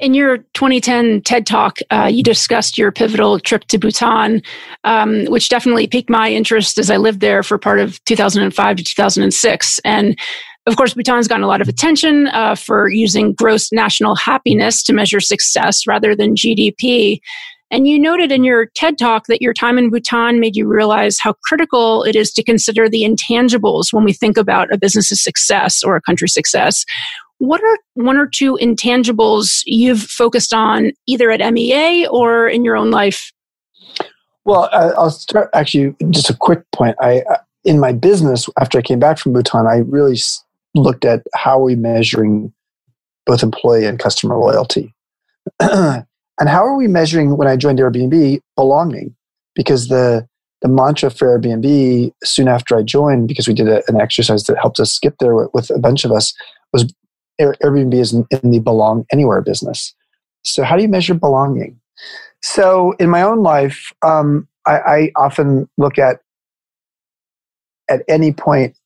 In 0.00 0.12
your 0.12 0.38
2010 0.54 1.22
TED 1.22 1.46
Talk, 1.46 1.78
uh, 1.90 2.10
you 2.12 2.24
discussed 2.24 2.76
your 2.76 2.90
pivotal 2.90 3.38
trip 3.38 3.64
to 3.66 3.78
Bhutan, 3.78 4.42
um, 4.82 5.24
which 5.26 5.48
definitely 5.48 5.86
piqued 5.86 6.10
my 6.10 6.30
interest 6.30 6.78
as 6.78 6.90
I 6.90 6.96
lived 6.96 7.20
there 7.20 7.44
for 7.44 7.58
part 7.58 7.78
of 7.78 8.04
2005 8.04 8.76
to 8.76 8.82
2006. 8.82 9.80
And 9.84 10.18
of 10.66 10.76
course, 10.76 10.94
Bhutan's 10.94 11.28
gotten 11.28 11.44
a 11.44 11.48
lot 11.48 11.60
of 11.60 11.68
attention 11.68 12.26
uh, 12.28 12.56
for 12.56 12.88
using 12.88 13.34
gross 13.34 13.70
national 13.70 14.16
happiness 14.16 14.82
to 14.84 14.92
measure 14.92 15.20
success 15.20 15.86
rather 15.86 16.16
than 16.16 16.34
GDP. 16.34 17.20
And 17.70 17.86
you 17.86 17.98
noted 17.98 18.32
in 18.32 18.44
your 18.44 18.66
TED 18.66 18.98
talk 18.98 19.26
that 19.26 19.42
your 19.42 19.52
time 19.52 19.78
in 19.78 19.90
Bhutan 19.90 20.40
made 20.40 20.56
you 20.56 20.66
realize 20.66 21.18
how 21.18 21.34
critical 21.44 22.02
it 22.04 22.16
is 22.16 22.32
to 22.32 22.42
consider 22.42 22.88
the 22.88 23.02
intangibles 23.02 23.92
when 23.92 24.04
we 24.04 24.12
think 24.12 24.36
about 24.36 24.72
a 24.72 24.78
business's 24.78 25.22
success 25.22 25.82
or 25.82 25.96
a 25.96 26.02
country's 26.02 26.34
success. 26.34 26.84
What 27.44 27.62
are 27.62 27.78
one 27.92 28.16
or 28.16 28.26
two 28.26 28.58
intangibles 28.60 29.62
you've 29.66 30.00
focused 30.00 30.54
on 30.54 30.92
either 31.06 31.30
at 31.30 31.52
MEA 31.52 32.06
or 32.06 32.48
in 32.48 32.64
your 32.64 32.74
own 32.74 32.90
life? 32.90 33.32
Well, 34.46 34.70
I'll 34.72 35.10
start 35.10 35.50
actually 35.52 35.94
just 36.10 36.30
a 36.30 36.34
quick 36.34 36.62
point. 36.72 36.96
I 37.00 37.22
in 37.64 37.80
my 37.80 37.92
business 37.92 38.48
after 38.60 38.78
I 38.78 38.82
came 38.82 38.98
back 38.98 39.18
from 39.18 39.32
Bhutan, 39.32 39.66
I 39.66 39.78
really 39.86 40.18
looked 40.74 41.04
at 41.04 41.22
how 41.34 41.60
are 41.60 41.64
we 41.64 41.76
measuring 41.76 42.52
both 43.26 43.42
employee 43.42 43.86
and 43.86 43.98
customer 43.98 44.36
loyalty. 44.36 44.94
and 45.60 46.04
how 46.40 46.64
are 46.64 46.76
we 46.76 46.88
measuring 46.88 47.36
when 47.36 47.48
I 47.48 47.56
joined 47.56 47.78
Airbnb 47.78 48.40
belonging? 48.56 49.14
Because 49.54 49.88
the 49.88 50.26
the 50.62 50.68
mantra 50.68 51.10
for 51.10 51.38
Airbnb 51.38 52.10
soon 52.24 52.48
after 52.48 52.74
I 52.74 52.82
joined, 52.82 53.28
because 53.28 53.46
we 53.46 53.52
did 53.52 53.68
a, 53.68 53.82
an 53.86 54.00
exercise 54.00 54.44
that 54.44 54.56
helped 54.56 54.80
us 54.80 54.98
get 54.98 55.18
there 55.20 55.34
with, 55.34 55.50
with 55.52 55.70
a 55.70 55.78
bunch 55.78 56.06
of 56.06 56.10
us, 56.10 56.32
was 56.72 56.90
Airbnb 57.40 57.94
is 57.94 58.12
in, 58.12 58.26
in 58.30 58.50
the 58.50 58.58
belong 58.58 59.04
anywhere 59.12 59.40
business. 59.42 59.94
So 60.42 60.62
how 60.62 60.76
do 60.76 60.82
you 60.82 60.88
measure 60.88 61.14
belonging? 61.14 61.80
So 62.42 62.92
in 62.92 63.08
my 63.08 63.22
own 63.22 63.42
life, 63.42 63.92
um, 64.02 64.46
I, 64.66 64.78
I 64.78 65.12
often 65.16 65.68
look 65.78 65.98
at 65.98 66.20
at 67.88 68.02
any 68.08 68.32
point 68.32 68.76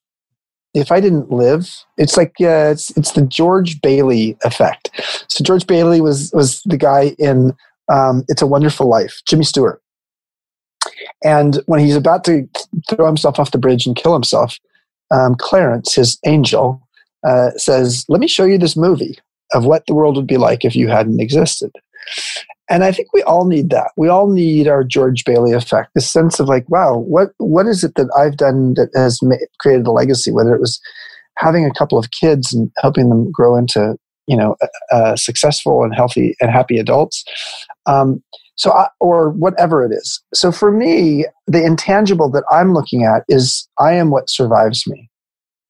if 0.75 0.93
I 0.93 1.01
didn't 1.01 1.31
live, 1.31 1.85
it's 1.97 2.17
like 2.17 2.35
uh, 2.41 2.71
it's 2.73 2.97
it's 2.97 3.13
the 3.13 3.23
George 3.23 3.81
Bailey 3.81 4.37
effect. 4.45 4.91
So 5.29 5.43
George 5.43 5.67
Bailey 5.67 6.01
was 6.01 6.31
was 6.33 6.63
the 6.65 6.77
guy 6.77 7.15
in 7.19 7.55
um, 7.91 8.25
It's 8.29 8.43
a 8.43 8.47
Wonderful 8.47 8.87
Life, 8.87 9.21
Jimmy 9.27 9.45
Stewart. 9.45 9.83
And 11.25 11.61
when 11.67 11.81
he's 11.81 11.97
about 11.97 12.25
to 12.25 12.49
throw 12.89 13.07
himself 13.07 13.39
off 13.39 13.51
the 13.51 13.59
bridge 13.59 13.87
and 13.87 13.97
kill 13.97 14.13
himself, 14.13 14.59
um, 15.11 15.35
Clarence, 15.37 15.95
his 15.95 16.19
angel, 16.27 16.87
uh, 17.27 17.51
says, 17.57 18.05
"Let 18.09 18.21
me 18.21 18.29
show 18.29 18.45
you 18.45 18.59
this 18.59 18.77
movie 18.77 19.19
of 19.53 19.65
what 19.65 19.85
the 19.87 19.95
world 19.95 20.17
would 20.17 20.27
be 20.27 20.37
like 20.37 20.65
if 20.65 20.77
you 20.77 20.89
hadn't 20.89 21.21
existed." 21.21 21.71
and 22.71 22.85
I 22.85 22.93
think 22.93 23.13
we 23.13 23.23
all 23.23 23.47
need 23.47 23.71
that. 23.71 23.93
We 23.97 24.09
all 24.09 24.31
need 24.31 24.69
our 24.69 24.85
George 24.85 25.25
Bailey 25.25 25.53
effect, 25.53 25.91
this 25.95 26.11
sense 26.11 26.39
of 26.39 26.49
like, 26.49 26.69
wow, 26.69 26.97
what 26.99 27.31
what 27.39 27.67
is 27.67 27.83
it 27.83 27.95
that 27.95 28.09
I've 28.19 28.37
done 28.37 28.75
that 28.75 28.91
has 28.95 29.23
made, 29.23 29.41
created 29.61 29.87
a 29.87 29.91
legacy? 29.91 30.31
Whether 30.31 30.55
it 30.55 30.61
was 30.61 30.81
having 31.37 31.65
a 31.65 31.73
couple 31.73 31.99
of 31.99 32.11
kids 32.11 32.53
and 32.53 32.71
helping 32.79 33.09
them 33.09 33.31
grow 33.33 33.57
into 33.57 33.97
you 34.27 34.37
know 34.37 34.57
uh, 34.91 35.17
successful 35.17 35.83
and 35.83 35.95
healthy 35.95 36.35
and 36.41 36.51
happy 36.51 36.79
adults, 36.79 37.25
um, 37.87 38.23
so 38.57 38.73
I, 38.73 38.89
or 39.01 39.31
whatever 39.31 39.85
it 39.85 39.93
is. 39.93 40.23
So 40.35 40.53
for 40.53 40.71
me, 40.71 41.27
the 41.47 41.65
intangible 41.65 42.31
that 42.33 42.45
I'm 42.51 42.75
looking 42.75 43.05
at 43.05 43.23
is 43.29 43.67
I 43.79 43.95
am 43.95 44.11
what 44.11 44.29
survives 44.29 44.87
me. 44.87 45.08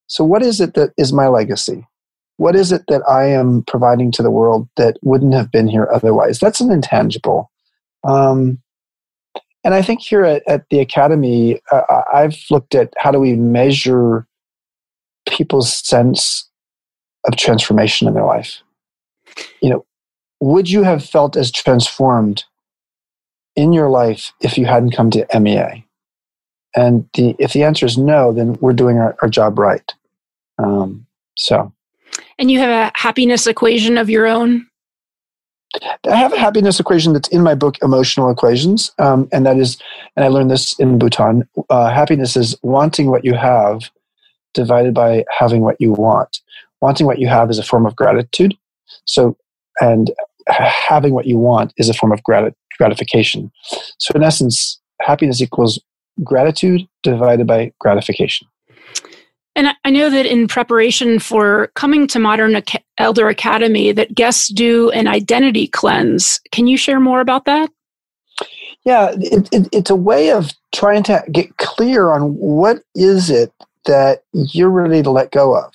So 0.08 0.24
what 0.24 0.42
is 0.42 0.60
it 0.60 0.74
that 0.74 0.92
is 0.96 1.12
my 1.12 1.28
legacy? 1.28 1.86
what 2.38 2.54
is 2.54 2.72
it 2.72 2.84
that 2.88 3.02
I 3.08 3.26
am 3.26 3.64
providing 3.64 4.10
to 4.12 4.22
the 4.22 4.30
world 4.30 4.68
that 4.76 4.96
wouldn't 5.02 5.34
have 5.34 5.50
been 5.50 5.68
here 5.68 5.88
otherwise? 5.92 6.38
That's 6.38 6.60
an 6.60 6.70
intangible. 6.70 7.50
Um, 8.04 8.62
and 9.64 9.74
I 9.74 9.82
think 9.82 10.00
here 10.00 10.24
at, 10.24 10.48
at 10.48 10.64
the 10.70 10.78
Academy, 10.78 11.60
uh, 11.72 12.02
I've 12.12 12.38
looked 12.48 12.76
at 12.76 12.94
how 12.96 13.10
do 13.10 13.18
we 13.18 13.34
measure 13.34 14.26
people's 15.28 15.72
sense 15.72 16.48
of 17.26 17.36
transformation 17.36 18.06
in 18.06 18.14
their 18.14 18.24
life. 18.24 18.62
You 19.60 19.70
know, 19.70 19.84
would 20.40 20.70
you 20.70 20.84
have 20.84 21.04
felt 21.04 21.36
as 21.36 21.50
transformed 21.50 22.44
in 23.56 23.72
your 23.72 23.90
life 23.90 24.32
if 24.40 24.56
you 24.56 24.64
hadn't 24.64 24.92
come 24.92 25.10
to 25.10 25.26
MEA? 25.38 25.84
And 26.76 27.08
the, 27.14 27.34
if 27.40 27.52
the 27.52 27.64
answer 27.64 27.84
is 27.84 27.98
no, 27.98 28.32
then 28.32 28.56
we're 28.60 28.72
doing 28.72 28.98
our, 28.98 29.16
our 29.22 29.28
job 29.28 29.58
right. 29.58 29.92
Um, 30.58 31.06
so. 31.36 31.72
And 32.38 32.50
you 32.50 32.58
have 32.58 32.70
a 32.70 32.92
happiness 32.98 33.46
equation 33.46 33.98
of 33.98 34.10
your 34.10 34.26
own? 34.26 34.66
I 36.08 36.16
have 36.16 36.32
a 36.32 36.38
happiness 36.38 36.80
equation 36.80 37.12
that's 37.12 37.28
in 37.28 37.42
my 37.42 37.54
book, 37.54 37.76
Emotional 37.82 38.30
Equations. 38.30 38.92
Um, 38.98 39.28
and 39.32 39.44
that 39.44 39.58
is, 39.58 39.78
and 40.16 40.24
I 40.24 40.28
learned 40.28 40.50
this 40.50 40.78
in 40.78 40.98
Bhutan 40.98 41.46
uh, 41.68 41.90
happiness 41.90 42.36
is 42.36 42.56
wanting 42.62 43.10
what 43.10 43.24
you 43.24 43.34
have 43.34 43.90
divided 44.54 44.94
by 44.94 45.24
having 45.36 45.60
what 45.60 45.80
you 45.80 45.92
want. 45.92 46.40
Wanting 46.80 47.06
what 47.06 47.18
you 47.18 47.28
have 47.28 47.50
is 47.50 47.58
a 47.58 47.62
form 47.62 47.86
of 47.86 47.94
gratitude. 47.96 48.56
So, 49.04 49.36
and 49.80 50.10
having 50.48 51.12
what 51.12 51.26
you 51.26 51.38
want 51.38 51.74
is 51.76 51.88
a 51.88 51.94
form 51.94 52.12
of 52.12 52.22
grat- 52.22 52.54
gratification. 52.78 53.52
So, 53.98 54.12
in 54.14 54.22
essence, 54.22 54.80
happiness 55.02 55.42
equals 55.42 55.78
gratitude 56.24 56.88
divided 57.02 57.46
by 57.46 57.72
gratification. 57.78 58.46
And 59.58 59.74
I 59.84 59.90
know 59.90 60.08
that 60.08 60.24
in 60.24 60.46
preparation 60.46 61.18
for 61.18 61.72
coming 61.74 62.06
to 62.08 62.20
Modern 62.20 62.62
Elder 62.98 63.28
Academy, 63.28 63.90
that 63.90 64.14
guests 64.14 64.46
do 64.52 64.88
an 64.90 65.08
identity 65.08 65.66
cleanse. 65.66 66.40
Can 66.52 66.68
you 66.68 66.76
share 66.76 67.00
more 67.00 67.20
about 67.20 67.44
that? 67.46 67.68
Yeah, 68.84 69.16
it, 69.18 69.48
it, 69.50 69.68
it's 69.72 69.90
a 69.90 69.96
way 69.96 70.30
of 70.30 70.52
trying 70.72 71.02
to 71.04 71.24
get 71.32 71.56
clear 71.56 72.12
on 72.12 72.36
what 72.36 72.84
is 72.94 73.30
it 73.30 73.52
that 73.86 74.22
you're 74.32 74.70
ready 74.70 75.02
to 75.02 75.10
let 75.10 75.32
go 75.32 75.56
of, 75.56 75.74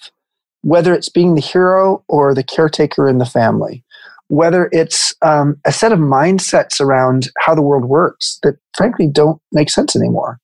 whether 0.61 0.93
it's 0.93 1.09
being 1.09 1.35
the 1.35 1.41
hero 1.41 2.05
or 2.07 2.33
the 2.33 2.41
caretaker 2.41 3.09
in 3.09 3.17
the 3.17 3.25
family, 3.25 3.83
whether 4.29 4.69
it's 4.71 5.13
um, 5.23 5.59
a 5.65 5.73
set 5.73 5.91
of 5.91 5.99
mindsets 5.99 6.79
around 6.79 7.27
how 7.39 7.53
the 7.53 7.61
world 7.61 7.83
works 7.83 8.39
that 8.43 8.55
frankly 8.77 9.07
don't 9.07 9.41
make 9.51 9.69
sense 9.69 9.93
anymore 9.93 10.39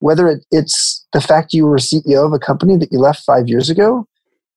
whether 0.00 0.28
it, 0.28 0.44
it's 0.50 1.06
the 1.12 1.20
fact 1.20 1.54
you 1.54 1.66
were 1.66 1.76
CEO 1.76 2.26
of 2.26 2.32
a 2.32 2.38
company 2.38 2.76
that 2.76 2.92
you 2.92 2.98
left 2.98 3.24
five 3.24 3.48
years 3.48 3.70
ago 3.70 4.06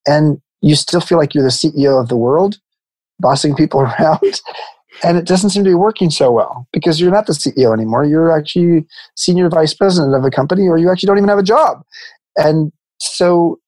and 0.08 0.42
you 0.62 0.76
still 0.76 1.02
feel 1.02 1.18
like 1.18 1.34
you're 1.34 1.44
the 1.44 1.50
CEO 1.50 2.02
of 2.02 2.10
the 2.10 2.18
world, 2.18 2.60
bossing 3.20 3.56
people 3.56 3.82
around, 4.00 4.42
and 5.04 5.18
it 5.18 5.26
doesn't 5.26 5.52
seem 5.52 5.64
to 5.64 5.70
be 5.70 5.76
working 5.76 6.10
so 6.10 6.32
well 6.32 6.68
because 6.74 7.00
you're 7.00 7.12
not 7.12 7.28
the 7.28 7.34
CEO 7.34 7.74
anymore. 7.74 8.06
You're 8.06 8.32
actually 8.32 8.86
senior 9.16 9.50
vice 9.50 9.74
president 9.74 10.16
of 10.16 10.24
a 10.24 10.32
company, 10.32 10.68
or 10.68 10.78
you 10.78 10.90
actually 10.90 11.08
don't 11.08 11.18
even 11.18 11.30
have 11.30 11.40
a 11.40 11.44
job. 11.44 11.84
And 12.38 12.72
so 13.00 13.60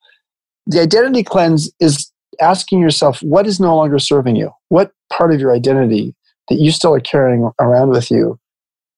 the 0.65 0.81
identity 0.81 1.23
cleanse 1.23 1.71
is 1.79 2.11
asking 2.41 2.79
yourself 2.79 3.21
what 3.21 3.47
is 3.47 3.59
no 3.59 3.75
longer 3.75 3.99
serving 3.99 4.35
you? 4.35 4.51
What 4.69 4.91
part 5.11 5.33
of 5.33 5.39
your 5.39 5.53
identity 5.53 6.15
that 6.49 6.55
you 6.55 6.71
still 6.71 6.93
are 6.93 6.99
carrying 6.99 7.49
around 7.59 7.89
with 7.89 8.11
you 8.11 8.39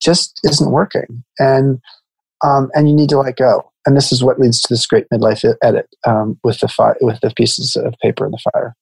just 0.02 0.40
isn't 0.44 0.72
working. 0.72 1.24
And, 1.40 1.80
um, 2.44 2.70
and 2.74 2.90
you 2.90 2.96
need 2.96 3.10
to 3.10 3.20
let 3.20 3.36
go. 3.36 3.72
And 3.86 3.96
this 3.96 4.12
is 4.12 4.24
what 4.24 4.40
leads 4.40 4.62
to 4.62 4.74
this 4.74 4.86
great 4.86 5.06
midlife 5.14 5.46
edit 5.64 5.88
um, 6.06 6.38
with 6.44 6.60
the 6.60 6.68
fire, 6.68 6.98
with 7.02 7.20
the 7.22 7.32
pieces 7.36 7.76
of 7.76 7.94
paper 8.02 8.26
in 8.26 8.32
the 8.32 8.52
fire. 8.54 8.76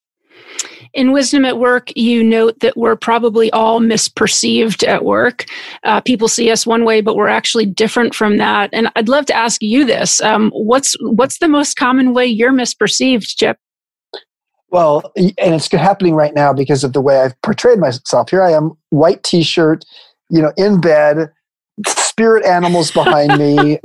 In 0.93 1.11
Wisdom 1.11 1.43
at 1.45 1.59
Work, 1.59 1.91
you 1.95 2.23
note 2.23 2.59
that 2.61 2.77
we're 2.77 2.95
probably 2.95 3.51
all 3.51 3.81
misperceived 3.81 4.87
at 4.87 5.03
work. 5.03 5.45
Uh, 5.83 5.99
people 5.99 6.27
see 6.27 6.49
us 6.49 6.65
one 6.65 6.85
way, 6.85 7.01
but 7.01 7.15
we're 7.15 7.27
actually 7.27 7.65
different 7.65 8.15
from 8.15 8.37
that. 8.37 8.69
And 8.71 8.89
I'd 8.95 9.09
love 9.09 9.25
to 9.27 9.35
ask 9.35 9.61
you 9.61 9.85
this: 9.85 10.21
um, 10.21 10.51
what's 10.51 10.95
what's 11.01 11.39
the 11.39 11.49
most 11.49 11.75
common 11.75 12.13
way 12.13 12.25
you're 12.25 12.53
misperceived, 12.53 13.35
Chip? 13.35 13.57
Well, 14.69 15.11
and 15.15 15.33
it's 15.37 15.71
happening 15.71 16.15
right 16.15 16.33
now 16.33 16.51
because 16.53 16.83
of 16.83 16.93
the 16.93 17.01
way 17.01 17.19
I've 17.19 17.39
portrayed 17.41 17.79
myself. 17.79 18.29
Here 18.29 18.43
I 18.43 18.51
am, 18.51 18.71
white 18.89 19.23
T-shirt, 19.23 19.85
you 20.29 20.41
know, 20.41 20.51
in 20.57 20.81
bed, 20.81 21.31
spirit 21.87 22.45
animals 22.45 22.91
behind 22.91 23.37
me. 23.37 23.79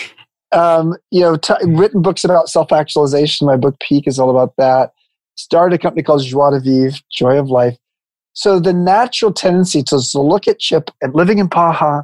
um, 0.52 0.96
you 1.10 1.20
know, 1.20 1.36
t- 1.36 1.54
written 1.64 2.02
books 2.02 2.24
about 2.24 2.48
self-actualization. 2.48 3.46
My 3.46 3.56
book 3.56 3.76
Peak 3.80 4.06
is 4.06 4.18
all 4.18 4.30
about 4.30 4.56
that 4.56 4.92
started 5.36 5.74
a 5.74 5.78
company 5.78 6.02
called 6.02 6.24
Joie 6.24 6.50
de 6.50 6.60
Vivre, 6.60 6.98
Joy 7.10 7.38
of 7.38 7.50
Life. 7.50 7.76
So 8.32 8.58
the 8.58 8.72
natural 8.72 9.32
tendency 9.32 9.82
to, 9.84 10.00
to 10.00 10.20
look 10.20 10.48
at 10.48 10.58
Chip 10.58 10.90
and 11.00 11.14
living 11.14 11.38
in 11.38 11.46
Baja, 11.46 12.02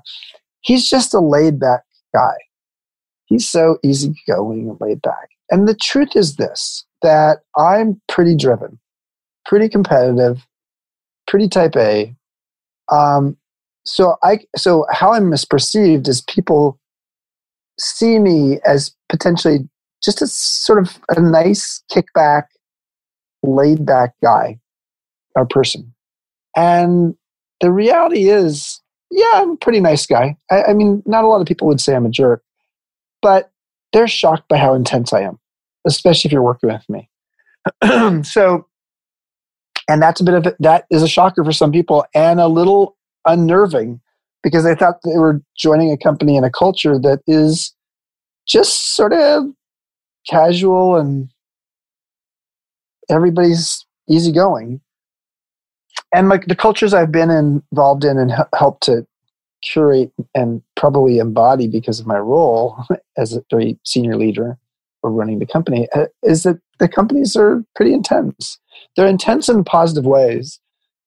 he's 0.61 0.88
just 0.88 1.14
a 1.14 1.20
laid 1.20 1.59
back 1.59 1.82
guy. 2.14 2.34
He's 3.26 3.49
so 3.49 3.78
easygoing 3.82 4.68
and 4.68 4.80
laid 4.80 5.03
back. 5.03 5.30
And 5.51 5.68
the 5.68 5.74
truth 5.74 6.14
is 6.14 6.36
this 6.36 6.84
that 7.03 7.38
I'm 7.57 8.01
pretty 8.09 8.36
driven, 8.36 8.78
pretty 9.47 9.68
competitive, 9.68 10.47
pretty 11.26 11.49
type 11.49 11.74
A. 11.76 12.14
Um, 12.93 13.36
so 13.91 14.16
I 14.22 14.38
so 14.57 14.86
how 14.93 15.12
I'm 15.12 15.24
misperceived 15.24 16.07
is 16.07 16.22
people 16.22 16.78
see 17.78 18.20
me 18.20 18.61
as 18.64 18.95
potentially 19.09 19.68
just 20.03 20.22
a 20.22 20.28
sort 20.28 20.78
of 20.78 20.99
a 21.09 21.20
nice 21.20 21.82
kickback 21.91 22.45
laid 23.43 23.84
back 23.84 24.12
guy 24.22 24.61
or 25.34 25.45
person. 25.45 25.93
And 26.57 27.16
the 27.61 27.72
reality 27.72 28.28
is, 28.28 28.80
yeah, 29.11 29.30
I'm 29.34 29.51
a 29.51 29.57
pretty 29.57 29.80
nice 29.80 30.07
guy. 30.07 30.36
I, 30.51 30.64
I, 30.64 30.72
mean, 30.72 31.03
not 31.05 31.24
a 31.24 31.26
lot 31.26 31.41
of 31.41 31.47
people 31.47 31.66
would 31.66 31.80
say 31.80 31.95
I'm 31.95 32.07
a 32.07 32.11
jerk, 32.11 32.43
but 33.22 33.51
they're 33.93 34.09
shocked 34.09 34.49
by 34.49 34.57
how 34.57 34.74
intense 34.74 35.12
I 35.12 35.22
am, 35.22 35.38
especially 35.86 36.28
if 36.28 36.32
you're 36.32 36.43
working 36.43 36.70
with 36.70 36.88
me. 36.88 37.09
so, 38.22 38.66
and 39.88 40.01
that's 40.01 40.20
a 40.20 40.24
bit 40.24 40.34
of 40.34 40.55
that 40.61 40.86
is 40.91 41.03
a 41.03 41.09
shocker 41.09 41.45
for 41.45 41.53
some 41.53 41.72
people 41.72 42.05
and 42.14 42.41
a 42.41 42.47
little 42.47 42.97
unnerving 43.26 44.00
because 44.42 44.64
they 44.64 44.74
thought 44.74 44.96
they 45.04 45.18
were 45.18 45.40
joining 45.56 45.92
a 45.92 45.98
company 45.98 46.36
and 46.36 46.46
a 46.46 46.50
culture 46.50 46.98
that 46.98 47.20
is 47.26 47.74
just 48.46 48.96
sort 48.96 49.12
of 49.12 49.44
casual 50.28 50.96
and 50.96 51.30
everybody's 53.10 53.84
easygoing. 54.08 54.80
And 56.14 56.28
like 56.28 56.46
the 56.46 56.56
cultures 56.56 56.94
I've 56.94 57.12
been 57.12 57.30
involved 57.30 58.04
in 58.04 58.18
and 58.18 58.32
helped 58.54 58.84
to 58.84 59.06
curate 59.62 60.12
and 60.34 60.62
probably 60.76 61.18
embody 61.18 61.68
because 61.68 62.00
of 62.00 62.06
my 62.06 62.18
role 62.18 62.84
as 63.16 63.34
a 63.34 63.44
very 63.50 63.78
senior 63.84 64.16
leader 64.16 64.58
or 65.02 65.10
running 65.10 65.38
the 65.38 65.46
company 65.46 65.88
uh, 65.94 66.06
is 66.22 66.42
that 66.42 66.58
the 66.78 66.88
companies 66.88 67.36
are 67.36 67.64
pretty 67.76 67.92
intense. 67.92 68.58
They're 68.96 69.06
intense 69.06 69.48
in 69.48 69.64
positive 69.64 70.04
ways, 70.04 70.58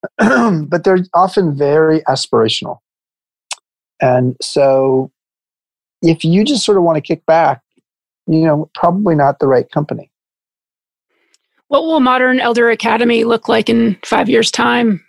but 0.17 0.83
they're 0.83 1.05
often 1.13 1.55
very 1.55 2.01
aspirational. 2.01 2.79
And 4.01 4.35
so 4.41 5.11
if 6.01 6.25
you 6.25 6.43
just 6.43 6.65
sort 6.65 6.77
of 6.77 6.83
want 6.83 6.97
to 6.97 7.01
kick 7.01 7.25
back, 7.25 7.61
you 8.27 8.45
know, 8.45 8.69
probably 8.73 9.15
not 9.15 9.39
the 9.39 9.47
right 9.47 9.69
company. 9.71 10.09
What 11.67 11.83
will 11.83 11.99
Modern 11.99 12.39
Elder 12.39 12.69
Academy 12.69 13.23
look 13.23 13.47
like 13.47 13.69
in 13.69 13.97
five 14.05 14.29
years' 14.29 14.51
time? 14.51 15.03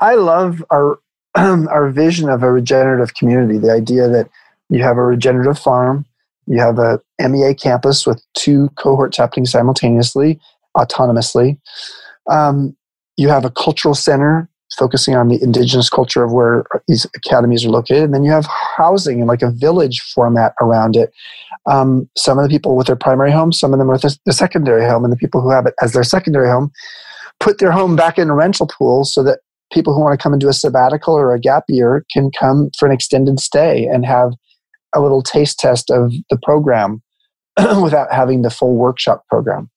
I 0.00 0.14
love 0.14 0.64
our 0.70 0.98
our 1.34 1.90
vision 1.90 2.28
of 2.28 2.42
a 2.42 2.52
regenerative 2.52 3.14
community. 3.14 3.58
The 3.58 3.72
idea 3.72 4.08
that 4.08 4.28
you 4.68 4.82
have 4.82 4.98
a 4.98 5.02
regenerative 5.02 5.58
farm, 5.58 6.04
you 6.46 6.60
have 6.60 6.78
a 6.78 7.00
MEA 7.20 7.54
campus 7.54 8.06
with 8.06 8.22
two 8.34 8.68
cohorts 8.76 9.16
happening 9.16 9.46
simultaneously, 9.46 10.38
autonomously. 10.76 11.58
Um, 12.28 12.76
you 13.16 13.28
have 13.28 13.44
a 13.44 13.50
cultural 13.50 13.94
center 13.94 14.48
focusing 14.78 15.14
on 15.14 15.28
the 15.28 15.42
indigenous 15.42 15.90
culture 15.90 16.24
of 16.24 16.32
where 16.32 16.64
these 16.88 17.06
academies 17.14 17.64
are 17.64 17.70
located. 17.70 18.04
And 18.04 18.14
then 18.14 18.24
you 18.24 18.30
have 18.30 18.46
housing 18.76 19.20
in 19.20 19.26
like 19.26 19.42
a 19.42 19.50
village 19.50 20.00
format 20.14 20.54
around 20.62 20.96
it 20.96 21.12
um, 21.66 22.08
some 22.16 22.38
of 22.38 22.44
the 22.44 22.48
people 22.48 22.76
with 22.76 22.86
their 22.86 22.96
primary 22.96 23.30
home, 23.30 23.52
some 23.52 23.72
of 23.72 23.78
them 23.78 23.88
with 23.88 24.02
the 24.02 24.32
secondary 24.32 24.84
home, 24.84 25.04
and 25.04 25.12
the 25.12 25.16
people 25.16 25.40
who 25.40 25.50
have 25.50 25.66
it 25.66 25.74
as 25.80 25.92
their 25.92 26.04
secondary 26.04 26.48
home 26.48 26.70
put 27.40 27.58
their 27.58 27.72
home 27.72 27.96
back 27.96 28.18
in 28.18 28.30
a 28.30 28.34
rental 28.34 28.66
pool 28.66 29.04
so 29.04 29.22
that 29.22 29.40
people 29.72 29.94
who 29.94 30.00
want 30.00 30.18
to 30.18 30.22
come 30.22 30.32
and 30.32 30.40
do 30.40 30.48
a 30.48 30.52
sabbatical 30.52 31.14
or 31.14 31.32
a 31.32 31.40
gap 31.40 31.64
year 31.68 32.04
can 32.12 32.30
come 32.38 32.70
for 32.78 32.86
an 32.86 32.92
extended 32.92 33.40
stay 33.40 33.86
and 33.86 34.04
have 34.04 34.32
a 34.94 35.00
little 35.00 35.22
taste 35.22 35.58
test 35.58 35.90
of 35.90 36.12
the 36.30 36.38
program 36.42 37.02
without 37.82 38.12
having 38.12 38.42
the 38.42 38.50
full 38.50 38.76
workshop 38.76 39.24
program. 39.28 39.70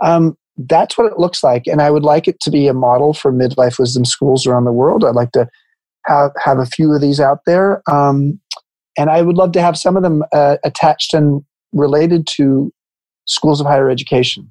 Um, 0.00 0.36
that's 0.58 0.98
what 0.98 1.10
it 1.10 1.18
looks 1.18 1.42
like, 1.42 1.66
and 1.66 1.80
I 1.80 1.90
would 1.90 2.02
like 2.02 2.28
it 2.28 2.40
to 2.40 2.50
be 2.50 2.66
a 2.66 2.74
model 2.74 3.14
for 3.14 3.32
midlife 3.32 3.78
wisdom 3.78 4.04
schools 4.04 4.46
around 4.46 4.64
the 4.64 4.72
world. 4.72 5.04
I'd 5.04 5.14
like 5.14 5.32
to 5.32 5.48
have 6.06 6.32
have 6.42 6.58
a 6.58 6.66
few 6.66 6.92
of 6.92 7.00
these 7.00 7.20
out 7.20 7.40
there. 7.46 7.82
Um, 7.90 8.40
and 8.96 9.10
I 9.10 9.22
would 9.22 9.36
love 9.36 9.52
to 9.52 9.62
have 9.62 9.78
some 9.78 9.96
of 9.96 10.02
them 10.02 10.24
uh, 10.32 10.56
attached 10.64 11.14
and 11.14 11.42
related 11.72 12.26
to 12.36 12.72
schools 13.26 13.60
of 13.60 13.66
higher 13.66 13.88
education. 13.88 14.50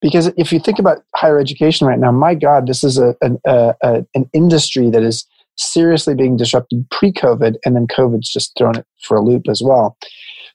Because 0.00 0.32
if 0.36 0.52
you 0.52 0.60
think 0.60 0.78
about 0.78 0.98
higher 1.16 1.38
education 1.38 1.86
right 1.86 1.98
now, 1.98 2.12
my 2.12 2.34
God, 2.34 2.66
this 2.66 2.84
is 2.84 2.98
a, 2.98 3.14
an, 3.20 3.38
a, 3.46 3.74
a, 3.82 4.04
an 4.14 4.28
industry 4.32 4.90
that 4.90 5.02
is 5.02 5.26
seriously 5.56 6.14
being 6.14 6.36
disrupted 6.36 6.86
pre 6.90 7.12
COVID, 7.12 7.56
and 7.64 7.76
then 7.76 7.86
COVID's 7.86 8.32
just 8.32 8.52
thrown 8.56 8.76
it 8.76 8.86
for 9.02 9.16
a 9.16 9.22
loop 9.22 9.48
as 9.48 9.62
well. 9.64 9.96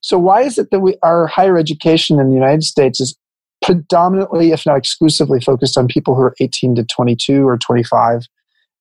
So, 0.01 0.17
why 0.17 0.41
is 0.41 0.57
it 0.57 0.69
that 0.71 0.79
we, 0.79 0.97
our 1.01 1.27
higher 1.27 1.57
education 1.57 2.19
in 2.19 2.27
the 2.27 2.35
United 2.35 2.63
States 2.63 2.99
is 2.99 3.17
predominantly, 3.67 4.51
if 4.51 4.65
not 4.65 4.77
exclusively, 4.77 5.39
focused 5.39 5.77
on 5.77 5.87
people 5.87 6.15
who 6.15 6.21
are 6.21 6.35
18 6.39 6.73
to 6.75 6.83
22 6.83 7.47
or 7.47 7.57
25, 7.57 8.23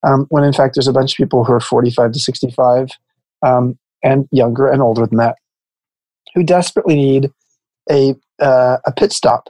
um, 0.03 0.27
when 0.31 0.45
in 0.45 0.53
fact 0.55 0.75
there's 0.75 0.89
a 0.89 0.93
bunch 0.93 1.13
of 1.13 1.17
people 1.19 1.45
who 1.45 1.53
are 1.53 1.61
45 1.61 2.13
to 2.13 2.19
65? 2.19 2.89
Um, 3.45 3.79
and 4.03 4.29
younger 4.31 4.69
and 4.69 4.81
older 4.81 5.07
than 5.07 5.19
that 5.19 5.37
who 6.35 6.43
desperately 6.43 6.95
need 6.95 7.31
a, 7.91 8.15
uh, 8.41 8.77
a 8.85 8.93
pit 8.93 9.13
stop 9.13 9.49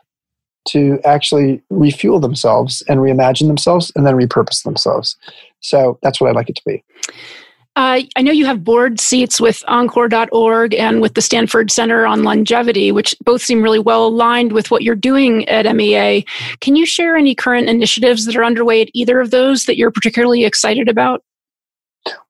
to 0.69 0.99
actually 1.05 1.63
refuel 1.69 2.19
themselves 2.19 2.83
and 2.89 3.01
reimagine 3.01 3.49
themselves 3.49 3.93
and 3.95 4.07
then 4.07 4.15
repurpose 4.15 4.63
themselves. 4.63 5.17
So 5.61 5.99
that's 6.03 6.21
what 6.21 6.31
I'd 6.31 6.37
like 6.37 6.49
it 6.49 6.57
to 6.57 6.63
be. 6.65 6.85
Uh, 7.77 8.01
I 8.17 8.23
know 8.23 8.33
you 8.33 8.47
have 8.47 8.65
board 8.65 8.99
seats 8.99 9.39
with 9.39 9.63
Encore.org 9.69 10.75
and 10.75 11.03
with 11.03 11.13
the 11.13 11.21
Stanford 11.21 11.71
Center 11.71 12.07
on 12.07 12.25
Longevity, 12.25 12.91
which 12.91 13.15
both 13.23 13.43
seem 13.43 13.63
really 13.63 13.79
well 13.79 14.07
aligned 14.07 14.53
with 14.53 14.71
what 14.71 14.83
you're 14.83 14.95
doing 14.95 15.47
at 15.47 15.77
MEA. 15.77 16.25
Can 16.61 16.75
you 16.75 16.87
share 16.87 17.17
any 17.17 17.35
current 17.35 17.69
initiatives 17.69 18.25
that 18.25 18.35
are 18.35 18.45
underway 18.45 18.81
at 18.81 18.89
either 18.95 19.21
of 19.21 19.31
those 19.31 19.67
that 19.67 19.77
you're 19.77 19.91
particularly 19.91 20.47
excited 20.47 20.89
about? 20.89 21.23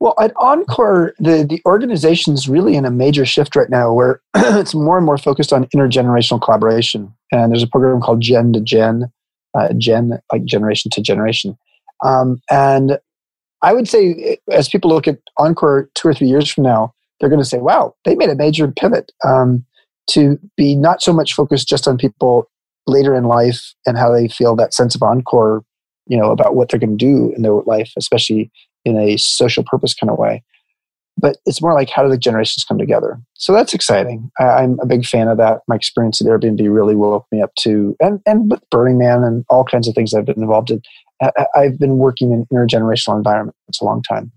Well, 0.00 0.14
at 0.20 0.32
Encore, 0.36 1.14
the, 1.20 1.46
the 1.48 1.62
organization 1.64 2.34
is 2.34 2.48
really 2.48 2.74
in 2.74 2.84
a 2.84 2.90
major 2.90 3.24
shift 3.24 3.54
right 3.54 3.70
now 3.70 3.92
where 3.92 4.20
it's 4.34 4.74
more 4.74 4.96
and 4.96 5.06
more 5.06 5.18
focused 5.18 5.52
on 5.52 5.66
intergenerational 5.66 6.42
collaboration. 6.42 7.14
And 7.30 7.52
there's 7.52 7.62
a 7.62 7.68
program 7.68 8.00
called 8.00 8.20
Gen 8.20 8.52
to 8.54 8.60
Gen, 8.60 9.12
uh, 9.56 9.72
Gen, 9.78 10.18
like 10.32 10.44
generation 10.44 10.90
to 10.92 11.00
generation. 11.00 11.56
Um, 12.04 12.40
and 12.50 12.98
I 13.62 13.72
would 13.72 13.88
say, 13.88 14.38
as 14.50 14.68
people 14.68 14.90
look 14.90 15.08
at 15.08 15.18
Encore 15.38 15.90
two 15.94 16.08
or 16.08 16.14
three 16.14 16.28
years 16.28 16.50
from 16.50 16.64
now, 16.64 16.94
they're 17.18 17.30
going 17.30 17.40
to 17.40 17.48
say, 17.48 17.58
wow, 17.58 17.94
they 18.04 18.14
made 18.14 18.28
a 18.28 18.34
major 18.34 18.68
pivot 18.68 19.12
um, 19.24 19.64
to 20.10 20.38
be 20.56 20.76
not 20.76 21.02
so 21.02 21.12
much 21.12 21.32
focused 21.34 21.68
just 21.68 21.88
on 21.88 21.96
people 21.96 22.48
later 22.86 23.14
in 23.14 23.24
life 23.24 23.74
and 23.86 23.98
how 23.98 24.12
they 24.12 24.28
feel 24.28 24.54
that 24.56 24.74
sense 24.74 24.94
of 24.94 25.02
Encore, 25.02 25.64
you 26.06 26.16
know, 26.16 26.30
about 26.30 26.54
what 26.54 26.68
they're 26.68 26.80
going 26.80 26.96
to 26.96 27.04
do 27.04 27.32
in 27.34 27.42
their 27.42 27.52
life, 27.52 27.92
especially 27.96 28.50
in 28.84 28.98
a 28.98 29.16
social 29.16 29.64
purpose 29.64 29.94
kind 29.94 30.10
of 30.10 30.18
way. 30.18 30.44
But 31.18 31.38
it's 31.46 31.62
more 31.62 31.72
like 31.72 31.88
how 31.88 32.02
do 32.02 32.10
the 32.10 32.18
generations 32.18 32.64
come 32.64 32.76
together? 32.76 33.18
So 33.34 33.54
that's 33.54 33.72
exciting. 33.72 34.30
I, 34.38 34.62
am 34.62 34.78
a 34.82 34.86
big 34.86 35.06
fan 35.06 35.28
of 35.28 35.38
that. 35.38 35.62
My 35.66 35.74
experience 35.74 36.20
at 36.20 36.26
Airbnb 36.26 36.60
really 36.72 36.94
woke 36.94 37.26
me 37.32 37.40
up 37.40 37.54
to, 37.60 37.96
and, 38.00 38.20
and 38.26 38.50
with 38.50 38.60
Burning 38.70 38.98
Man 38.98 39.24
and 39.24 39.44
all 39.48 39.64
kinds 39.64 39.88
of 39.88 39.94
things 39.94 40.12
I've 40.12 40.26
been 40.26 40.42
involved 40.42 40.70
in. 40.70 40.82
I've 41.54 41.78
been 41.78 41.98
working 41.98 42.32
in 42.32 42.46
intergenerational 42.52 43.16
environments 43.16 43.80
a 43.80 43.84
long 43.84 44.02
time. 44.02 44.32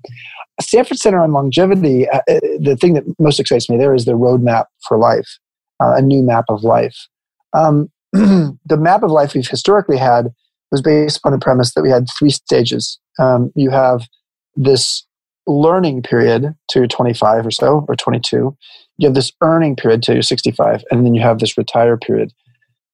Stanford 0.61 0.97
Center 0.97 1.19
on 1.19 1.31
Longevity, 1.31 2.07
uh, 2.09 2.17
uh, 2.29 2.39
the 2.59 2.77
thing 2.79 2.93
that 2.93 3.03
most 3.19 3.39
excites 3.39 3.69
me 3.69 3.77
there 3.77 3.95
is 3.95 4.05
the 4.05 4.13
roadmap 4.13 4.65
for 4.87 4.97
life, 4.97 5.39
uh, 5.81 5.95
a 5.95 6.01
new 6.01 6.21
map 6.21 6.45
of 6.49 6.63
life. 6.63 7.07
Um, 7.53 7.89
the 8.11 8.77
map 8.77 9.03
of 9.03 9.11
life 9.11 9.33
we've 9.33 9.47
historically 9.47 9.97
had 9.97 10.29
was 10.71 10.81
based 10.81 11.17
upon 11.17 11.31
the 11.31 11.39
premise 11.39 11.73
that 11.73 11.81
we 11.81 11.89
had 11.89 12.07
three 12.17 12.29
stages. 12.29 12.99
Um, 13.17 13.51
you 13.55 13.69
have 13.69 14.07
this 14.55 15.05
learning 15.47 16.03
period 16.03 16.53
to 16.69 16.87
25 16.87 17.45
or 17.45 17.51
so, 17.51 17.85
or 17.87 17.95
22. 17.95 18.55
You 18.97 19.07
have 19.07 19.15
this 19.15 19.31
earning 19.41 19.75
period 19.75 20.03
to 20.03 20.21
65, 20.21 20.83
and 20.91 21.05
then 21.05 21.15
you 21.15 21.21
have 21.21 21.39
this 21.39 21.57
retire 21.57 21.97
period. 21.97 22.31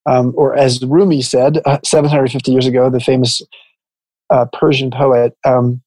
Um, 0.05 0.33
or 0.38 0.55
as 0.55 0.83
Rumi 0.83 1.21
said 1.21 1.61
uh, 1.65 1.79
750 1.83 2.51
years 2.51 2.67
ago, 2.67 2.89
the 2.89 2.99
famous 2.99 3.41
uh, 4.30 4.45
Persian 4.53 4.91
poet, 4.91 5.36
um, 5.45 5.82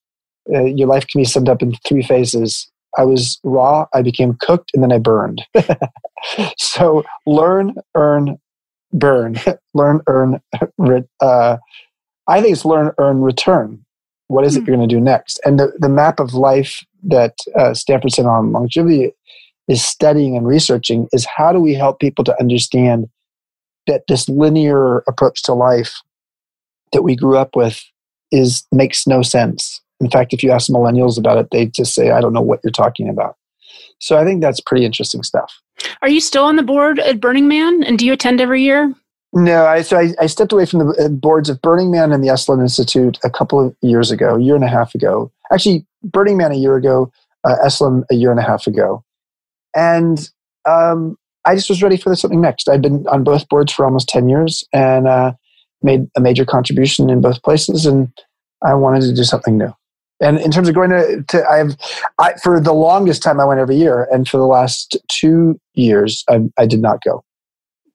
uh, 0.55 0.65
your 0.65 0.89
life 0.89 1.07
can 1.07 1.21
be 1.21 1.25
summed 1.25 1.49
up 1.49 1.63
in 1.63 1.75
three 1.87 2.03
phases. 2.03 2.71
I 2.97 3.05
was 3.05 3.39
raw, 3.45 3.87
I 3.93 4.03
became 4.03 4.37
cooked, 4.41 4.71
and 4.75 4.83
then 4.83 4.93
I 4.93 4.99
burned. 4.99 5.43
so 6.59 7.05
learn, 7.27 7.75
earn, 7.95 8.39
burn. 8.93 9.37
learn, 9.75 10.01
earn, 10.07 10.41
uh, 11.21 11.57
I 12.27 12.41
think 12.41 12.53
it's 12.53 12.65
learn, 12.65 12.93
earn, 12.99 13.21
return. 13.21 13.85
What 14.29 14.45
is 14.45 14.57
it 14.57 14.61
hmm. 14.61 14.67
you're 14.67 14.77
going 14.77 14.89
to 14.89 14.95
do 14.95 15.01
next? 15.01 15.41
And 15.45 15.59
the, 15.59 15.73
the 15.79 15.89
map 15.89 16.21
of 16.21 16.35
life 16.35 16.85
that 17.05 17.35
uh, 17.59 17.75
Stanford 17.75 18.13
Center 18.13 18.31
on 18.31 18.53
Longevity 18.53 19.13
is 19.69 19.85
studying 19.85 20.37
and 20.37 20.47
researching 20.47 21.09
is 21.13 21.27
how 21.37 21.53
do 21.53 21.61
we 21.61 21.75
help 21.75 22.01
people 22.01 22.25
to 22.25 22.41
understand 22.41 23.09
that 23.87 24.03
this 24.09 24.29
linear 24.29 24.99
approach 25.09 25.43
to 25.43 25.55
life 25.55 26.01
that 26.93 27.03
we 27.03 27.15
grew 27.15 27.37
up 27.37 27.55
with 27.55 27.83
is 28.31 28.67
makes 28.73 29.07
no 29.07 29.23
sense. 29.23 29.81
In 30.01 30.11
fact, 30.11 30.33
if 30.33 30.43
you 30.43 30.51
ask 30.51 30.71
millennials 30.71 31.19
about 31.19 31.39
it, 31.39 31.49
they 31.51 31.67
just 31.67 31.95
say, 31.95 32.11
"I 32.11 32.21
don't 32.21 32.33
know 32.33 32.41
what 32.41 32.61
you're 32.63 32.71
talking 32.71 33.09
about." 33.09 33.37
So 34.01 34.17
I 34.17 34.25
think 34.25 34.41
that's 34.41 34.61
pretty 34.61 34.85
interesting 34.85 35.23
stuff. 35.23 35.53
Are 36.03 36.09
you 36.09 36.21
still 36.21 36.45
on 36.45 36.57
the 36.57 36.63
board 36.63 36.99
at 36.99 37.21
Burning 37.21 37.49
Man, 37.49 37.83
and 37.83 37.99
do 37.99 38.07
you 38.07 38.13
attend 38.13 38.41
every 38.41 38.63
year? 38.63 38.95
No, 39.33 39.67
I, 39.67 39.83
so 39.83 39.99
I, 39.99 40.15
I, 40.19 40.27
stepped 40.27 40.53
away 40.53 40.65
from 40.65 40.79
the 40.79 41.05
uh, 41.05 41.09
boards 41.09 41.51
of 41.51 41.61
Burning 41.61 41.91
Man 41.91 42.13
and 42.13 42.25
the 42.25 42.29
Esalen 42.29 42.63
Institute 42.63 43.19
a 43.23 43.29
couple 43.29 43.63
of 43.63 43.77
years 43.83 44.11
ago, 44.11 44.37
a 44.37 44.41
year 44.41 44.55
and 44.55 44.65
a 44.65 44.69
half 44.69 44.95
ago. 44.95 45.31
Actually, 45.53 45.85
Burning 46.03 46.39
Man 46.39 46.51
a 46.51 46.57
year 46.57 46.77
ago, 46.77 47.13
uh, 47.45 47.57
Esalen 47.63 48.05
a 48.11 48.15
year 48.15 48.31
and 48.31 48.41
a 48.41 48.43
half 48.43 48.67
ago. 48.67 49.05
And 49.77 50.31
um, 50.67 51.19
I 51.45 51.55
just 51.55 51.69
was 51.69 51.83
ready 51.83 51.99
for 51.99 52.15
something 52.15 52.41
next. 52.41 52.69
I'd 52.69 52.83
been 52.83 53.07
on 53.09 53.23
both 53.23 53.49
boards 53.51 53.73
for 53.73 53.85
almost 53.85 54.09
10 54.09 54.29
years 54.31 54.65
and 54.73 55.07
uh, 55.07 55.33
made 55.83 56.09
a 56.17 56.21
major 56.21 56.45
contribution 56.45 57.11
in 57.11 57.21
both 57.21 57.43
places, 57.43 57.87
and 57.87 58.13
I 58.63 58.75
wanted 58.75 59.03
to 59.03 59.15
do 59.15 59.25
something 59.25 59.59
new. 59.59 59.73
And 60.21 60.39
in 60.39 60.51
terms 60.51 60.69
of 60.69 60.75
going 60.75 60.91
to, 60.91 61.23
to 61.29 61.49
I've, 61.49 61.77
I, 62.19 62.35
for 62.43 62.61
the 62.61 62.73
longest 62.73 63.23
time, 63.23 63.39
I 63.39 63.45
went 63.45 63.61
every 63.61 63.77
year. 63.77 64.09
And 64.11 64.29
for 64.29 64.37
the 64.37 64.47
last 64.47 64.97
two 65.09 65.61
years, 65.75 66.25
I, 66.29 66.41
I 66.59 66.67
did 66.67 66.81
not 66.81 67.03
go. 67.05 67.25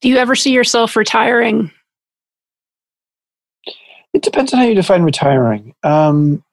Do 0.01 0.09
you 0.09 0.17
ever 0.17 0.35
see 0.35 0.51
yourself 0.51 0.95
retiring? 0.95 1.71
It 4.13 4.21
depends 4.21 4.53
on 4.53 4.59
how 4.59 4.65
you 4.65 4.75
define 4.75 5.03
retiring. 5.03 5.73
Um, 5.83 6.43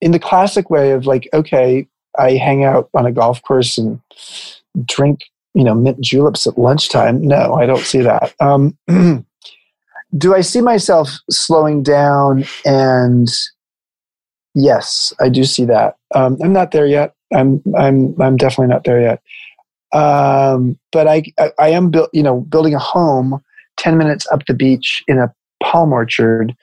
in 0.00 0.12
the 0.12 0.18
classic 0.18 0.70
way 0.70 0.92
of 0.92 1.06
like, 1.06 1.28
okay, 1.32 1.86
I 2.18 2.32
hang 2.32 2.64
out 2.64 2.88
on 2.94 3.06
a 3.06 3.12
golf 3.12 3.42
course 3.42 3.78
and 3.78 4.00
drink, 4.86 5.20
you 5.54 5.62
know, 5.62 5.74
mint 5.74 6.00
juleps 6.00 6.46
at 6.46 6.58
lunchtime. 6.58 7.20
No, 7.22 7.54
I 7.54 7.66
don't 7.66 7.84
see 7.84 8.00
that. 8.00 8.34
Um, 8.40 8.76
do 10.16 10.34
I 10.34 10.40
see 10.40 10.60
myself 10.60 11.10
slowing 11.30 11.82
down? 11.82 12.44
And 12.64 13.28
yes, 14.54 15.12
I 15.20 15.28
do 15.28 15.44
see 15.44 15.64
that. 15.66 15.96
Um, 16.14 16.38
I'm 16.42 16.52
not 16.52 16.72
there 16.72 16.86
yet. 16.86 17.14
I'm 17.32 17.62
I'm 17.78 18.20
I'm 18.20 18.36
definitely 18.36 18.72
not 18.72 18.84
there 18.84 19.00
yet. 19.00 19.22
Um, 19.92 20.78
but 20.92 21.08
I, 21.08 21.24
I, 21.38 21.50
I 21.58 21.68
am 21.70 21.92
you 22.12 22.22
know, 22.22 22.42
building 22.42 22.74
a 22.74 22.78
home 22.78 23.42
10 23.78 23.98
minutes 23.98 24.26
up 24.32 24.44
the 24.46 24.54
beach 24.54 25.02
in 25.08 25.18
a 25.18 25.32
palm 25.62 25.92
orchard 25.92 26.54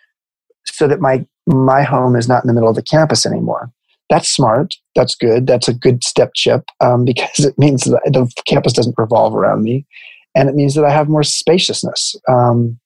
so 0.65 0.87
that 0.87 1.01
my, 1.01 1.25
my 1.45 1.83
home 1.83 2.15
is 2.15 2.27
not 2.27 2.43
in 2.43 2.47
the 2.47 2.53
middle 2.53 2.69
of 2.69 2.75
the 2.75 2.83
campus 2.83 3.25
anymore. 3.25 3.69
That's 4.09 4.29
smart. 4.29 4.75
That's 4.95 5.15
good. 5.15 5.47
That's 5.47 5.67
a 5.67 5.73
good 5.73 6.03
step 6.03 6.31
chip 6.35 6.63
um, 6.79 7.03
because 7.05 7.43
it 7.45 7.57
means 7.57 7.83
that 7.83 8.01
the 8.05 8.31
campus 8.45 8.73
doesn't 8.73 8.97
revolve 8.97 9.35
around 9.35 9.63
me, 9.63 9.85
and 10.33 10.47
it 10.47 10.55
means 10.55 10.75
that 10.75 10.85
I 10.85 10.91
have 10.91 11.09
more 11.09 11.23
spaciousness. 11.23 12.15
Um, 12.29 12.79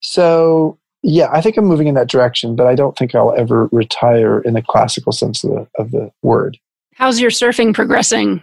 so 0.00 0.78
yeah, 1.02 1.28
I 1.32 1.40
think 1.40 1.56
I'm 1.56 1.64
moving 1.64 1.86
in 1.86 1.94
that 1.94 2.08
direction, 2.08 2.56
but 2.56 2.66
I 2.66 2.74
don't 2.74 2.96
think 2.96 3.14
I'll 3.14 3.34
ever 3.34 3.68
retire 3.72 4.40
in 4.40 4.54
the 4.54 4.62
classical 4.62 5.12
sense 5.12 5.44
of 5.44 5.50
the, 5.50 5.68
of 5.78 5.90
the 5.92 6.10
word. 6.22 6.58
How's 6.94 7.20
your 7.20 7.30
surfing 7.30 7.72
progressing? 7.72 8.42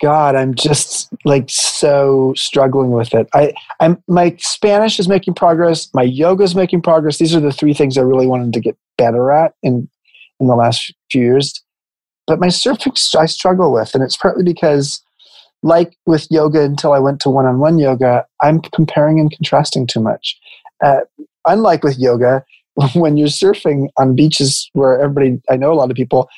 God, 0.00 0.34
I'm 0.36 0.54
just 0.54 1.12
like 1.24 1.48
so 1.48 2.32
struggling 2.36 2.90
with 2.90 3.14
it. 3.14 3.28
I, 3.34 3.52
I'm 3.80 4.02
my 4.06 4.36
Spanish 4.38 4.98
is 4.98 5.08
making 5.08 5.34
progress. 5.34 5.88
My 5.94 6.02
yoga 6.02 6.44
is 6.44 6.54
making 6.54 6.82
progress. 6.82 7.18
These 7.18 7.34
are 7.34 7.40
the 7.40 7.52
three 7.52 7.74
things 7.74 7.98
I 7.98 8.02
really 8.02 8.26
wanted 8.26 8.52
to 8.54 8.60
get 8.60 8.76
better 8.96 9.30
at 9.30 9.54
in 9.62 9.88
in 10.40 10.46
the 10.46 10.54
last 10.54 10.94
few 11.10 11.22
years. 11.22 11.62
But 12.26 12.40
my 12.40 12.48
surfing, 12.48 13.16
I 13.18 13.26
struggle 13.26 13.72
with, 13.72 13.94
and 13.94 14.04
it's 14.04 14.16
partly 14.16 14.44
because, 14.44 15.02
like 15.62 15.96
with 16.06 16.26
yoga, 16.30 16.62
until 16.62 16.92
I 16.92 16.98
went 16.98 17.20
to 17.20 17.30
one-on-one 17.30 17.78
yoga, 17.78 18.26
I'm 18.40 18.60
comparing 18.60 19.18
and 19.18 19.30
contrasting 19.30 19.86
too 19.86 20.00
much. 20.00 20.38
Uh, 20.82 21.00
unlike 21.46 21.82
with 21.82 21.98
yoga, 21.98 22.44
when 22.94 23.16
you're 23.16 23.28
surfing 23.28 23.88
on 23.96 24.14
beaches 24.14 24.70
where 24.72 25.00
everybody, 25.00 25.40
I 25.50 25.56
know 25.56 25.72
a 25.72 25.74
lot 25.74 25.90
of 25.90 25.96
people, 25.96 26.28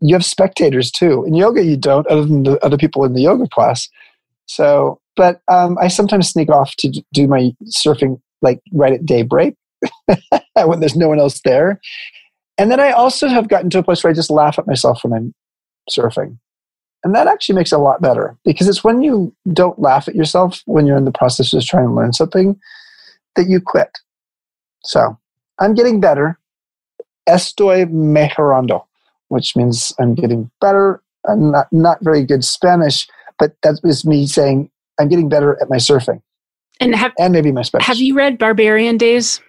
you 0.00 0.14
have 0.14 0.24
spectators 0.24 0.90
too. 0.90 1.24
In 1.24 1.34
yoga, 1.34 1.62
you 1.62 1.76
don't, 1.76 2.06
other 2.08 2.24
than 2.24 2.42
the 2.42 2.64
other 2.64 2.76
people 2.76 3.04
in 3.04 3.12
the 3.12 3.22
yoga 3.22 3.46
class. 3.48 3.88
So, 4.46 5.00
but 5.16 5.40
um, 5.48 5.76
I 5.80 5.88
sometimes 5.88 6.28
sneak 6.28 6.48
off 6.48 6.74
to 6.76 7.02
do 7.12 7.28
my 7.28 7.52
surfing 7.66 8.20
like 8.40 8.60
right 8.72 8.92
at 8.92 9.06
daybreak 9.06 9.54
when 10.54 10.80
there's 10.80 10.96
no 10.96 11.08
one 11.08 11.20
else 11.20 11.40
there. 11.44 11.80
And 12.58 12.70
then 12.70 12.80
I 12.80 12.90
also 12.90 13.28
have 13.28 13.48
gotten 13.48 13.70
to 13.70 13.78
a 13.78 13.82
place 13.82 14.02
where 14.02 14.10
I 14.10 14.14
just 14.14 14.30
laugh 14.30 14.58
at 14.58 14.66
myself 14.66 15.04
when 15.04 15.12
I'm 15.12 15.34
surfing. 15.90 16.38
And 17.04 17.14
that 17.14 17.26
actually 17.26 17.56
makes 17.56 17.72
it 17.72 17.76
a 17.76 17.78
lot 17.78 18.00
better 18.00 18.36
because 18.44 18.68
it's 18.68 18.84
when 18.84 19.02
you 19.02 19.34
don't 19.52 19.78
laugh 19.78 20.06
at 20.06 20.14
yourself 20.14 20.62
when 20.66 20.86
you're 20.86 20.96
in 20.96 21.04
the 21.04 21.12
process 21.12 21.52
of 21.52 21.64
trying 21.64 21.88
to 21.88 21.92
learn 21.92 22.12
something 22.12 22.58
that 23.34 23.48
you 23.48 23.60
quit. 23.60 23.98
So 24.84 25.18
I'm 25.58 25.74
getting 25.74 26.00
better. 26.00 26.38
Estoy 27.28 27.86
mejorando 27.90 28.84
which 29.32 29.56
means 29.56 29.94
I'm 29.98 30.14
getting 30.14 30.50
better. 30.60 31.02
I'm 31.26 31.52
not, 31.52 31.66
not 31.72 31.96
very 32.02 32.22
good 32.22 32.44
Spanish, 32.44 33.08
but 33.38 33.56
that 33.62 33.80
was 33.82 34.04
me 34.04 34.26
saying 34.26 34.70
I'm 35.00 35.08
getting 35.08 35.30
better 35.30 35.58
at 35.62 35.70
my 35.70 35.76
surfing. 35.76 36.20
And 36.80 36.94
have 36.94 37.12
and 37.18 37.32
maybe 37.32 37.50
my 37.50 37.62
Spanish. 37.62 37.86
Have 37.86 37.96
you 37.96 38.14
read 38.14 38.36
Barbarian 38.36 38.98
Days? 38.98 39.40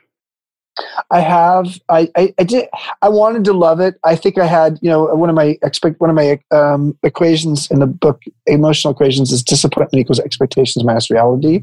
I 1.12 1.20
have. 1.20 1.80
I, 1.90 2.10
I, 2.16 2.34
I, 2.40 2.44
did. 2.44 2.68
I 3.02 3.10
wanted 3.10 3.44
to 3.46 3.54
love 3.54 3.80
it. 3.80 3.96
I 4.04 4.16
think 4.16 4.38
I 4.38 4.46
had. 4.46 4.80
You 4.82 4.90
know, 4.90 5.04
one 5.16 5.30
of 5.30 5.36
my 5.36 5.58
expect 5.62 6.00
one 6.00 6.10
of 6.10 6.16
my 6.16 6.40
um, 6.52 6.98
equations 7.04 7.70
in 7.70 7.80
the 7.80 7.88
book, 7.88 8.22
emotional 8.46 8.94
equations, 8.94 9.32
is 9.32 9.44
disappointment 9.44 10.02
equals 10.02 10.20
expectations 10.20 10.84
minus 10.84 11.10
reality. 11.10 11.62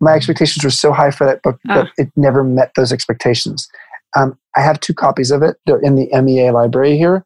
My 0.00 0.12
expectations 0.12 0.64
were 0.64 0.70
so 0.70 0.92
high 0.92 1.10
for 1.10 1.26
that 1.26 1.42
book 1.42 1.58
ah. 1.68 1.74
that 1.74 1.92
it 1.96 2.10
never 2.16 2.44
met 2.44 2.72
those 2.76 2.92
expectations. 2.92 3.68
Um, 4.16 4.38
I 4.56 4.60
have 4.62 4.80
two 4.80 4.94
copies 4.94 5.30
of 5.30 5.42
it. 5.42 5.56
They're 5.66 5.80
in 5.80 5.96
the 5.96 6.08
MEA 6.20 6.50
library 6.50 6.96
here. 6.96 7.24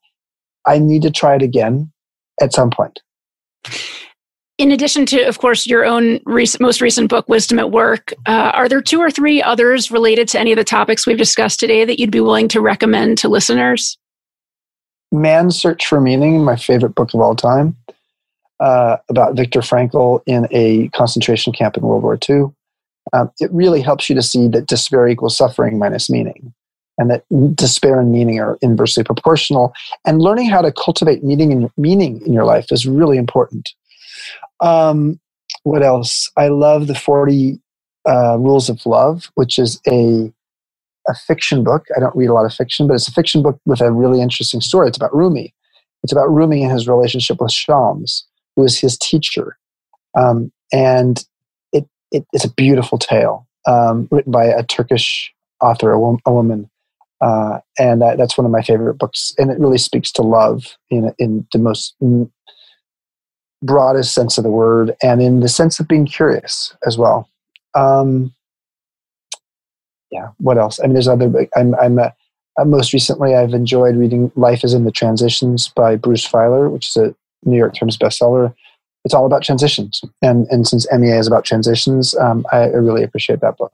I 0.67 0.79
need 0.79 1.03
to 1.03 1.11
try 1.11 1.35
it 1.35 1.43
again 1.43 1.93
at 2.41 2.53
some 2.53 2.71
point. 2.71 3.01
In 4.63 4.71
addition 4.71 5.07
to, 5.07 5.25
of 5.25 5.41
course, 5.41 5.67
your 5.67 5.85
own 5.85 6.21
most 6.25 6.81
recent 6.81 7.11
book, 7.11 7.29
Wisdom 7.29 7.59
at 7.59 7.73
Work, 7.73 8.13
uh, 8.27 8.53
are 8.55 8.69
there 8.69 8.81
two 8.81 9.01
or 9.01 9.11
three 9.11 9.43
others 9.43 9.91
related 9.91 10.29
to 10.29 10.39
any 10.39 10.53
of 10.53 10.57
the 10.57 10.63
topics 10.63 11.05
we've 11.05 11.19
discussed 11.19 11.59
today 11.59 11.85
that 11.85 11.99
you'd 11.99 12.13
be 12.13 12.21
willing 12.21 12.47
to 12.47 12.61
recommend 12.61 13.19
to 13.19 13.29
listeners? 13.29 13.99
Man's 15.11 15.61
Search 15.61 15.85
for 15.85 16.01
Meaning, 16.01 16.45
my 16.45 16.55
favorite 16.55 16.95
book 16.95 17.13
of 17.13 17.21
all 17.21 17.35
time, 17.35 17.75
uh, 18.61 18.99
about 19.09 19.35
Viktor 19.35 19.63
Frankl 19.63 20.23
in 20.27 20.47
a 20.53 20.87
concentration 20.91 21.53
camp 21.53 21.77
in 21.77 21.83
World 21.83 22.05
War 22.05 22.17
II. 22.31 22.45
Um, 23.13 23.33
it 23.41 23.51
really 23.53 23.81
helps 23.81 24.09
you 24.09 24.15
to 24.15 24.23
see 24.23 24.47
that 24.47 24.69
despair 24.69 25.09
equals 25.09 25.37
suffering 25.37 25.77
minus 25.77 26.09
meaning 26.09 26.55
and 26.99 27.11
that 27.11 27.25
despair 27.57 27.99
and 27.99 28.13
meaning 28.13 28.39
are 28.39 28.59
inversely 28.63 29.03
proportional. 29.03 29.73
And 30.07 30.21
learning 30.21 30.51
how 30.51 30.63
to 30.63 30.71
cultivate 30.71 31.25
meaning 31.25 31.51
in, 31.51 31.71
meaning 31.77 32.25
in 32.25 32.33
your 32.33 32.45
life 32.45 32.71
is 32.71 32.87
really 32.87 33.19
important. 33.19 33.73
Um, 34.63 35.21
what 35.65 35.85
else? 35.85 36.31
I 36.39 36.49
love 36.49 36.89
the 36.89 36.97
40 36.97 37.61
uh, 38.09 38.39
Rules 38.39 38.71
of 38.71 38.87
Love, 38.87 39.31
which 39.37 39.59
is 39.59 39.81
a, 39.89 40.33
a 41.09 41.15
fiction 41.27 41.65
book. 41.65 41.87
I 41.97 42.01
don't 42.01 42.17
read 42.17 42.29
a 42.31 42.35
lot 42.35 42.47
of 42.47 42.55
fiction, 42.55 42.89
but 42.89 42.95
it's 42.95 43.09
a 43.09 43.13
fiction 43.13 43.43
book 43.43 43.61
with 43.67 43.81
a 43.83 43.93
really 43.93 44.23
interesting 44.23 44.63
story. 44.63 44.89
It's 44.89 44.99
about 44.99 45.15
Rumi. 45.15 45.55
It's 46.05 46.13
about 46.13 46.31
Rumi 46.31 46.65
and 46.65 46.73
his 46.73 46.89
relationship 46.89 47.41
with 47.41 47.53
Shams, 47.53 48.27
who 48.57 48.65
is 48.65 48.79
his 48.81 48.99
teacher. 48.99 49.59
Um, 50.19 50.53
and 50.73 51.25
it, 51.73 51.87
it, 52.13 52.27
it's 52.33 52.45
a 52.45 52.53
beautiful 52.55 52.99
tale 52.99 53.47
um, 53.67 54.09
written 54.11 54.33
by 54.33 54.47
a 54.47 54.65
Turkish 54.65 55.33
author, 55.61 55.93
a, 55.93 55.99
a 56.27 56.33
woman 56.33 56.67
uh, 57.23 57.61
and 57.81 58.03
that, 58.03 58.19
that's 58.19 58.39
one 58.39 58.47
of 58.47 58.53
my 58.53 58.63
favorite 58.63 58.97
books. 58.97 59.35
And 59.39 59.51
it 59.51 59.61
really 59.61 59.79
speaks 59.79 60.13
to 60.15 60.23
love 60.23 60.79
in 60.91 61.15
in 61.19 61.49
the 61.53 61.61
most 61.61 61.97
broadest 63.63 64.15
sense 64.15 64.39
of 64.39 64.45
the 64.45 64.51
word, 64.51 64.95
and 65.03 65.23
in 65.23 65.41
the 65.41 65.49
sense 65.49 65.81
of 65.81 65.89
being 65.89 66.07
curious 66.07 66.75
as 66.87 66.99
well. 66.99 67.29
Um, 67.75 68.35
yeah. 70.11 70.29
What 70.39 70.59
else? 70.59 70.79
I 70.79 70.85
mean, 70.85 70.93
there's 70.93 71.09
other. 71.09 71.33
I'm. 71.57 71.75
I'm. 71.77 71.99
Uh, 71.99 72.11
most 72.67 72.93
recently, 72.93 73.35
I've 73.35 73.55
enjoyed 73.55 73.97
reading 73.97 74.31
"Life 74.37 74.63
Is 74.63 74.75
in 74.75 74.85
the 74.85 74.93
Transitions" 74.93 75.69
by 75.69 75.97
Bruce 75.97 76.29
Feiler, 76.29 76.71
which 76.71 76.89
is 76.89 76.97
a 76.97 77.15
New 77.45 77.57
York 77.57 77.75
Times 77.75 77.97
bestseller. 77.97 78.55
It's 79.05 79.15
all 79.15 79.27
about 79.27 79.43
transitions, 79.43 80.03
and 80.21 80.47
and 80.49 80.69
since 80.69 80.87
MEA 80.93 81.19
is 81.19 81.27
about 81.27 81.45
transitions, 81.45 82.15
um, 82.17 82.45
I, 82.53 82.59
I 82.59 82.67
really 82.67 83.03
appreciate 83.03 83.41
that 83.41 83.57
book. 83.57 83.73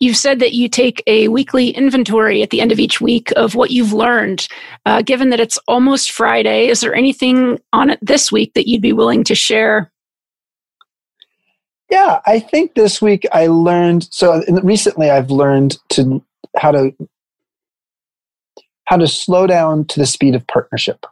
You've 0.00 0.16
said 0.16 0.38
that 0.38 0.52
you 0.52 0.68
take 0.68 1.02
a 1.08 1.28
weekly 1.28 1.70
inventory 1.70 2.42
at 2.42 2.50
the 2.50 2.60
end 2.60 2.70
of 2.70 2.78
each 2.78 3.00
week 3.00 3.32
of 3.36 3.56
what 3.56 3.72
you've 3.72 3.92
learned. 3.92 4.46
Uh, 4.86 5.02
given 5.02 5.30
that 5.30 5.40
it's 5.40 5.58
almost 5.66 6.12
Friday, 6.12 6.68
is 6.68 6.80
there 6.80 6.94
anything 6.94 7.58
on 7.72 7.90
it 7.90 7.98
this 8.00 8.30
week 8.30 8.54
that 8.54 8.68
you'd 8.68 8.82
be 8.82 8.92
willing 8.92 9.24
to 9.24 9.34
share? 9.34 9.90
Yeah, 11.90 12.20
I 12.26 12.38
think 12.38 12.74
this 12.74 13.02
week 13.02 13.26
I 13.32 13.46
learned. 13.46 14.08
So 14.12 14.42
recently, 14.62 15.10
I've 15.10 15.30
learned 15.30 15.78
to 15.90 16.22
how 16.56 16.70
to 16.72 16.92
how 18.84 18.96
to 18.96 19.06
slow 19.08 19.46
down 19.46 19.84
to 19.86 20.00
the 20.00 20.06
speed 20.06 20.34
of 20.34 20.46
partnership, 20.46 21.06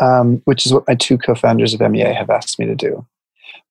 um, 0.00 0.42
which 0.44 0.66
is 0.66 0.72
what 0.72 0.86
my 0.88 0.94
two 0.94 1.16
co-founders 1.16 1.74
of 1.74 1.80
MEA 1.80 2.12
have 2.12 2.28
asked 2.28 2.58
me 2.58 2.66
to 2.66 2.74
do. 2.74 3.06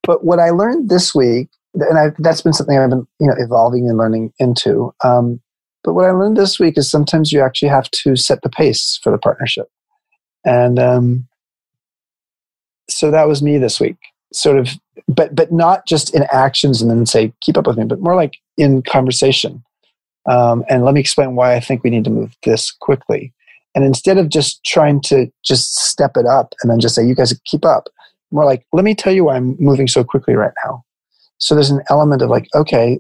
But 0.04 0.24
what 0.24 0.40
I 0.40 0.52
learned 0.52 0.90
this 0.90 1.14
week 1.14 1.50
and 1.76 1.98
I, 1.98 2.12
that's 2.20 2.42
been 2.42 2.54
something 2.54 2.78
I've 2.78 2.90
been 2.90 3.08
you 3.20 3.28
know 3.28 3.36
evolving 3.38 3.88
and 3.90 3.98
learning 3.98 4.34
into. 4.40 4.94
Um, 5.04 5.42
but 5.84 5.94
what 5.94 6.06
I 6.06 6.12
learned 6.12 6.38
this 6.38 6.60
week 6.60 6.78
is 6.78 6.90
sometimes 6.90 7.32
you 7.32 7.42
actually 7.42 7.70
have 7.70 7.90
to 7.92 8.16
set 8.16 8.42
the 8.42 8.50
pace 8.50 9.00
for 9.04 9.12
the 9.12 9.18
partnership, 9.18 9.68
and 10.44 10.80
um, 10.80 11.28
so 12.90 13.12
that 13.12 13.28
was 13.28 13.42
me 13.42 13.58
this 13.58 13.80
week. 13.80 13.98
Sort 14.34 14.58
of, 14.58 14.70
but 15.08 15.36
but 15.36 15.52
not 15.52 15.86
just 15.88 16.14
in 16.16 16.24
actions 16.32 16.82
and 16.82 16.90
then 16.90 17.06
say 17.06 17.34
keep 17.42 17.58
up 17.58 17.68
with 17.68 17.78
me, 17.78 17.86
but 17.86 18.00
more 18.00 18.16
like 18.16 18.38
in 18.58 18.82
conversation. 18.82 19.64
Um, 20.28 20.66
and 20.70 20.84
let 20.84 20.96
me 20.96 21.02
explain 21.02 21.36
why 21.36 21.54
I 21.54 21.60
think 21.60 21.84
we 21.84 21.92
need 21.92 22.04
to 22.06 22.10
move 22.10 22.36
this 22.44 22.72
quickly. 22.72 23.32
And 23.76 23.86
instead 23.86 24.18
of 24.18 24.30
just 24.30 24.64
trying 24.64 25.02
to 25.02 25.28
just 25.44 25.76
step 25.76 26.18
it 26.18 26.26
up 26.26 26.56
and 26.62 26.72
then 26.72 26.80
just 26.80 26.96
say 26.96 27.06
you 27.06 27.14
guys 27.14 27.38
keep 27.46 27.64
up, 27.64 27.90
more 28.32 28.46
like 28.46 28.66
let 28.74 28.84
me 28.86 28.96
tell 28.96 29.14
you 29.14 29.26
why 29.26 29.36
I'm 29.36 29.56
moving 29.60 29.88
so 29.88 30.04
quickly 30.04 30.34
right 30.34 30.54
now 30.66 30.85
so 31.38 31.56
there's 31.56 31.70
an 31.70 31.82
element 31.90 32.22
of 32.22 32.30
like, 32.30 32.48
okay, 32.56 33.00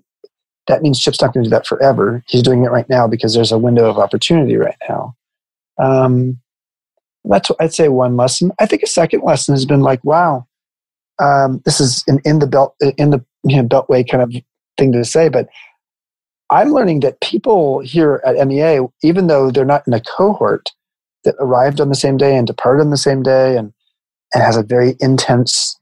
that 0.67 0.81
means 0.81 0.99
Chip's 0.99 1.21
not 1.21 1.33
going 1.33 1.43
to 1.43 1.49
do 1.49 1.55
that 1.55 1.67
forever. 1.67 2.23
He's 2.27 2.41
doing 2.41 2.63
it 2.63 2.69
right 2.69 2.89
now 2.89 3.07
because 3.07 3.33
there's 3.33 3.51
a 3.51 3.57
window 3.57 3.89
of 3.89 3.97
opportunity 3.97 4.57
right 4.57 4.75
now. 4.89 5.15
Um, 5.77 6.39
that's 7.23 7.49
what 7.49 7.61
I'd 7.61 7.73
say 7.73 7.89
one 7.89 8.17
lesson. 8.17 8.51
I 8.59 8.65
think 8.65 8.83
a 8.83 8.87
second 8.87 9.21
lesson 9.23 9.53
has 9.53 9.65
been 9.65 9.81
like, 9.81 10.03
wow, 10.03 10.47
um, 11.19 11.61
this 11.65 11.79
is 11.79 12.03
in, 12.07 12.19
in 12.25 12.39
the 12.39 12.47
belt 12.47 12.75
in 12.97 13.11
the 13.11 13.23
you 13.43 13.61
know, 13.61 13.67
beltway 13.67 14.07
kind 14.09 14.23
of 14.23 14.43
thing 14.77 14.91
to 14.91 15.05
say, 15.05 15.29
but 15.29 15.47
I'm 16.49 16.73
learning 16.73 16.99
that 17.01 17.21
people 17.21 17.79
here 17.79 18.21
at 18.25 18.47
MEA, 18.47 18.81
even 19.03 19.27
though 19.27 19.49
they're 19.49 19.65
not 19.65 19.87
in 19.87 19.93
a 19.93 20.01
cohort 20.01 20.71
that 21.23 21.35
arrived 21.39 21.81
on 21.81 21.89
the 21.89 21.95
same 21.95 22.17
day 22.17 22.35
and 22.35 22.45
departed 22.45 22.81
on 22.81 22.91
the 22.91 22.97
same 22.97 23.23
day 23.23 23.57
and, 23.57 23.73
and 24.33 24.43
has 24.43 24.57
a 24.57 24.63
very 24.63 24.95
intense 24.99 25.74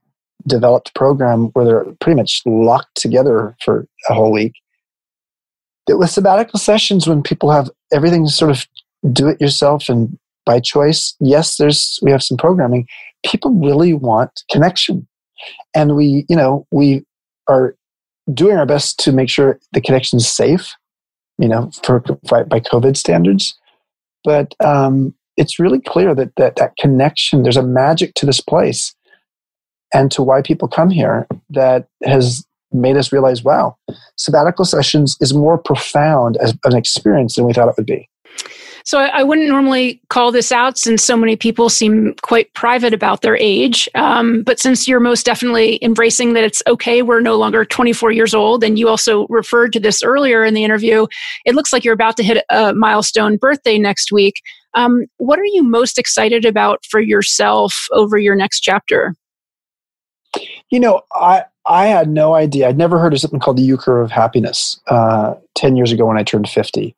developed 0.47 0.93
program 0.95 1.45
where 1.53 1.65
they're 1.65 1.85
pretty 1.99 2.17
much 2.17 2.41
locked 2.45 2.95
together 2.95 3.55
for 3.63 3.87
a 4.09 4.13
whole 4.13 4.31
week. 4.31 4.53
That 5.87 5.97
with 5.97 6.09
sabbatical 6.09 6.59
sessions, 6.59 7.07
when 7.07 7.23
people 7.23 7.51
have 7.51 7.69
everything 7.91 8.27
sort 8.27 8.51
of 8.51 8.65
do 9.11 9.27
it 9.27 9.41
yourself 9.41 9.89
and 9.89 10.17
by 10.45 10.59
choice, 10.59 11.15
yes, 11.19 11.57
there's 11.57 11.99
we 12.01 12.11
have 12.11 12.23
some 12.23 12.37
programming. 12.37 12.87
People 13.25 13.51
really 13.51 13.93
want 13.93 14.43
connection, 14.51 15.07
and 15.73 15.95
we, 15.95 16.25
you 16.27 16.35
know, 16.35 16.67
we 16.71 17.05
are 17.47 17.75
doing 18.33 18.57
our 18.57 18.65
best 18.65 18.99
to 18.99 19.11
make 19.11 19.29
sure 19.29 19.59
the 19.71 19.81
connection 19.81 20.17
is 20.17 20.27
safe, 20.27 20.73
you 21.37 21.47
know, 21.47 21.71
for 21.83 21.99
by, 22.29 22.43
by 22.43 22.59
COVID 22.59 22.97
standards. 22.97 23.57
But 24.23 24.53
um, 24.63 25.13
it's 25.35 25.59
really 25.59 25.79
clear 25.79 26.15
that, 26.15 26.35
that 26.37 26.55
that 26.57 26.77
connection, 26.77 27.43
there's 27.43 27.57
a 27.57 27.63
magic 27.63 28.13
to 28.15 28.25
this 28.25 28.39
place 28.39 28.93
and 29.93 30.11
to 30.11 30.23
why 30.23 30.41
people 30.41 30.67
come 30.67 30.89
here 30.89 31.27
that 31.49 31.87
has 32.03 32.45
made 32.71 32.97
us 32.97 33.11
realize 33.11 33.43
wow, 33.43 33.77
sabbatical 34.17 34.65
sessions 34.65 35.15
is 35.21 35.33
more 35.33 35.57
profound 35.57 36.37
as 36.37 36.57
an 36.65 36.75
experience 36.75 37.35
than 37.35 37.45
we 37.45 37.53
thought 37.53 37.69
it 37.69 37.75
would 37.77 37.85
be. 37.85 38.09
So 38.85 38.99
I, 38.99 39.23
wouldn't 39.23 39.47
normally 39.47 40.01
call 40.09 40.33
this 40.33 40.51
out 40.51 40.77
since 40.77 41.01
so 41.01 41.15
many 41.15 41.37
people 41.37 41.69
seem 41.69 42.15
quite 42.21 42.53
private 42.53 42.93
about 42.93 43.21
their 43.21 43.37
age. 43.37 43.87
Um, 43.95 44.43
but 44.43 44.59
since 44.59 44.87
you're 44.89 44.99
most 44.99 45.25
definitely 45.25 45.79
embracing 45.81 46.33
that 46.33 46.43
it's 46.43 46.61
okay, 46.67 47.01
we're 47.01 47.21
no 47.21 47.37
longer 47.37 47.63
24 47.63 48.11
years 48.11 48.33
old, 48.33 48.61
and 48.61 48.77
you 48.77 48.89
also 48.89 49.25
referred 49.29 49.71
to 49.73 49.79
this 49.79 50.03
earlier 50.03 50.43
in 50.43 50.53
the 50.53 50.65
interview, 50.65 51.07
it 51.45 51.55
looks 51.55 51.71
like 51.71 51.85
you're 51.85 51.93
about 51.93 52.17
to 52.17 52.23
hit 52.23 52.43
a 52.49 52.73
milestone 52.73 53.37
birthday 53.37 53.77
next 53.77 54.11
week. 54.11 54.35
Um, 54.73 55.05
what 55.17 55.39
are 55.39 55.45
you 55.45 55.63
most 55.63 55.97
excited 55.97 56.43
about 56.43 56.83
for 56.89 56.99
yourself 56.99 57.85
over 57.93 58.17
your 58.17 58.35
next 58.35 58.61
chapter? 58.61 59.15
You 60.73 60.79
know, 60.79 61.01
I 61.11 61.43
I 61.67 61.85
had 61.85 62.09
no 62.09 62.33
idea. 62.33 62.67
I'd 62.67 62.79
never 62.79 62.97
heard 62.97 63.13
of 63.13 63.19
something 63.19 63.39
called 63.39 63.57
the 63.57 63.61
U 63.61 63.77
curve 63.77 64.05
of 64.05 64.09
happiness 64.11 64.81
uh, 64.87 65.35
ten 65.53 65.75
years 65.75 65.91
ago 65.91 66.07
when 66.07 66.17
I 66.17 66.23
turned 66.23 66.49
fifty. 66.49 66.95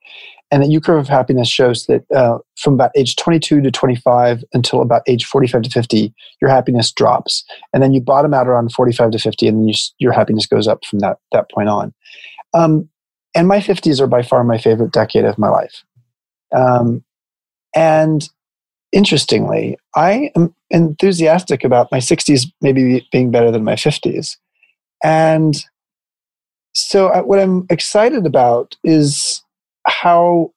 And 0.50 0.64
the 0.64 0.68
U 0.68 0.80
curve 0.80 1.00
of 1.00 1.10
happiness 1.10 1.50
shows 1.50 1.86
that 1.88 2.10
uh, 2.16 2.38
from 2.58 2.76
about 2.76 2.92
age 2.96 3.18
22 3.18 3.60
to 3.60 3.72
25 3.72 4.46
until 4.54 4.80
about 4.80 5.02
age 5.08 5.26
45 5.26 5.64
to 5.64 5.70
50, 5.72 6.14
your 6.40 6.50
happiness 6.50 6.90
drops, 6.90 7.44
and 7.74 7.84
then 7.84 7.92
you 7.92 8.00
bottom 8.00 8.34
out 8.34 8.48
around 8.48 8.72
45 8.72 9.12
to 9.12 9.20
50, 9.20 9.48
and 9.50 9.58
then 9.58 9.68
you, 9.68 9.74
your 9.98 10.14
happiness 10.14 10.46
goes 10.46 10.70
up 10.70 10.86
from 10.86 11.00
that 11.00 11.18
that 11.34 11.52
point 11.52 11.68
on. 11.68 11.94
Um, 12.54 12.88
and 13.36 13.46
my 13.46 13.58
50s 13.58 14.00
are 14.00 14.08
by 14.08 14.22
far 14.22 14.46
my 14.46 14.58
favorite 14.58 14.94
decade 14.94 15.26
of 15.26 15.38
my 15.38 15.50
life. 15.50 15.84
Um, 16.56 17.04
and 17.76 18.30
interestingly, 18.96 19.78
I 19.96 20.32
am 20.36 20.56
enthusiastic 20.72 21.64
about 21.64 21.92
my 21.92 22.00
60s 22.00 22.52
maybe 22.62 23.08
being 23.12 23.30
better 23.30 23.52
than 23.52 23.64
my 23.64 23.76
50s. 23.76 24.38
And 25.04 25.64
so, 26.74 27.10
uh, 27.10 27.22
what 27.22 27.40
I'm 27.40 27.68
excited 27.70 28.26
about 28.26 28.76
is 28.84 29.44
how 29.86 30.52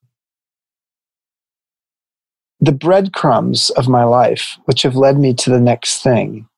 the 2.61 2.73
breadcrumbs 2.73 3.71
of 3.71 3.89
my 3.89 4.05
life, 4.05 4.57
which 4.65 4.83
have 4.83 4.97
led 4.97 5.19
me 5.19 5.35
to 5.35 5.51
the 5.51 5.61
next 5.61 6.03
thing, 6.03 6.49